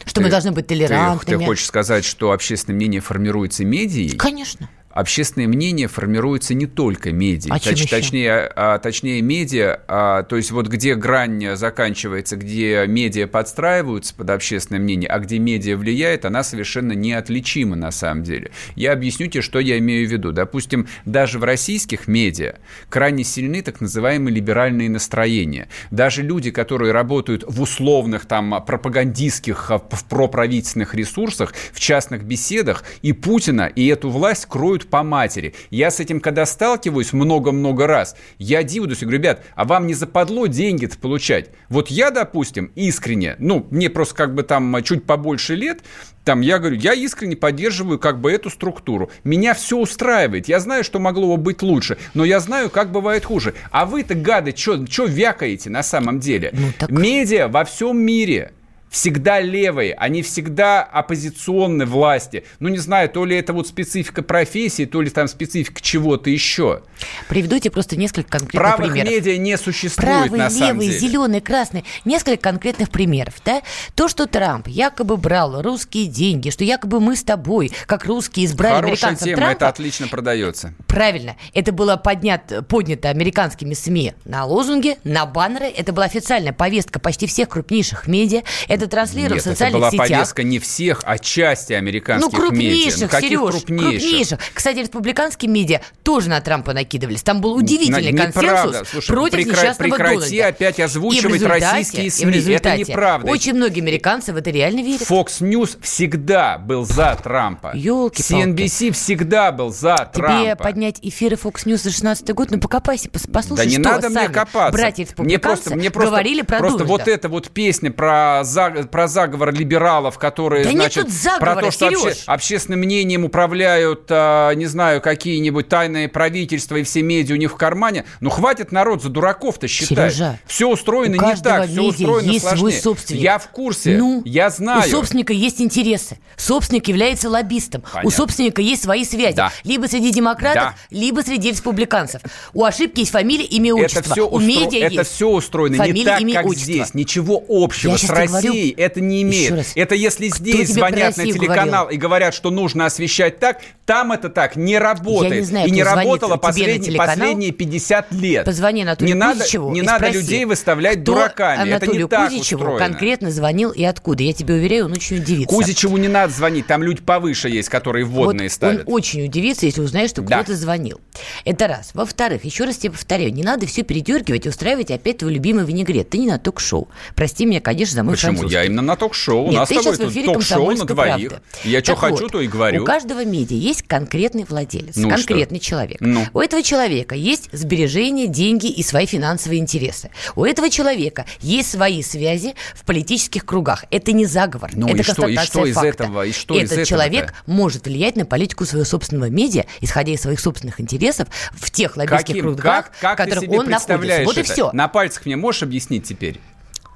Что 0.06 0.22
мы 0.22 0.28
Ты- 0.28 0.32
должны 0.32 0.52
быть 0.52 0.66
Ты, 0.68 0.76
толерантными? 0.76 1.40
ты 1.40 1.46
хочешь 1.46 1.66
сказать, 1.66 2.06
что 2.06 2.32
общественное 2.32 2.76
мнение 2.76 3.02
формируется 3.02 3.64
медией? 3.66 4.18
Конечно. 4.18 4.70
Общественное 4.94 5.48
мнение 5.48 5.88
формируется 5.88 6.54
не 6.54 6.66
только 6.66 7.12
медией. 7.12 7.52
А 7.52 7.58
еще? 7.58 7.88
точнее, 7.88 8.52
а, 8.56 8.78
точнее, 8.80 9.22
медиа, 9.22 9.82
а, 9.88 10.24
то 10.24 10.36
есть 10.36 10.52
вот 10.52 10.68
где 10.68 10.96
грань 10.96 11.56
заканчивается, 11.56 12.36
где 12.36 12.86
медиа 12.88 13.28
подстраиваются 13.28 14.14
под 14.16 14.30
общественное 14.30 14.80
мнение, 14.80 15.10
а 15.10 15.20
где 15.20 15.40
медиа 15.40 15.78
влияет, 15.78 16.26
она 16.26 16.44
совершенно 16.44 16.92
неотличима 16.94 17.76
на 17.76 17.92
самом 17.92 18.24
деле. 18.24 18.52
Я 18.76 18.94
объясню 18.94 19.28
тебе, 19.28 19.42
что 19.42 19.60
я 19.60 19.78
имею 19.78 20.08
в 20.08 20.12
виду. 20.12 20.32
Допустим, 20.32 20.88
даже 21.06 21.40
в 21.40 21.44
российских 21.44 22.08
медиа 22.08 22.56
крайне 22.90 23.24
сильны 23.24 23.62
так 23.62 23.82
называемые 23.82 24.36
либеральные 24.36 24.90
настроения. 24.90 25.70
Даже 25.90 26.22
люди, 26.22 26.52
которые 26.52 26.92
работают 26.92 27.44
в 27.48 27.62
условных 27.62 28.26
там 28.26 28.64
пропагандистских, 28.66 29.72
а, 29.72 29.80
в 29.80 30.06
проправительственных 30.06 30.96
ресурсах, 30.96 31.54
в 31.74 31.80
частных 31.80 32.24
беседах, 32.24 32.84
и 33.02 33.14
Путина, 33.14 33.68
и 33.68 33.88
эту 33.88 34.10
власть 34.10 34.46
кроют 34.46 34.81
по 34.88 35.04
матери. 35.04 35.54
Я 35.70 35.92
с 35.92 36.00
этим, 36.00 36.20
когда 36.20 36.46
сталкиваюсь 36.46 37.14
много-много 37.14 37.88
раз, 37.88 38.16
я 38.38 38.64
дивлюсь 38.64 39.02
и 39.02 39.06
говорю, 39.06 39.20
ребят, 39.20 39.44
а 39.56 39.66
вам 39.66 39.88
не 39.88 39.94
западло 39.94 40.48
деньги-то 40.48 40.98
получать? 40.98 41.50
Вот 41.70 41.90
я, 41.90 42.12
допустим, 42.12 42.72
искренне, 42.76 43.36
ну, 43.40 43.68
мне 43.70 43.90
просто 43.90 44.16
как 44.16 44.34
бы 44.34 44.44
там 44.44 44.84
чуть 44.84 45.06
побольше 45.06 45.56
лет, 45.56 45.82
там 46.24 46.42
я 46.42 46.60
говорю, 46.60 46.76
я 46.76 46.94
искренне 46.94 47.36
поддерживаю 47.36 47.98
как 47.98 48.22
бы 48.22 48.32
эту 48.32 48.50
структуру. 48.50 49.10
Меня 49.24 49.54
все 49.54 49.78
устраивает. 49.78 50.48
Я 50.48 50.60
знаю, 50.60 50.84
что 50.84 51.00
могло 51.00 51.36
бы 51.36 51.42
быть 51.42 51.62
лучше, 51.62 51.98
но 52.14 52.24
я 52.24 52.40
знаю, 52.40 52.70
как 52.70 52.92
бывает 52.92 53.26
хуже. 53.26 53.56
А 53.72 53.86
вы-то, 53.86 54.14
гады, 54.14 54.54
что 54.56 55.06
вякаете 55.06 55.70
на 55.70 55.84
самом 55.84 56.20
деле? 56.20 56.54
Медиа 56.90 57.48
во 57.48 57.66
всем 57.66 57.98
мире 58.00 58.52
всегда 58.92 59.40
левые, 59.40 59.94
они 59.96 60.22
всегда 60.22 60.84
оппозиционны 60.84 61.86
власти. 61.86 62.44
Ну, 62.60 62.68
не 62.70 62.78
знаю, 62.78 63.10
то 63.10 63.26
ли 63.26 63.36
это 63.38 63.54
вот 63.54 63.68
специфика 63.68 64.22
профессии, 64.22 64.86
то 64.86 65.02
ли 65.02 65.10
там 65.10 65.28
специфика 65.30 65.82
чего-то 65.82 66.30
еще. 66.30 66.82
Приведу 67.30 67.58
тебе 67.58 67.72
просто 67.72 67.96
несколько 67.96 68.30
конкретных 68.30 68.62
Правых 68.76 68.92
примеров. 68.94 69.12
медиа 69.12 69.38
не 69.38 69.58
существует 69.58 69.96
Правые, 69.96 70.44
на 70.44 70.50
самом 70.50 70.82
левые, 70.82 70.90
деле. 70.90 71.00
зеленые, 71.00 71.42
красные. 71.42 71.84
Несколько 72.06 72.38
конкретных 72.42 72.90
примеров. 72.92 73.36
Да? 73.46 73.62
То, 73.96 74.10
что 74.10 74.28
Трамп 74.28 74.68
якобы 74.68 75.16
брал 75.18 75.62
русские 75.62 76.08
деньги, 76.08 76.50
что 76.50 76.66
якобы 76.66 77.00
мы 77.00 77.16
с 77.16 77.24
тобой, 77.24 77.72
как 77.88 78.06
русские, 78.06 78.46
избрали 78.46 78.76
Хорошая 78.76 78.92
американцев 78.92 79.26
тема, 79.26 79.38
Трампа. 79.38 79.56
это 79.56 79.68
отлично 79.70 80.08
продается. 80.10 80.74
Правильно. 80.88 81.38
Это 81.54 81.72
было 81.72 81.96
поднято, 81.96 82.62
поднято 82.62 83.10
американскими 83.10 83.74
СМИ 83.74 84.14
на 84.26 84.44
лозунги, 84.46 84.98
на 85.06 85.26
баннеры. 85.26 85.68
Это 85.68 85.94
была 85.94 86.06
официальная 86.06 86.52
повестка 86.54 87.00
почти 87.00 87.26
всех 87.26 87.48
крупнейших 87.48 88.08
медиа. 88.08 88.42
Это 88.68 88.81
транслировалось 88.88 89.46
Нет, 89.46 89.56
в 89.56 89.58
социальных 89.58 89.82
это 89.82 89.92
была 89.98 90.06
сетях. 90.06 90.18
повестка 90.18 90.44
не 90.44 90.60
всех, 90.60 91.02
а 91.06 91.18
части 91.18 91.74
Ну, 91.74 91.80
американских 91.80 92.32
медиа. 92.34 92.40
крупнейших, 92.48 93.02
Ну, 93.02 93.08
каких 93.08 93.30
Сереж, 93.40 93.52
крупнейших? 93.52 94.40
Кстати, 94.54 94.78
республиканские 94.80 95.52
медиа 95.52 95.82
тоже 96.04 96.30
на 96.30 96.42
Трампа 96.42 96.74
накидывались. 96.74 97.24
Там 97.24 97.42
был 97.42 97.54
удивительный 97.56 98.12
На- 98.12 98.32
консенсус. 98.32 98.90
Слушай, 98.90 99.08
против 99.08 99.40
прекра- 99.40 99.50
несчастного 99.52 99.90
прекрати 99.96 100.16
Дональда. 100.38 100.48
опять 100.48 100.80
озвучивать 100.80 101.42
российские 101.44 102.12
СМИ. 102.12 102.54
Это 102.54 102.78
неправда. 102.78 103.32
Очень 103.32 103.54
многие 103.54 103.82
американцы 103.82 104.34
в 104.34 104.38
это 104.38 104.50
реально 104.50 104.82
верят. 104.82 105.02
Fox 105.10 105.42
News 105.42 105.78
всегда 105.82 106.58
был 106.58 106.86
за 106.86 107.18
Трампа. 107.22 107.72
Ёлки-палки. 107.76 108.22
CNBC 108.44 108.92
всегда 108.92 109.52
был 109.52 109.72
за 109.72 110.10
Тебе 110.14 110.24
Трампа. 110.24 110.64
поднять 110.64 111.00
эфиры 111.02 111.36
Fox 111.36 111.66
News 111.66 111.78
за 111.78 111.92
16 111.92 112.34
год, 112.34 112.52
ну 112.52 112.60
покопайся, 112.60 113.10
пос- 113.10 113.30
послушай, 113.32 113.58
да 113.58 113.66
не 113.66 113.72
что 113.74 113.82
надо 113.82 114.10
мне 114.10 114.30
копаться. 114.30 114.72
братья 114.78 114.98
мне 115.04 115.06
республиканцы 115.06 115.42
просто, 115.64 115.76
мне 115.76 115.92
просто, 115.92 116.10
говорили 116.10 116.42
про 116.42 116.58
просто 116.60 116.80
Дональда. 116.80 116.92
вот 117.04 117.08
эта 117.08 117.30
вот 117.30 117.50
песня 117.52 117.92
про, 117.92 118.42
за- 118.44 118.71
про 118.92 119.08
заговор 119.08 119.54
либералов, 119.54 120.18
которые, 120.18 120.64
Да 120.64 120.72
значит, 120.72 121.10
заговора, 121.10 121.54
про 121.56 121.62
то, 121.62 121.72
что 121.72 121.90
Серёж. 121.90 122.24
общественным 122.26 122.80
мнением 122.80 123.26
управляют, 123.26 124.06
а, 124.10 124.52
не 124.54 124.66
знаю, 124.66 125.02
какие-нибудь 125.02 125.68
тайные 125.70 126.08
правительства 126.10 126.76
и 126.78 126.84
все 126.84 127.02
медиа 127.02 127.36
у 127.36 127.38
них 127.38 127.52
в 127.52 127.56
кармане. 127.56 128.06
Ну 128.20 128.30
хватит 128.30 128.72
народ 128.72 129.02
за 129.04 129.10
дураков-то 129.10 129.68
считать. 129.68 130.14
Сережа, 130.14 130.40
все 130.46 130.68
устроено 130.70 131.14
не 131.14 131.36
так, 131.42 131.68
все 131.68 131.82
устроено 131.82 132.30
есть 132.32 132.46
свой 132.48 132.58
сложнее. 132.58 132.82
собственник. 132.82 133.22
Я 133.22 133.38
в 133.40 133.48
курсе, 133.50 133.98
Ну, 133.98 134.22
я 134.26 134.50
знаю. 134.50 134.88
У 134.88 134.92
собственника 134.92 135.34
есть 135.34 135.62
интересы. 135.62 136.18
Собственник 136.38 136.88
является 136.88 137.30
лоббистом. 137.30 137.82
Понятно. 137.82 138.08
У 138.08 138.12
собственника 138.12 138.62
есть 138.62 138.84
свои 138.84 139.06
связи. 139.06 139.36
Да. 139.36 139.52
Либо 139.64 139.86
среди 139.88 140.12
демократов, 140.12 140.64
Да. 140.64 140.76
либо 140.90 141.22
среди 141.22 141.50
республиканцев. 141.52 142.22
У 142.54 142.64
ошибки 142.64 143.00
есть 143.02 143.12
фамилия, 143.12 143.46
имя, 143.46 143.74
отчество. 143.76 144.00
Это 144.00 144.12
все, 144.12 144.28
у 144.30 144.40
медиа 144.40 144.86
это 144.86 144.94
есть 144.96 145.12
все 145.12 145.28
устроено 145.30 145.74
не 145.74 145.80
фамилия, 145.80 146.06
так, 146.06 146.22
имя, 146.22 146.34
как 146.36 146.46
отчество. 146.48 146.74
здесь. 146.74 146.94
Ничего 146.94 147.44
общего 147.50 147.92
Я 147.92 147.98
с 147.98 148.04
говорю- 148.06 148.28
Россией 148.62 148.76
это 148.78 149.02
не 149.02 149.22
имеет. 149.24 149.52
раз. 149.52 149.72
Это 149.76 149.96
если 149.96 150.28
здесь 150.28 150.70
звонят 150.70 151.18
на 151.18 151.26
телеканал 151.26 151.86
говорил? 151.86 151.90
и 151.90 151.98
говорят, 151.98 152.34
что 152.34 152.50
нужно 152.52 152.86
освещать 152.86 153.40
так, 153.40 153.60
там 153.86 154.12
это 154.12 154.30
так 154.30 154.56
не 154.56 154.78
работает. 154.78 155.34
Я 155.34 155.40
не 155.40 155.46
знаю, 155.46 155.68
и 155.68 155.72
не 155.72 155.84
работало 155.84 156.32
на 156.32 156.38
последние, 156.38 156.92
телеканал. 156.92 157.16
последние 157.16 157.52
50 157.52 158.12
лет. 158.14 158.46
Позвони 158.46 158.84
Анатолию 158.84 159.14
не 159.16 159.20
надо, 159.20 159.40
Кузичеву 159.40 159.72
не 159.72 159.80
и 159.80 159.84
надо 159.84 160.06
спроси, 160.06 160.18
людей 160.20 160.46
выставлять 160.46 161.02
кто 161.04 161.14
дураками. 161.14 161.62
Анатолию 161.74 162.06
это 162.08 162.16
не 162.16 162.20
так 162.22 162.30
Кузичеву 162.30 162.62
устроено. 162.62 162.88
конкретно 162.88 163.32
звонил 163.32 163.72
и 163.72 163.84
откуда. 163.84 164.24
Я 164.24 164.34
тебе 164.34 164.56
уверяю, 164.56 164.86
он 164.86 164.94
очень 164.94 165.18
удивится. 165.18 165.54
Кузичеву 165.56 165.98
не 165.98 166.08
надо 166.08 166.32
звонить, 166.34 166.68
там 166.68 166.84
люди 166.84 167.02
повыше 167.02 167.50
есть, 167.50 167.70
которые 167.70 168.06
вводные 168.06 168.48
вот 168.50 168.54
ставят. 168.54 168.88
Он 168.88 168.94
очень 168.94 169.26
удивится, 169.26 169.66
если 169.66 169.82
узнает, 169.82 170.10
что 170.10 170.22
Да. 170.22 170.38
кто-то 170.44 170.56
звонил. 170.58 171.02
Это 171.46 171.68
раз. 171.68 171.92
Во-вторых, 171.94 172.44
еще 172.46 172.64
раз 172.66 172.78
тебе 172.78 172.92
повторяю, 172.92 173.34
не 173.34 173.44
надо 173.44 173.66
все 173.66 173.84
передергивать 173.84 174.46
и 174.46 174.50
устраивать 174.50 174.92
опять 174.92 175.18
твой 175.20 175.34
любимый 175.34 175.66
винегрет. 175.66 176.10
Ты 176.10 176.18
не 176.20 176.28
на 176.28 176.38
ток-шоу. 176.40 176.88
Прости 177.16 177.46
меня, 177.46 177.60
конечно, 177.62 177.96
за 177.96 178.04
мой 178.04 178.14
Почему? 178.16 178.32
французский. 178.34 178.51
Я 178.52 178.66
именно 178.66 178.82
на 178.82 178.96
ток-шоу. 178.96 179.46
У 179.46 179.52
Нет, 179.52 179.60
нас 179.60 179.70
ты 179.70 179.80
с 179.80 179.84
тобой 179.84 179.98
в 180.08 180.12
эфире 180.12 180.26
ток-шоу 180.26 180.58
на 180.72 180.86
«Комсомольской 180.86 180.88
двоих. 180.96 181.30
правды». 181.30 181.46
Я 181.64 181.84
что 181.84 181.96
хочу, 181.96 182.24
вот, 182.24 182.32
то 182.34 182.42
и 182.42 182.48
говорю. 182.48 182.84
У 182.84 182.86
каждого 182.86 183.24
медиа 183.24 183.56
есть 183.56 183.84
конкретный 183.84 184.46
владелец, 184.48 184.96
Ну 184.96 185.10
конкретный 185.10 185.60
что? 185.60 185.68
человек. 185.68 185.98
Ну. 186.02 186.26
У 186.34 186.40
этого 186.40 186.62
человека 186.64 187.16
есть 187.16 187.50
сбережения, 187.52 188.28
деньги 188.28 188.68
и 188.68 188.84
свои 188.84 189.06
финансовые 189.06 189.60
интересы. 189.60 190.10
У 190.36 190.44
этого 190.46 190.70
человека 190.70 191.26
есть 191.40 191.72
свои 191.72 192.04
связи 192.04 192.56
в 192.76 192.84
политических 192.86 193.46
кругах. 193.46 193.86
Это 193.92 194.12
не 194.12 194.26
заговор, 194.26 194.72
Ну 194.74 194.88
это 194.88 194.98
и 194.98 195.04
что, 195.04 195.28
и 195.28 195.38
что 195.38 195.66
из 195.66 195.76
факта. 195.76 196.04
этого? 196.04 196.26
И 196.26 196.32
что 196.32 196.56
из 196.56 196.60
Этот 196.64 196.72
этого-то? 196.74 196.90
человек 196.90 197.34
может 197.46 197.86
влиять 197.86 198.16
на 198.16 198.26
политику 198.26 198.66
своего 198.66 198.86
собственного 198.86 199.30
медиа, 199.30 199.66
исходя 199.80 200.12
из 200.14 200.22
своих 200.22 200.40
собственных 200.40 200.80
интересов 200.82 201.28
в 201.54 201.72
тех 201.72 201.96
лоббистских 201.98 202.28
Каким? 202.36 202.44
кругах, 202.46 202.92
Как, 203.00 203.18
как 203.18 203.28
в 203.28 203.30
которых 203.34 203.50
он 203.60 203.70
находится. 203.70 204.24
Вот 204.26 204.38
и 204.38 204.44
все. 204.44 204.72
На 204.74 204.88
пальцах 204.88 205.26
мне 205.26 205.36
можешь 205.36 205.64
объяснить 205.64 206.06
теперь? 206.06 206.40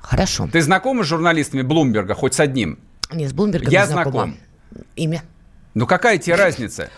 Хорошо. 0.06 0.48
Ты 0.52 0.62
знакома 0.62 1.04
с 1.04 1.08
журналистами 1.08 1.62
Блумберга, 1.64 2.14
хоть 2.14 2.34
с 2.36 2.40
одним? 2.40 2.78
Не, 3.12 3.28
с 3.28 3.34
Блумбергом 3.34 3.72
Я 3.72 3.86
не 3.86 3.92
знаком. 3.92 4.38
Имя? 4.96 5.24
Ну 5.74 5.88
какая 5.88 6.18
тебе 6.18 6.36
разница? 6.36 6.90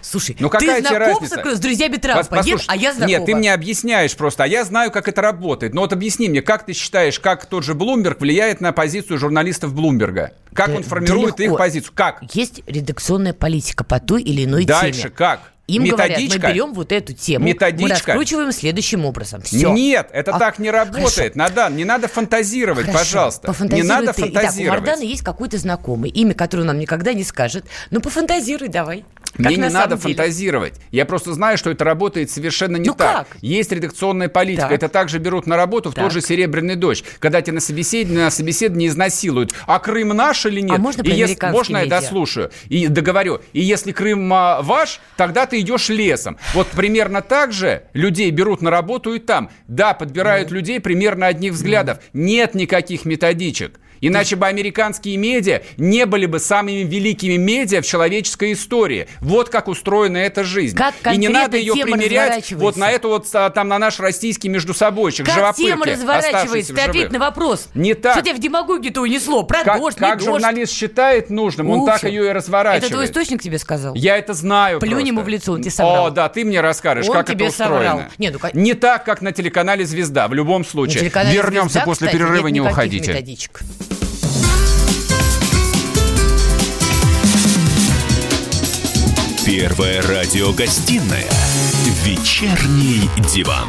Слушай, 0.00 0.36
Ну 0.38 0.48
какая 0.48 0.76
ты 0.80 0.88
тебе 0.88 0.88
знаком 0.96 1.22
разница? 1.22 1.56
с, 1.56 1.60
друзьями 1.60 1.96
Трампа? 1.96 2.20
Пос- 2.36 2.44
Нет, 2.46 2.54
послушай, 2.54 2.64
а 2.68 2.76
я 2.76 2.92
знакома. 2.92 3.08
Нет, 3.08 3.26
ты 3.26 3.34
мне 3.34 3.52
объясняешь 3.52 4.16
просто, 4.16 4.44
а 4.44 4.46
я 4.46 4.64
знаю, 4.64 4.90
как 4.90 5.08
это 5.08 5.20
работает. 5.20 5.74
Но 5.74 5.82
вот 5.82 5.92
объясни 5.92 6.28
мне, 6.28 6.40
как 6.40 6.64
ты 6.64 6.72
считаешь, 6.72 7.18
как 7.20 7.46
тот 7.46 7.64
же 7.64 7.74
Блумберг 7.74 8.20
влияет 8.20 8.60
на 8.60 8.72
позицию 8.72 9.18
журналистов 9.18 9.74
Блумберга? 9.74 10.32
Как 10.54 10.68
Да- 10.68 10.76
он 10.76 10.82
формирует 10.84 11.36
да 11.36 11.44
их 11.44 11.56
позицию? 11.56 11.92
Как? 11.94 12.22
Есть 12.32 12.62
редакционная 12.66 13.34
политика 13.34 13.84
по 13.84 13.98
той 14.00 14.22
или 14.22 14.44
иной 14.44 14.64
Дальше 14.64 15.02
теме. 15.02 15.10
как? 15.10 15.51
Им 15.68 15.84
Методичка? 15.84 16.38
говорят, 16.38 16.42
мы 16.42 16.52
берем 16.52 16.74
вот 16.74 16.90
эту 16.92 17.12
тему, 17.12 17.46
Методичка? 17.46 17.82
мы 17.84 17.88
раскручиваем 17.90 18.52
следующим 18.52 19.04
образом. 19.04 19.42
Все. 19.42 19.70
Нет, 19.72 20.08
это 20.12 20.34
А, 20.34 20.38
так 20.38 20.58
не 20.58 20.70
работает. 20.70 21.36
Надан, 21.36 21.76
не 21.76 21.84
надо 21.84 22.08
фантазировать, 22.08 22.92
пожалуйста. 22.92 23.54
Не 23.70 23.82
надо 23.84 24.12
ты. 24.12 24.22
Итак, 24.22 24.28
у 24.32 24.32
фантазировать. 24.42 24.80
Мардана 24.80 25.02
есть 25.04 25.22
какой-то 25.22 25.58
знакомый, 25.58 26.10
имя 26.10 26.34
которое 26.34 26.62
он 26.62 26.66
нам 26.68 26.78
никогда 26.78 27.12
не 27.14 27.22
скажет. 27.24 27.64
Ну, 27.90 28.00
пофантазируй 28.00 28.68
давай. 28.68 29.04
Как 29.34 29.46
Мне 29.46 29.56
не 29.56 29.68
надо 29.70 29.96
деле. 29.96 30.00
фантазировать. 30.16 30.74
Я 30.90 31.06
просто 31.06 31.32
знаю, 31.32 31.56
что 31.56 31.70
это 31.70 31.84
работает 31.84 32.30
совершенно 32.30 32.76
не 32.76 32.88
Ну 32.88 32.94
так. 32.94 33.28
как? 33.30 33.38
Есть 33.40 33.72
редакционная 33.72 34.28
политика. 34.28 34.64
Так. 34.64 34.72
Это 34.72 34.88
также 34.90 35.18
берут 35.20 35.46
на 35.46 35.56
работу 35.56 35.90
в 35.90 35.94
Так. 35.94 36.04
тот 36.04 36.12
же 36.12 36.20
«Серебряный 36.20 36.76
дождь», 36.76 37.02
когда 37.18 37.40
тебя 37.40 37.54
на 37.54 37.60
собеседовании, 37.60 38.24
на 38.24 38.30
собеседовании 38.30 38.88
изнасилуют. 38.88 39.54
А 39.66 39.78
Крым 39.78 40.08
наш 40.08 40.44
или 40.44 40.60
нет? 40.60 40.76
А 40.78 40.78
можно 40.82 41.00
И 41.02 41.10
если- 41.14 41.38
Можно 41.50 41.78
я 41.78 41.84
медиа? 41.84 42.00
дослушаю? 42.02 42.50
И 42.68 42.88
договорю. 42.88 43.40
И 43.54 43.60
если 43.62 43.92
Крым 43.92 44.30
а, 44.34 44.60
ваш, 44.60 45.00
тогда 45.16 45.46
ты 45.52 45.60
идешь 45.60 45.90
лесом. 45.90 46.38
Вот 46.54 46.68
примерно 46.68 47.20
так 47.20 47.52
же 47.52 47.82
людей 47.92 48.30
берут 48.30 48.62
на 48.62 48.70
работу 48.70 49.12
и 49.12 49.18
там. 49.18 49.50
Да, 49.68 49.92
подбирают 49.92 50.50
людей 50.50 50.80
примерно 50.80 51.26
одних 51.26 51.52
взглядов. 51.52 51.98
Нет 52.14 52.54
никаких 52.54 53.04
методичек. 53.04 53.78
Иначе 54.02 54.36
бы 54.36 54.46
американские 54.46 55.16
медиа 55.16 55.62
не 55.76 56.04
были 56.06 56.26
бы 56.26 56.38
самыми 56.40 56.80
великими 56.82 57.36
медиа 57.36 57.80
в 57.80 57.86
человеческой 57.86 58.52
истории. 58.52 59.08
Вот 59.20 59.48
как 59.48 59.68
устроена 59.68 60.18
эта 60.18 60.44
жизнь. 60.44 60.76
Как 60.76 60.94
И 61.12 61.16
не 61.16 61.28
надо 61.28 61.56
ее 61.56 61.74
примерять 61.74 62.52
вот 62.52 62.76
на 62.76 62.90
эту 62.90 63.08
вот 63.08 63.26
а, 63.32 63.48
там 63.50 63.68
на 63.68 63.78
наш 63.78 64.00
российский 64.00 64.48
междусобойчик. 64.48 65.24
Как 65.26 65.34
живопытки, 65.36 65.62
тема 65.70 65.86
разворачивается? 65.86 66.74
Ты 66.74 66.80
ответь 66.80 67.12
на 67.12 67.18
вопрос. 67.18 67.68
Не 67.74 67.94
так. 67.94 68.14
Что 68.14 68.22
тебя 68.22 68.34
в 68.34 68.40
демагогию-то 68.40 69.00
унесло? 69.00 69.44
Про 69.44 69.62
Как, 69.62 69.78
дождь, 69.78 69.96
как 69.96 70.18
дождь. 70.18 70.28
журналист 70.28 70.72
считает 70.72 71.30
нужным, 71.30 71.70
он 71.70 71.82
В 71.82 71.86
так 71.86 72.02
ее 72.02 72.26
и 72.28 72.32
разворачивает. 72.32 72.82
Это 72.84 72.92
твой 72.92 73.04
источник 73.06 73.40
тебе 73.40 73.58
сказал? 73.58 73.94
Я 73.94 74.18
это 74.18 74.34
знаю 74.34 74.80
Плюнь 74.80 74.92
просто. 74.94 75.06
ему 75.06 75.20
в 75.22 75.28
лицо, 75.28 75.52
он 75.52 75.60
тебе 75.62 75.70
соврал. 75.70 76.06
О, 76.06 76.10
да, 76.10 76.28
ты 76.28 76.44
мне 76.44 76.60
расскажешь, 76.60 77.06
Он 77.08 77.12
как 77.14 77.28
тебе 77.28 77.46
это 77.46 77.52
устроено. 77.52 77.84
соврал. 77.90 78.02
Не, 78.18 78.30
ну, 78.30 78.38
ка- 78.40 78.50
Не 78.52 78.74
так, 78.74 79.04
как 79.04 79.22
на 79.22 79.30
телеканале 79.32 79.84
«Звезда», 79.84 80.26
в 80.26 80.34
любом 80.34 80.64
случае. 80.64 81.04
Вернемся 81.04 81.68
«Звезда», 81.74 81.84
после 81.84 82.08
кстати, 82.08 82.20
перерыва, 82.20 82.48
не 82.48 82.60
уходите. 82.60 83.12
методичек. 83.12 83.60
Первая 89.54 90.00
радиогостинная 90.00 91.28
«Вечерний 92.04 93.06
диван». 93.34 93.68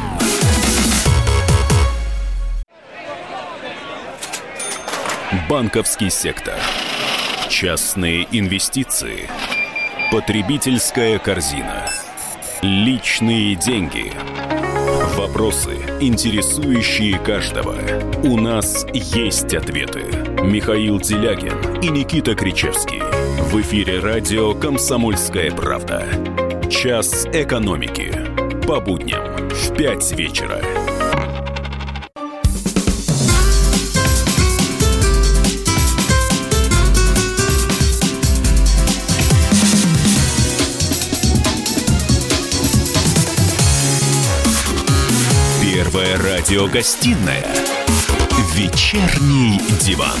Банковский 5.46 6.08
сектор. 6.08 6.54
Частные 7.50 8.26
инвестиции. 8.32 9.28
Потребительская 10.10 11.18
корзина. 11.18 11.90
Личные 12.62 13.54
деньги. 13.54 14.10
Вопросы, 15.16 15.76
интересующие 16.00 17.18
каждого. 17.18 17.76
У 18.22 18.38
нас 18.38 18.86
есть 18.94 19.52
ответы. 19.52 20.00
Михаил 20.42 20.98
Делягин 20.98 21.82
и 21.82 21.88
Никита 21.90 22.34
Кричевский. 22.34 23.02
В 23.54 23.60
эфире 23.60 24.00
радио 24.00 24.52
«Комсомольская 24.52 25.52
правда». 25.52 26.04
Час 26.68 27.24
экономики. 27.26 28.12
По 28.66 28.80
будням 28.80 29.48
в 29.48 29.76
5 29.76 30.12
вечера. 30.18 30.60
Первая 45.62 46.18
радиогостинная 46.18 47.46
«Вечерний 48.56 49.60
диван». 49.80 50.18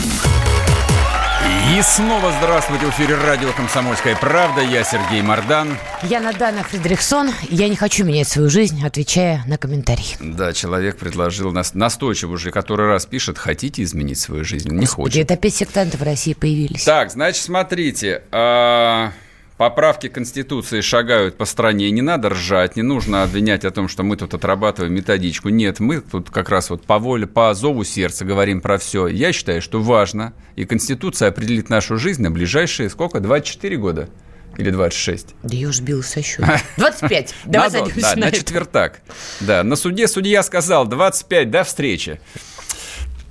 И 1.72 1.80
снова 1.80 2.30
здравствуйте 2.38 2.84
в 2.84 2.90
эфире 2.90 3.14
радио 3.16 3.50
«Комсомольская 3.52 4.14
правда». 4.16 4.60
Я 4.60 4.84
Сергей 4.84 5.22
Мордан. 5.22 5.78
Я 6.02 6.20
Надана 6.20 6.62
Фредериксон. 6.62 7.30
Я 7.48 7.68
не 7.70 7.74
хочу 7.74 8.04
менять 8.04 8.28
свою 8.28 8.50
жизнь, 8.50 8.84
отвечая 8.84 9.42
на 9.46 9.56
комментарии. 9.56 10.14
Да, 10.20 10.52
человек 10.52 10.98
предложил 10.98 11.52
нас 11.52 11.72
настойчиво 11.72 12.32
уже 12.32 12.50
который 12.50 12.86
раз 12.86 13.06
пишет, 13.06 13.38
хотите 13.38 13.82
изменить 13.82 14.18
свою 14.18 14.44
жизнь? 14.44 14.68
Не 14.68 14.80
Господи, 14.80 15.04
хочет. 15.14 15.22
это 15.24 15.34
опять 15.34 15.54
сектанты 15.54 15.96
в 15.96 16.02
России 16.02 16.34
появились. 16.34 16.84
Так, 16.84 17.10
значит, 17.10 17.42
смотрите. 17.42 18.22
а, 18.30 19.12
Поправки 19.56 20.08
Конституции 20.08 20.80
шагают 20.80 21.36
по 21.36 21.44
стране. 21.44 21.88
Не 21.92 22.02
надо 22.02 22.30
ржать, 22.30 22.74
не 22.74 22.82
нужно 22.82 23.22
обвинять 23.22 23.64
о 23.64 23.70
том, 23.70 23.88
что 23.88 24.02
мы 24.02 24.16
тут 24.16 24.34
отрабатываем 24.34 24.92
методичку. 24.92 25.48
Нет, 25.48 25.78
мы 25.78 26.00
тут 26.00 26.30
как 26.30 26.48
раз 26.48 26.70
вот 26.70 26.84
по 26.84 26.98
воле, 26.98 27.28
по 27.28 27.54
зову 27.54 27.84
сердца 27.84 28.24
говорим 28.24 28.60
про 28.60 28.78
все. 28.78 29.06
Я 29.06 29.32
считаю, 29.32 29.62
что 29.62 29.80
важно, 29.80 30.32
и 30.56 30.64
Конституция 30.64 31.28
определит 31.28 31.70
нашу 31.70 31.98
жизнь 31.98 32.22
на 32.22 32.32
ближайшие, 32.32 32.90
сколько, 32.90 33.20
24 33.20 33.76
года? 33.76 34.08
Или 34.56 34.70
26? 34.70 35.34
Да 35.44 35.56
я 35.56 35.68
уж 35.68 35.76
сбилась 35.76 36.06
со 36.06 36.22
счета. 36.22 36.60
25. 36.76 37.34
Давай 37.44 37.70
садимся 37.70 38.00
да, 38.00 38.16
на 38.16 38.26
на 38.26 38.32
четвертак. 38.32 39.00
Да, 39.40 39.62
на 39.62 39.76
суде 39.76 40.08
судья 40.08 40.42
сказал 40.42 40.86
25, 40.86 41.50
до 41.50 41.62
встречи. 41.62 42.20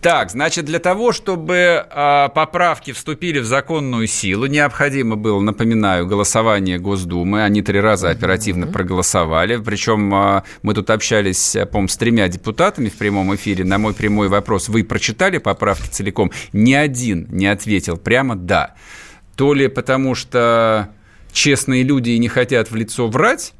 Так, 0.04 0.32
значит, 0.32 0.66
для 0.66 0.80
того, 0.80 1.14
чтобы 1.14 1.86
а, 1.90 2.28
поправки 2.28 2.92
вступили 2.92 3.40
в 3.40 3.46
законную 3.46 4.06
силу, 4.08 4.48
необходимо 4.48 5.16
было, 5.16 5.40
напоминаю, 5.40 6.06
голосование 6.06 6.78
Госдумы. 6.78 7.42
Они 7.42 7.62
три 7.62 7.80
раза 7.80 8.10
оперативно 8.10 8.68
проголосовали. 8.68 9.56
Причем 9.56 10.14
а, 10.14 10.44
мы 10.62 10.74
тут 10.74 10.90
общались, 10.90 11.56
а, 11.56 11.66
по-моему, 11.66 11.88
с 11.88 11.96
тремя 11.96 12.28
депутатами 12.28 12.90
в 12.90 12.96
прямом 12.96 13.34
эфире. 13.36 13.64
На 13.64 13.78
мой 13.78 13.94
прямой 13.94 14.28
вопрос, 14.28 14.68
вы 14.68 14.84
прочитали 14.84 15.38
поправки 15.38 15.88
целиком? 15.88 16.34
Ни 16.52 16.74
один 16.74 17.26
не 17.30 17.48
ответил 17.48 17.96
прямо 17.96 18.36
«да». 18.36 18.76
То 19.38 19.54
ли 19.54 19.70
потому, 19.70 20.16
что 20.16 20.90
честные 21.32 21.84
люди 21.84 22.10
и 22.10 22.20
не 22.20 22.28
хотят 22.28 22.70
в 22.70 22.76
лицо 22.76 23.08
врать, 23.08 23.54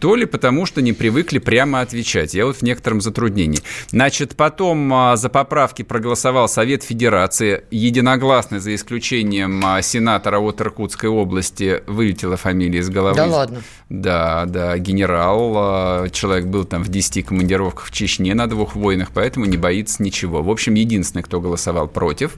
то 0.00 0.14
ли 0.16 0.24
потому, 0.24 0.66
что 0.66 0.80
не 0.80 0.92
привыкли 0.94 1.38
прямо 1.38 1.82
отвечать. 1.82 2.32
Я 2.34 2.46
вот 2.46 2.56
в 2.56 2.62
некотором 2.62 3.00
затруднении. 3.02 3.60
Значит, 3.90 4.34
потом 4.34 4.92
а, 4.92 5.16
за 5.16 5.28
поправки 5.28 5.82
проголосовал 5.82 6.48
Совет 6.48 6.82
Федерации. 6.82 7.64
Единогласно, 7.70 8.60
за 8.60 8.74
исключением 8.74 9.62
а, 9.64 9.82
сенатора 9.82 10.40
от 10.40 10.60
Иркутской 10.60 11.10
области, 11.10 11.82
вылетела 11.86 12.36
фамилия 12.36 12.80
из 12.80 12.88
головы. 12.88 13.16
Да 13.16 13.26
ладно? 13.26 13.62
Да, 13.90 14.46
да, 14.46 14.78
генерал. 14.78 15.52
а, 15.56 16.08
Человек 16.08 16.46
был 16.46 16.64
там 16.64 16.82
в 16.82 16.88
10 16.88 17.26
командировках 17.26 17.86
в 17.86 17.92
Чечне 17.92 18.34
на 18.34 18.46
двух 18.46 18.74
войнах, 18.74 19.10
поэтому 19.12 19.44
не 19.44 19.58
боится 19.58 20.02
ничего. 20.02 20.42
В 20.42 20.50
общем, 20.50 20.74
единственный, 20.74 21.22
кто 21.22 21.40
голосовал 21.42 21.88
против. 21.88 22.36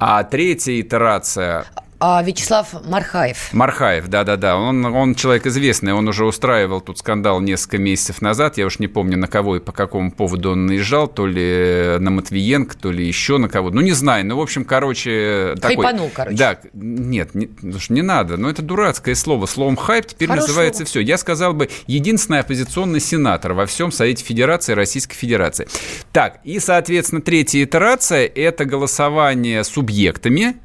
А 0.00 0.24
третья 0.24 0.80
итерация 0.80 1.66
А, 2.02 2.22
Вячеслав 2.22 2.74
Мархаев. 2.86 3.52
Мархаев, 3.52 4.08
да-да-да. 4.08 4.56
Он, 4.56 4.86
он 4.86 5.14
человек 5.14 5.46
известный, 5.46 5.92
он 5.92 6.08
уже 6.08 6.24
устраивал 6.24 6.80
тут 6.80 6.98
скандал 6.98 7.40
несколько 7.40 7.76
месяцев 7.76 8.22
назад. 8.22 8.56
Я 8.56 8.64
уж 8.64 8.78
не 8.78 8.88
помню, 8.88 9.18
на 9.18 9.26
кого 9.26 9.56
и 9.56 9.60
по 9.60 9.72
какому 9.72 10.10
поводу 10.10 10.52
он 10.52 10.64
наезжал. 10.64 11.08
То 11.08 11.26
ли 11.26 11.96
на 11.98 12.10
Матвиенко, 12.10 12.74
то 12.78 12.90
ли 12.90 13.06
еще 13.06 13.36
на 13.36 13.50
кого. 13.50 13.70
Ну, 13.70 13.82
не 13.82 13.92
знаю. 13.92 14.24
Ну, 14.24 14.36
в 14.36 14.40
общем, 14.40 14.64
короче... 14.64 15.54
Такой... 15.60 15.76
Хайпанул, 15.76 16.10
короче. 16.14 16.36
Да, 16.38 16.58
нет, 16.72 17.34
не, 17.34 17.50
слушай, 17.60 17.92
не 17.92 18.02
надо. 18.02 18.38
Но 18.38 18.48
это 18.48 18.62
дурацкое 18.62 19.14
слово. 19.14 19.44
Словом 19.44 19.76
хайп 19.76 20.06
теперь 20.06 20.28
Хорошо. 20.28 20.46
называется 20.46 20.86
все. 20.86 21.00
Я 21.00 21.18
сказал 21.18 21.52
бы, 21.52 21.68
единственный 21.86 22.40
оппозиционный 22.40 23.00
сенатор 23.00 23.52
во 23.52 23.66
всем 23.66 23.92
Совете 23.92 24.24
Федерации 24.24 24.72
Российской 24.72 25.16
Федерации. 25.16 25.68
Так, 26.12 26.40
и, 26.44 26.60
соответственно, 26.60 27.20
третья 27.20 27.62
итерация– 27.62 28.24
это 28.34 28.64
голосование 28.64 29.64
субъектами, 29.64 30.56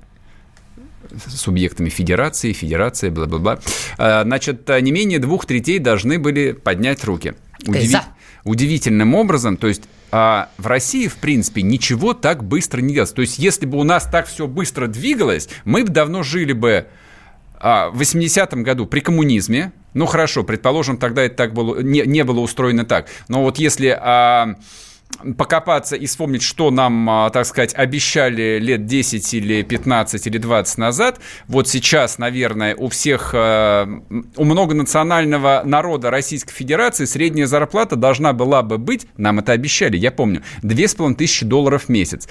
субъектами 1.27 1.89
федерации, 1.89 2.53
федерация, 2.53 3.11
бла-бла-бла. 3.11 3.59
А, 3.97 4.23
Значит, 4.23 4.67
не 4.81 4.91
менее 4.91 5.19
двух 5.19 5.45
третей 5.45 5.79
должны 5.79 6.19
были 6.19 6.51
поднять 6.51 7.03
руки. 7.03 7.35
Ты 7.59 7.87
за. 7.87 8.03
Удивительным 8.43 9.15
образом, 9.15 9.57
то 9.57 9.67
есть 9.67 9.83
а, 10.11 10.49
в 10.57 10.67
России, 10.67 11.07
в 11.07 11.15
принципе, 11.15 11.61
ничего 11.63 12.13
так 12.13 12.43
быстро 12.43 12.79
не 12.79 12.93
делается. 12.93 13.15
То 13.15 13.21
есть 13.21 13.39
если 13.39 13.65
бы 13.65 13.77
у 13.79 13.83
нас 13.83 14.05
так 14.05 14.27
все 14.27 14.47
быстро 14.47 14.87
двигалось, 14.87 15.49
мы 15.65 15.83
бы 15.83 15.89
давно 15.89 16.21
жили 16.21 16.53
бы 16.53 16.87
а, 17.59 17.89
в 17.89 17.99
80-м 17.99 18.63
году 18.63 18.85
при 18.85 18.99
коммунизме, 18.99 19.71
ну 19.93 20.05
хорошо, 20.05 20.43
предположим, 20.43 20.97
тогда 20.97 21.23
это 21.23 21.35
так 21.35 21.53
было, 21.53 21.81
не, 21.81 22.01
не 22.01 22.23
было 22.23 22.39
устроено 22.41 22.85
так, 22.85 23.07
но 23.27 23.41
вот 23.41 23.57
если 23.57 23.97
а, 23.99 24.55
покопаться 25.37 25.95
и 25.95 26.05
вспомнить, 26.05 26.41
что 26.41 26.71
нам, 26.71 27.09
а, 27.09 27.29
так 27.29 27.45
сказать, 27.45 27.73
обещали 27.73 28.59
лет 28.59 28.85
10 28.85 29.33
или 29.33 29.61
15 29.63 30.27
или 30.27 30.37
20 30.37 30.77
назад, 30.77 31.19
вот 31.47 31.67
сейчас, 31.67 32.17
наверное, 32.17 32.75
у 32.75 32.89
всех, 32.89 33.31
а, 33.33 33.87
у 34.35 34.43
многонационального 34.43 35.61
народа 35.65 36.09
Российской 36.11 36.53
Федерации 36.53 37.05
средняя 37.05 37.47
зарплата 37.47 37.95
должна 37.95 38.33
была 38.33 38.61
бы 38.61 38.77
быть, 38.77 39.07
нам 39.17 39.39
это 39.39 39.53
обещали, 39.53 39.97
я 39.97 40.11
помню, 40.11 40.43
2500 40.63 41.47
долларов 41.47 41.85
в 41.85 41.89
месяц. 41.89 42.27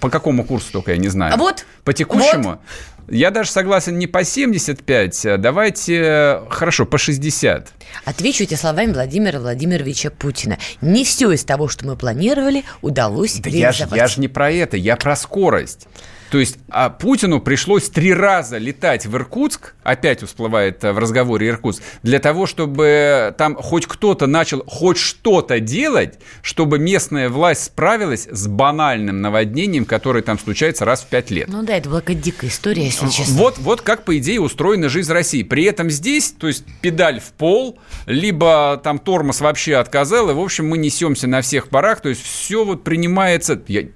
По 0.00 0.10
какому 0.10 0.44
курсу 0.44 0.72
только, 0.72 0.92
я 0.92 0.98
не 0.98 1.08
знаю. 1.08 1.34
А 1.34 1.36
вот, 1.36 1.66
По 1.84 1.92
текущему? 1.92 2.60
Я 3.08 3.30
даже 3.30 3.50
согласен 3.50 3.98
не 3.98 4.06
по 4.06 4.24
75, 4.24 5.26
а 5.26 5.36
давайте, 5.36 6.00
э, 6.02 6.40
хорошо, 6.48 6.86
по 6.86 6.98
60. 6.98 7.72
Отвечу 8.04 8.46
словами 8.56 8.92
Владимира 8.92 9.40
Владимировича 9.40 10.10
Путина. 10.10 10.58
Не 10.80 11.04
все 11.04 11.30
из 11.32 11.44
того, 11.44 11.68
что 11.68 11.86
мы 11.86 11.96
планировали, 11.96 12.64
удалось 12.82 13.34
Да 13.40 13.50
я 13.50 13.72
же 13.72 13.80
реализовать. 13.80 13.96
я 13.96 14.08
ж 14.08 14.16
не 14.18 14.28
про 14.28 14.50
это, 14.50 14.76
я 14.76 14.96
про 14.96 15.16
скорость. 15.16 15.86
То 16.34 16.40
есть 16.40 16.58
а 16.68 16.90
Путину 16.90 17.40
пришлось 17.40 17.88
три 17.88 18.12
раза 18.12 18.58
летать 18.58 19.06
в 19.06 19.14
Иркутск, 19.14 19.74
опять 19.84 20.20
всплывает 20.24 20.82
э, 20.82 20.90
в 20.90 20.98
разговоре 20.98 21.46
Иркутск, 21.46 21.80
для 22.02 22.18
того, 22.18 22.46
чтобы 22.46 23.32
там 23.38 23.54
хоть 23.54 23.86
кто-то 23.86 24.26
начал 24.26 24.64
хоть 24.66 24.96
что-то 24.96 25.60
делать, 25.60 26.18
чтобы 26.42 26.80
местная 26.80 27.28
власть 27.28 27.62
справилась 27.62 28.26
с 28.28 28.48
банальным 28.48 29.20
наводнением, 29.20 29.84
которое 29.84 30.24
там 30.24 30.36
случается 30.36 30.84
раз 30.84 31.02
в 31.02 31.06
пять 31.06 31.30
лет. 31.30 31.46
Ну 31.46 31.62
да, 31.62 31.76
это 31.76 31.88
была 31.88 32.00
какая 32.00 32.16
дикая 32.16 32.48
история, 32.48 32.86
если 32.86 33.08
честно. 33.10 33.36
Вот, 33.36 33.58
вот 33.58 33.82
как, 33.82 34.04
по 34.04 34.18
идее, 34.18 34.40
устроена 34.40 34.88
жизнь 34.88 35.12
России. 35.12 35.44
При 35.44 35.62
этом 35.62 35.88
здесь, 35.88 36.32
то 36.32 36.48
есть 36.48 36.64
педаль 36.80 37.20
в 37.20 37.30
пол, 37.34 37.78
либо 38.06 38.80
там 38.82 38.98
тормоз 38.98 39.40
вообще 39.40 39.76
отказал, 39.76 40.30
и, 40.30 40.34
в 40.34 40.40
общем, 40.40 40.66
мы 40.66 40.78
несемся 40.78 41.28
на 41.28 41.42
всех 41.42 41.68
парах, 41.68 42.00
то 42.00 42.08
есть 42.08 42.24
все 42.24 42.64
вот 42.64 42.82
принимается... 42.82 43.62
Я- 43.68 43.86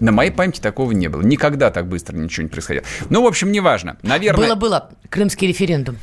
на 0.00 0.12
моей 0.12 0.30
памяти 0.30 0.60
такого 0.60 0.92
не 0.92 1.08
было. 1.08 1.22
Никогда 1.22 1.70
так 1.70 1.86
быстро 1.86 2.16
ничего 2.16 2.44
не 2.44 2.48
происходило. 2.48 2.84
Ну, 3.10 3.22
в 3.22 3.26
общем, 3.26 3.52
неважно. 3.52 3.96
Наверное... 4.02 4.46
Было-было. 4.46 4.90
Крымский 5.08 5.48
референдум. 5.48 5.96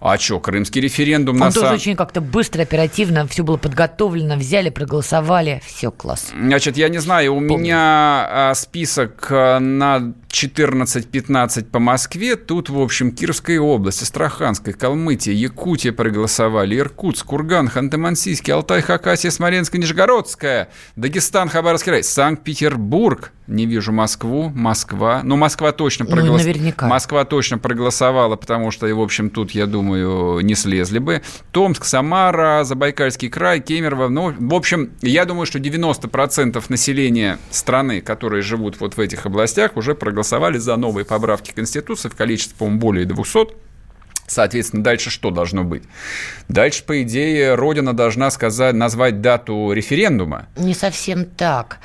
А 0.00 0.16
что, 0.16 0.40
крымский 0.40 0.80
референдум 0.80 1.36
на 1.36 1.46
Он 1.46 1.52
тоже 1.52 1.66
самом... 1.66 1.74
очень 1.74 1.94
как-то 1.94 2.22
быстро, 2.22 2.62
оперативно, 2.62 3.26
все 3.26 3.44
было 3.44 3.58
подготовлено, 3.58 4.36
взяли, 4.36 4.70
проголосовали, 4.70 5.60
все, 5.66 5.90
класс. 5.90 6.28
Значит, 6.32 6.78
я 6.78 6.88
не 6.88 6.98
знаю, 6.98 7.34
у 7.34 7.40
меня 7.40 8.26
а, 8.30 8.54
список 8.54 9.26
а, 9.30 9.58
на 9.58 10.14
14-15 10.30 11.64
по 11.70 11.78
Москве. 11.78 12.36
Тут, 12.36 12.68
в 12.70 12.78
общем, 12.80 13.12
Кировская 13.12 13.60
область, 13.60 14.02
Астраханская, 14.02 14.74
Калмытия, 14.74 15.34
Якутия 15.34 15.92
проголосовали, 15.92 16.78
Иркутск, 16.78 17.26
Курган, 17.26 17.68
Ханты-Мансийский, 17.68 18.52
Алтай, 18.52 18.80
Хакасия, 18.82 19.30
Смоленская, 19.30 19.80
Нижегородская, 19.80 20.68
Дагестан, 20.96 21.48
Хабаровский 21.48 21.90
край, 21.90 22.02
Санкт-Петербург. 22.04 23.32
Не 23.46 23.66
вижу 23.66 23.90
Москву, 23.90 24.52
Москва. 24.54 25.22
Ну, 25.24 25.36
Москва 25.36 25.72
точно 25.72 26.04
Ну, 26.04 26.12
проголосовала. 26.12 26.46
наверняка. 26.54 26.86
Москва 26.86 27.24
точно 27.24 27.58
проголосовала, 27.58 28.36
потому 28.36 28.70
что, 28.70 28.86
в 28.86 29.00
общем, 29.00 29.28
тут, 29.28 29.50
я 29.50 29.66
думаю, 29.66 30.38
не 30.44 30.54
слезли 30.54 31.00
бы. 31.00 31.22
Томск, 31.50 31.84
Самара, 31.84 32.62
Забайкальский 32.62 33.28
край, 33.28 33.58
Кемерово. 33.58 34.06
Ну, 34.08 34.32
в 34.38 34.54
общем, 34.54 34.92
я 35.02 35.24
думаю, 35.24 35.46
что 35.46 35.58
90% 35.58 36.62
населения 36.68 37.40
страны, 37.50 38.00
которые 38.00 38.42
живут 38.42 38.78
вот 38.78 38.96
в 38.96 39.00
этих 39.00 39.26
областях, 39.26 39.76
уже 39.76 39.96
проголосовали 39.96 40.19
за 40.58 40.76
новые 40.76 41.04
поправки 41.04 41.52
Конституции 41.52 42.08
в 42.08 42.16
количестве, 42.16 42.56
по-моему, 42.58 42.80
более 42.80 43.06
200. 43.06 43.69
Соответственно, 44.30 44.84
дальше 44.84 45.10
что 45.10 45.32
должно 45.32 45.64
быть? 45.64 45.82
Дальше, 46.48 46.84
по 46.84 47.02
идее, 47.02 47.56
Родина 47.56 47.94
должна 47.96 48.30
сказать, 48.30 48.76
назвать 48.76 49.20
дату 49.20 49.72
референдума. 49.72 50.46
Не 50.56 50.72
совсем 50.72 51.24
так. 51.24 51.78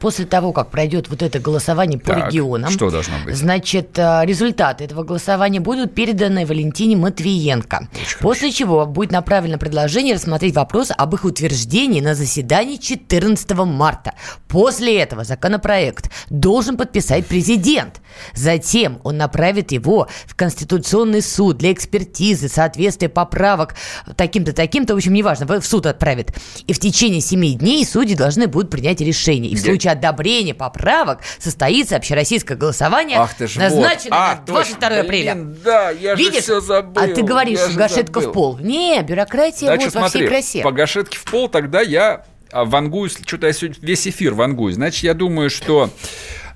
После 0.00 0.24
того, 0.24 0.52
как 0.52 0.70
пройдет 0.70 1.08
вот 1.08 1.22
это 1.22 1.38
голосование 1.38 2.00
по 2.00 2.14
Так, 2.14 2.28
регионам, 2.32 2.72
что 2.72 2.90
должно 2.90 3.14
быть? 3.24 3.36
значит, 3.36 3.96
э, 4.00 4.22
результаты 4.24 4.82
этого 4.82 5.04
голосования 5.04 5.60
будут 5.60 5.94
переданы 5.94 6.44
Валентине 6.44 6.96
Матвиенко. 6.96 7.88
После 8.18 8.50
чего 8.50 8.84
будет 8.84 9.12
направлено 9.12 9.56
предложение 9.58 10.14
рассмотреть 10.16 10.56
вопрос 10.56 10.90
об 10.96 11.14
их 11.14 11.24
утверждении 11.24 12.00
на 12.00 12.16
заседании 12.16 12.78
14 12.78 13.64
марта. 13.64 14.14
После 14.48 14.98
этого 14.98 15.22
законопроект 15.22 16.10
должен 16.30 16.76
подписать 16.76 17.26
президент. 17.26 18.00
Затем 18.34 18.98
он 19.04 19.18
направит 19.18 19.70
его 19.70 20.08
в 20.26 20.34
Конституционный 20.34 21.22
суд 21.22 21.58
для 21.58 21.70
экспертизы 21.72 21.91
экспертизы, 21.92 22.48
соответствие 22.48 23.08
поправок 23.08 23.74
таким-то, 24.16 24.52
таким-то, 24.52 24.94
в 24.94 24.96
общем, 24.96 25.12
неважно, 25.12 25.46
в 25.60 25.66
суд 25.66 25.86
отправит. 25.86 26.32
И 26.66 26.72
в 26.72 26.78
течение 26.78 27.20
семи 27.20 27.54
дней 27.54 27.84
судьи 27.84 28.16
должны 28.16 28.46
будут 28.46 28.70
принять 28.70 29.00
решение. 29.00 29.52
И 29.52 29.56
в 29.56 29.60
случае 29.60 29.92
одобрения 29.92 30.54
поправок 30.54 31.20
состоится 31.38 31.96
общероссийское 31.96 32.56
голосование, 32.56 33.18
Ах 33.18 33.34
ты 33.34 33.46
ж 33.46 33.56
вот. 33.56 33.62
назначенное 33.64 34.18
А, 34.18 34.34
на 34.36 34.42
22 34.46 34.88
точно. 34.88 35.00
апреля. 35.00 35.34
Блин, 35.34 35.56
да, 35.64 35.90
я 35.90 36.16
же 36.16 36.22
Видишь? 36.22 36.44
всё 36.44 36.60
забыл. 36.60 37.02
А 37.02 37.08
ты 37.08 37.22
говоришь, 37.22 37.58
Я 37.58 37.68
же 37.68 37.78
гашетка 37.78 38.20
в 38.20 38.32
пол. 38.32 38.58
Не, 38.58 39.02
бюрократия 39.02 39.66
Значит, 39.66 39.94
вот 39.94 40.02
во 40.02 40.08
всей 40.08 40.20
смотри, 40.20 40.28
красе. 40.28 40.62
по 40.62 40.72
гашетке 40.72 41.18
в 41.18 41.24
пол 41.24 41.48
тогда 41.48 41.82
я 41.82 42.24
а, 42.50 42.64
вангую, 42.64 43.10
что-то 43.10 43.46
я 43.46 43.52
сегодня 43.52 43.76
весь 43.82 44.06
эфир 44.08 44.34
вангую. 44.34 44.72
Значит, 44.72 45.04
я 45.04 45.14
думаю, 45.14 45.50
что 45.50 45.90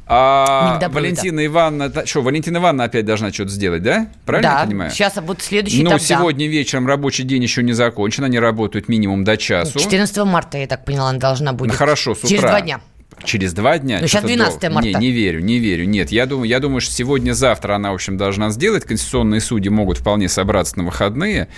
а, 0.06 0.78
Валентина 0.88 1.44
Ивановна... 1.44 2.06
Что, 2.06 2.22
Валентина 2.22 2.58
Ивановна 2.58 2.84
опять 2.84 3.04
должна 3.04 3.32
что-то 3.32 3.50
сделать, 3.50 3.82
да? 3.82 4.08
Правильно 4.24 4.50
да, 4.50 4.60
я 4.60 4.66
понимаю? 4.66 4.90
сейчас 4.90 5.16
вот 5.20 5.42
следующий 5.42 5.82
Ну, 5.82 5.90
этап, 5.90 6.00
да. 6.00 6.04
сегодня 6.06 6.46
вечером 6.48 6.86
рабочий 6.86 7.24
день 7.24 7.42
еще 7.42 7.62
не 7.62 7.72
закончен, 7.72 8.24
они 8.24 8.38
работают 8.38 8.88
минимум 8.88 9.24
до 9.24 9.36
часу. 9.36 9.78
14 9.78 10.16
марта, 10.18 10.58
я 10.58 10.66
так 10.66 10.84
поняла, 10.84 11.10
она 11.10 11.18
должна 11.18 11.52
будет. 11.52 11.72
Ну, 11.72 11.76
хорошо, 11.76 12.14
с 12.14 12.18
утра. 12.18 12.28
Через 12.28 12.42
два 12.42 12.60
дня. 12.60 12.80
Через 13.24 13.54
два 13.54 13.78
дня? 13.78 13.98
Ну, 14.00 14.06
сейчас 14.06 14.20
Что-то 14.20 14.26
12 14.34 14.60
долго. 14.60 14.74
марта. 14.74 14.88
Не, 14.88 14.94
не 14.94 15.10
верю, 15.10 15.40
не 15.40 15.58
верю. 15.58 15.86
Нет, 15.86 16.12
я 16.12 16.26
думаю, 16.26 16.48
я 16.48 16.60
думаю, 16.60 16.80
что 16.80 16.92
сегодня-завтра 16.92 17.74
она, 17.74 17.90
в 17.90 17.94
общем, 17.94 18.16
должна 18.16 18.50
сделать. 18.50 18.84
Конституционные 18.84 19.40
судьи 19.40 19.70
могут 19.70 19.98
вполне 19.98 20.28
собраться 20.28 20.78
на 20.78 20.84
выходные. 20.84 21.48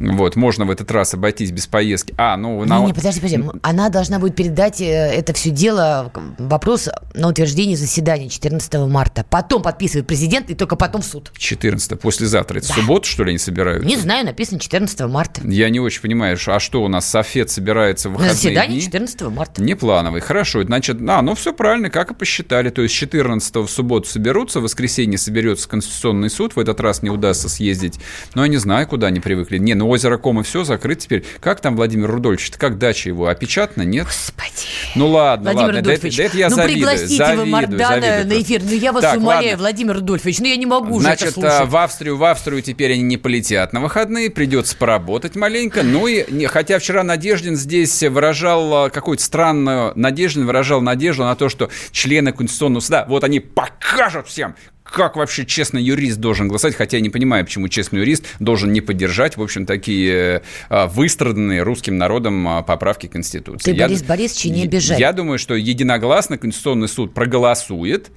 Вот, 0.00 0.36
можно 0.36 0.64
в 0.64 0.70
этот 0.70 0.90
раз 0.90 1.12
обойтись 1.14 1.50
без 1.52 1.66
поездки. 1.66 2.14
А, 2.16 2.36
ну... 2.36 2.64
на- 2.64 2.78
Не, 2.80 2.86
не, 2.86 2.92
подожди, 2.94 3.20
подожди. 3.20 3.44
Она 3.62 3.88
должна 3.90 4.18
будет 4.18 4.34
передать 4.36 4.80
э, 4.80 4.84
это 4.84 5.32
все 5.34 5.50
дело, 5.50 6.10
вопрос 6.38 6.88
на 7.14 7.28
утверждение 7.28 7.76
заседания 7.76 8.28
14 8.28 8.74
марта. 8.88 9.24
Потом 9.28 9.62
подписывает 9.62 10.06
президент 10.06 10.50
и 10.50 10.54
только 10.54 10.76
потом 10.76 11.02
в 11.02 11.04
суд. 11.04 11.30
14 11.36 12.00
послезавтра. 12.00 12.58
Это 12.58 12.68
суббота, 12.68 13.06
что 13.06 13.22
ли, 13.24 13.30
они 13.30 13.38
собираются? 13.38 13.86
Не 13.86 13.96
знаю, 13.98 14.24
написано 14.24 14.58
14 14.58 15.00
марта. 15.02 15.42
Я 15.44 15.68
не 15.68 15.78
очень 15.78 16.00
понимаю, 16.00 16.38
а 16.46 16.58
что 16.58 16.82
у 16.82 16.88
нас 16.88 17.08
Софет 17.08 17.50
собирается 17.50 18.08
в 18.08 18.12
На 18.12 18.18
выходные 18.18 18.34
заседание 18.36 18.78
дни? 18.78 18.80
14 18.80 19.20
марта. 19.28 19.62
Неплановый. 19.62 20.20
Хорошо, 20.22 20.62
значит, 20.92 21.08
а, 21.18 21.22
ну 21.22 21.34
все 21.34 21.52
правильно, 21.52 21.90
как 21.90 22.10
и 22.10 22.14
посчитали. 22.14 22.70
То 22.70 22.82
есть 22.82 22.94
14 22.94 23.56
в 23.56 23.68
субботу 23.68 24.08
соберутся, 24.08 24.60
в 24.60 24.64
воскресенье 24.64 25.18
соберется 25.18 25.68
Конституционный 25.68 26.30
суд, 26.30 26.56
в 26.56 26.58
этот 26.60 26.80
раз 26.80 27.02
не 27.02 27.10
удастся 27.10 27.48
съездить. 27.48 27.98
Но 28.34 28.42
я 28.42 28.48
не 28.48 28.56
знаю, 28.58 28.86
куда 28.86 29.08
они 29.08 29.20
привыкли. 29.20 29.58
Не, 29.58 29.74
ну 29.74 29.88
озеро 29.88 30.18
Кома 30.18 30.42
все 30.42 30.64
закрыто 30.64 31.02
теперь. 31.02 31.24
Как 31.40 31.60
там 31.60 31.76
Владимир 31.76 32.10
Рудольевич? 32.10 32.50
Как 32.56 32.78
дача 32.78 33.08
его? 33.08 33.26
Опечатана, 33.28 33.82
нет? 33.82 34.06
Господи. 34.06 34.52
Ну 34.94 35.08
ладно, 35.08 35.52
Владимир 35.52 35.74
ладно. 35.74 35.82
Да 35.82 35.92
это, 35.92 36.02
Рудольфович, 36.02 36.16
да 36.16 36.22
это 36.24 36.36
я 36.38 36.48
ну 36.50 36.56
завидую. 36.56 36.76
пригласите 36.88 37.16
завидую, 37.16 37.44
вы 37.46 37.50
Мардана 37.50 37.88
завидую 37.88 38.26
на 38.26 38.42
эфир. 38.42 38.62
Ну 38.64 38.70
я 38.72 38.92
вас 38.92 39.02
Так, 39.02 39.16
умоляю, 39.18 39.44
ладно. 39.50 39.58
Владимир 39.58 39.94
Рудольфович, 39.94 40.38
ну 40.40 40.46
я 40.46 40.56
не 40.56 40.66
могу 40.66 40.94
уже 40.96 41.04
Значит, 41.04 41.22
это 41.28 41.32
слушать. 41.34 41.52
а, 41.60 41.64
в 41.64 41.76
Австрию, 41.76 42.16
в 42.16 42.24
Австрию 42.24 42.62
теперь 42.62 42.92
они 42.92 43.02
не 43.02 43.16
полетят 43.16 43.72
на 43.72 43.80
выходные, 43.80 44.30
придется 44.30 44.76
поработать 44.76 45.34
маленько. 45.36 45.82
Ну 45.82 46.06
и, 46.06 46.24
не- 46.30 46.46
хотя 46.46 46.78
вчера 46.78 47.02
Надеждин 47.02 47.56
здесь 47.56 48.02
выражал 48.02 48.84
а, 48.84 48.90
какую-то 48.90 49.22
странную, 49.22 49.92
Надеждин 49.94 50.46
выражал 50.46 50.81
надежду 50.82 51.24
на 51.24 51.34
то, 51.34 51.48
что 51.48 51.70
члены 51.90 52.32
Конституционного 52.32 52.80
суда, 52.80 53.06
вот 53.08 53.24
они 53.24 53.40
покажут 53.40 54.28
всем, 54.28 54.54
как 54.84 55.16
вообще 55.16 55.46
честный 55.46 55.82
юрист 55.82 56.18
должен 56.18 56.48
голосовать, 56.48 56.76
хотя 56.76 56.98
я 56.98 57.00
не 57.00 57.08
понимаю, 57.08 57.44
почему 57.44 57.68
честный 57.68 58.00
юрист 58.00 58.26
должен 58.40 58.72
не 58.72 58.80
поддержать, 58.80 59.36
в 59.36 59.42
общем, 59.42 59.64
такие 59.64 60.42
э, 60.68 60.86
выстраданные 60.88 61.62
русским 61.62 61.96
народом 61.96 62.46
а, 62.46 62.62
поправки 62.62 63.06
Конституции. 63.06 63.72
Ты, 63.72 63.76
Я- 63.76 63.86
Борис 63.86 64.02
Борисович, 64.02 64.44
не 64.46 64.64
обижай. 64.64 64.98
Я 64.98 65.12
думаю, 65.12 65.38
что 65.38 65.54
единогласно 65.54 66.36
Конституционный 66.36 66.88
суд 66.88 67.14
проголосует, 67.14 68.10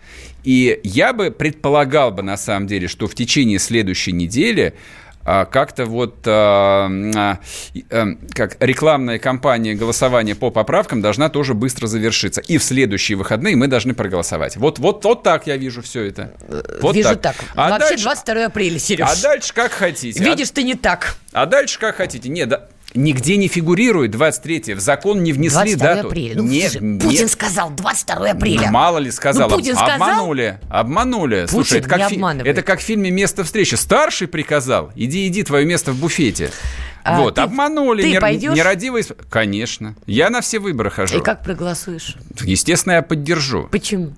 и 0.44 0.80
я 0.84 1.14
бы 1.14 1.32
предполагал 1.32 2.12
бы, 2.12 2.24
на 2.24 2.38
самом 2.38 2.68
деле, 2.68 2.88
что 2.88 3.08
в 3.08 3.16
течение 3.16 3.60
следующей 3.60 4.12
недели 4.12 4.74
а, 4.74 5.05
как-то 5.26 5.86
вот 5.86 6.20
а, 6.28 6.88
а, 7.16 7.40
а, 7.90 8.08
как 8.34 8.58
рекламная 8.60 9.18
кампания 9.18 9.74
голосования 9.74 10.36
по 10.36 10.52
поправкам 10.52 11.02
должна 11.02 11.30
тоже 11.30 11.54
быстро 11.56 11.88
завершиться. 11.88 12.42
И 12.42 12.58
в 12.60 12.64
следующие 12.64 13.18
выходные 13.18 13.56
мы 13.56 13.68
должны 13.68 13.94
проголосовать. 13.96 14.56
Вот, 14.58 14.78
вот, 14.80 15.04
вот 15.04 15.24
так 15.24 15.48
я 15.48 15.58
вижу 15.58 15.82
все 15.82 16.04
это. 16.04 16.34
Вот 16.82 16.96
Вижу 16.96 17.16
так. 17.16 17.36
А 17.56 17.72
Вообще 17.72 17.90
дальше, 17.90 18.04
22 18.04 18.46
апреля, 18.46 18.80
Сереж. 18.80 19.08
а 19.10 19.22
дальше 19.22 19.54
как 19.54 19.72
хотите. 19.72 20.22
А- 20.22 20.24
Видишь, 20.24 20.52
ты 20.52 20.64
не 20.64 20.76
так. 20.76 21.16
а 21.34 21.46
дальше 21.46 21.80
как 21.80 21.96
хотите. 21.96 22.30
Нет, 22.30 22.50
да, 22.50 22.68
нигде 22.96 23.38
не 23.38 23.48
фигурирует 23.48 24.12
23 24.12 24.74
В 24.76 24.80
закон 24.80 25.22
не 25.24 25.34
внесли 25.34 25.76
22 25.76 25.96
дату. 25.96 26.08
апреля. 26.08 26.36
Ну, 26.36 26.44
нет, 26.44 26.72
слушай, 26.72 26.84
нет. 26.86 27.02
Путин 27.04 27.28
сказал 27.30 27.70
22 27.72 28.30
апреля. 28.32 28.62
Ну, 28.68 28.72
мало 28.72 28.98
ли 28.98 29.12
сказал. 29.12 29.50
Ну, 29.50 29.56
Путин 29.58 29.76
сказал? 29.76 29.96
Обманули. 29.96 30.60
Обманули. 30.70 31.46
Слушай, 31.48 31.80
это 31.80 31.90
как, 31.90 32.12
не 32.12 32.18
фи- 32.18 32.50
это 32.50 32.62
как 32.62 32.80
в 32.80 32.84
фильме 32.84 33.12
«Место 33.12 33.44
встречи». 33.44 33.76
Старший 33.76 34.28
приказал. 34.28 34.92
Иди, 34.96 35.28
иди, 35.28 35.44
твое 35.44 35.66
место 35.66 35.92
в 35.92 36.00
буфете. 36.00 36.52
А 37.04 37.20
вот, 37.20 37.36
ты- 37.36 37.42
обманули. 37.42 38.02
ты 38.02 38.12
нер- 38.14 38.20
пойдешь? 38.22 38.56
Нерадивый... 38.56 39.04
Конечно. 39.30 39.96
Я 40.08 40.30
на 40.32 40.42
все 40.42 40.60
выборы 40.60 40.90
хожу. 40.90 41.20
И 41.20 41.22
как 41.22 41.44
проголосуешь? 41.44 42.16
Естественно, 42.42 42.94
я 42.94 43.02
поддержу. 43.02 43.68
Почему? 43.72 44.14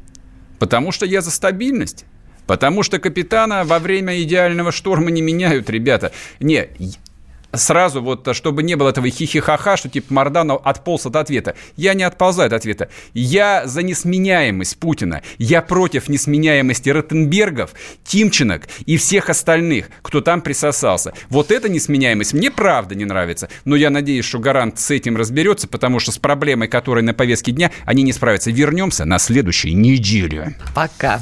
Потому 0.60 0.92
что 0.92 1.06
я 1.06 1.22
за 1.22 1.32
стабильность. 1.32 2.06
Потому 2.46 2.82
что 2.84 2.98
капитана 3.00 3.66
во 3.66 3.80
время 3.80 4.22
идеального 4.24 4.72
шторма 4.72 5.12
не 5.12 5.22
меняют, 5.22 5.70
ребята. 5.70 6.14
Не, 6.40 6.70
сразу 7.54 8.02
вот, 8.02 8.28
чтобы 8.36 8.64
не 8.64 8.76
было 8.76 8.89
этого 8.89 9.10
хихихаха, 9.10 9.78
что 9.78 9.89
типа 9.89 10.14
Марданов 10.14 10.62
отполз 10.64 11.06
от 11.06 11.16
ответа. 11.16 11.56
Я 11.76 11.93
не 11.93 12.04
отползаю 12.04 12.48
от 12.48 12.54
ответа. 12.54 12.89
Я 13.14 13.66
за 13.66 13.84
несменяемость 13.84 14.78
Путина. 14.78 15.22
Я 15.38 15.62
против 15.62 16.10
несменяемости 16.10 16.89
Ротенбергов, 16.89 17.72
Тимченок 18.04 18.68
и 18.86 18.98
всех 18.98 19.30
остальных, 19.30 19.89
кто 20.02 20.22
там 20.22 20.41
присосался. 20.41 21.14
Вот 21.30 21.52
эта 21.52 21.70
несменяемость 21.70 22.34
мне 22.34 22.52
правда 22.52 22.95
не 22.95 23.06
нравится. 23.06 23.50
Но 23.66 23.76
я 23.76 23.89
надеюсь, 23.89 24.26
что 24.26 24.39
Гарант 24.39 24.80
с 24.80 24.91
этим 24.91 25.18
разберется, 25.18 25.68
потому 25.68 26.00
что 26.00 26.12
с 26.12 26.18
проблемой, 26.18 26.68
которая 26.68 27.04
на 27.04 27.14
повестке 27.14 27.52
дня, 27.52 27.72
они 27.86 28.04
не 28.04 28.14
справятся. 28.14 28.52
Вернемся 28.52 29.06
на 29.06 29.20
следующей 29.20 29.74
неделе. 29.74 30.56
Пока. 30.76 31.22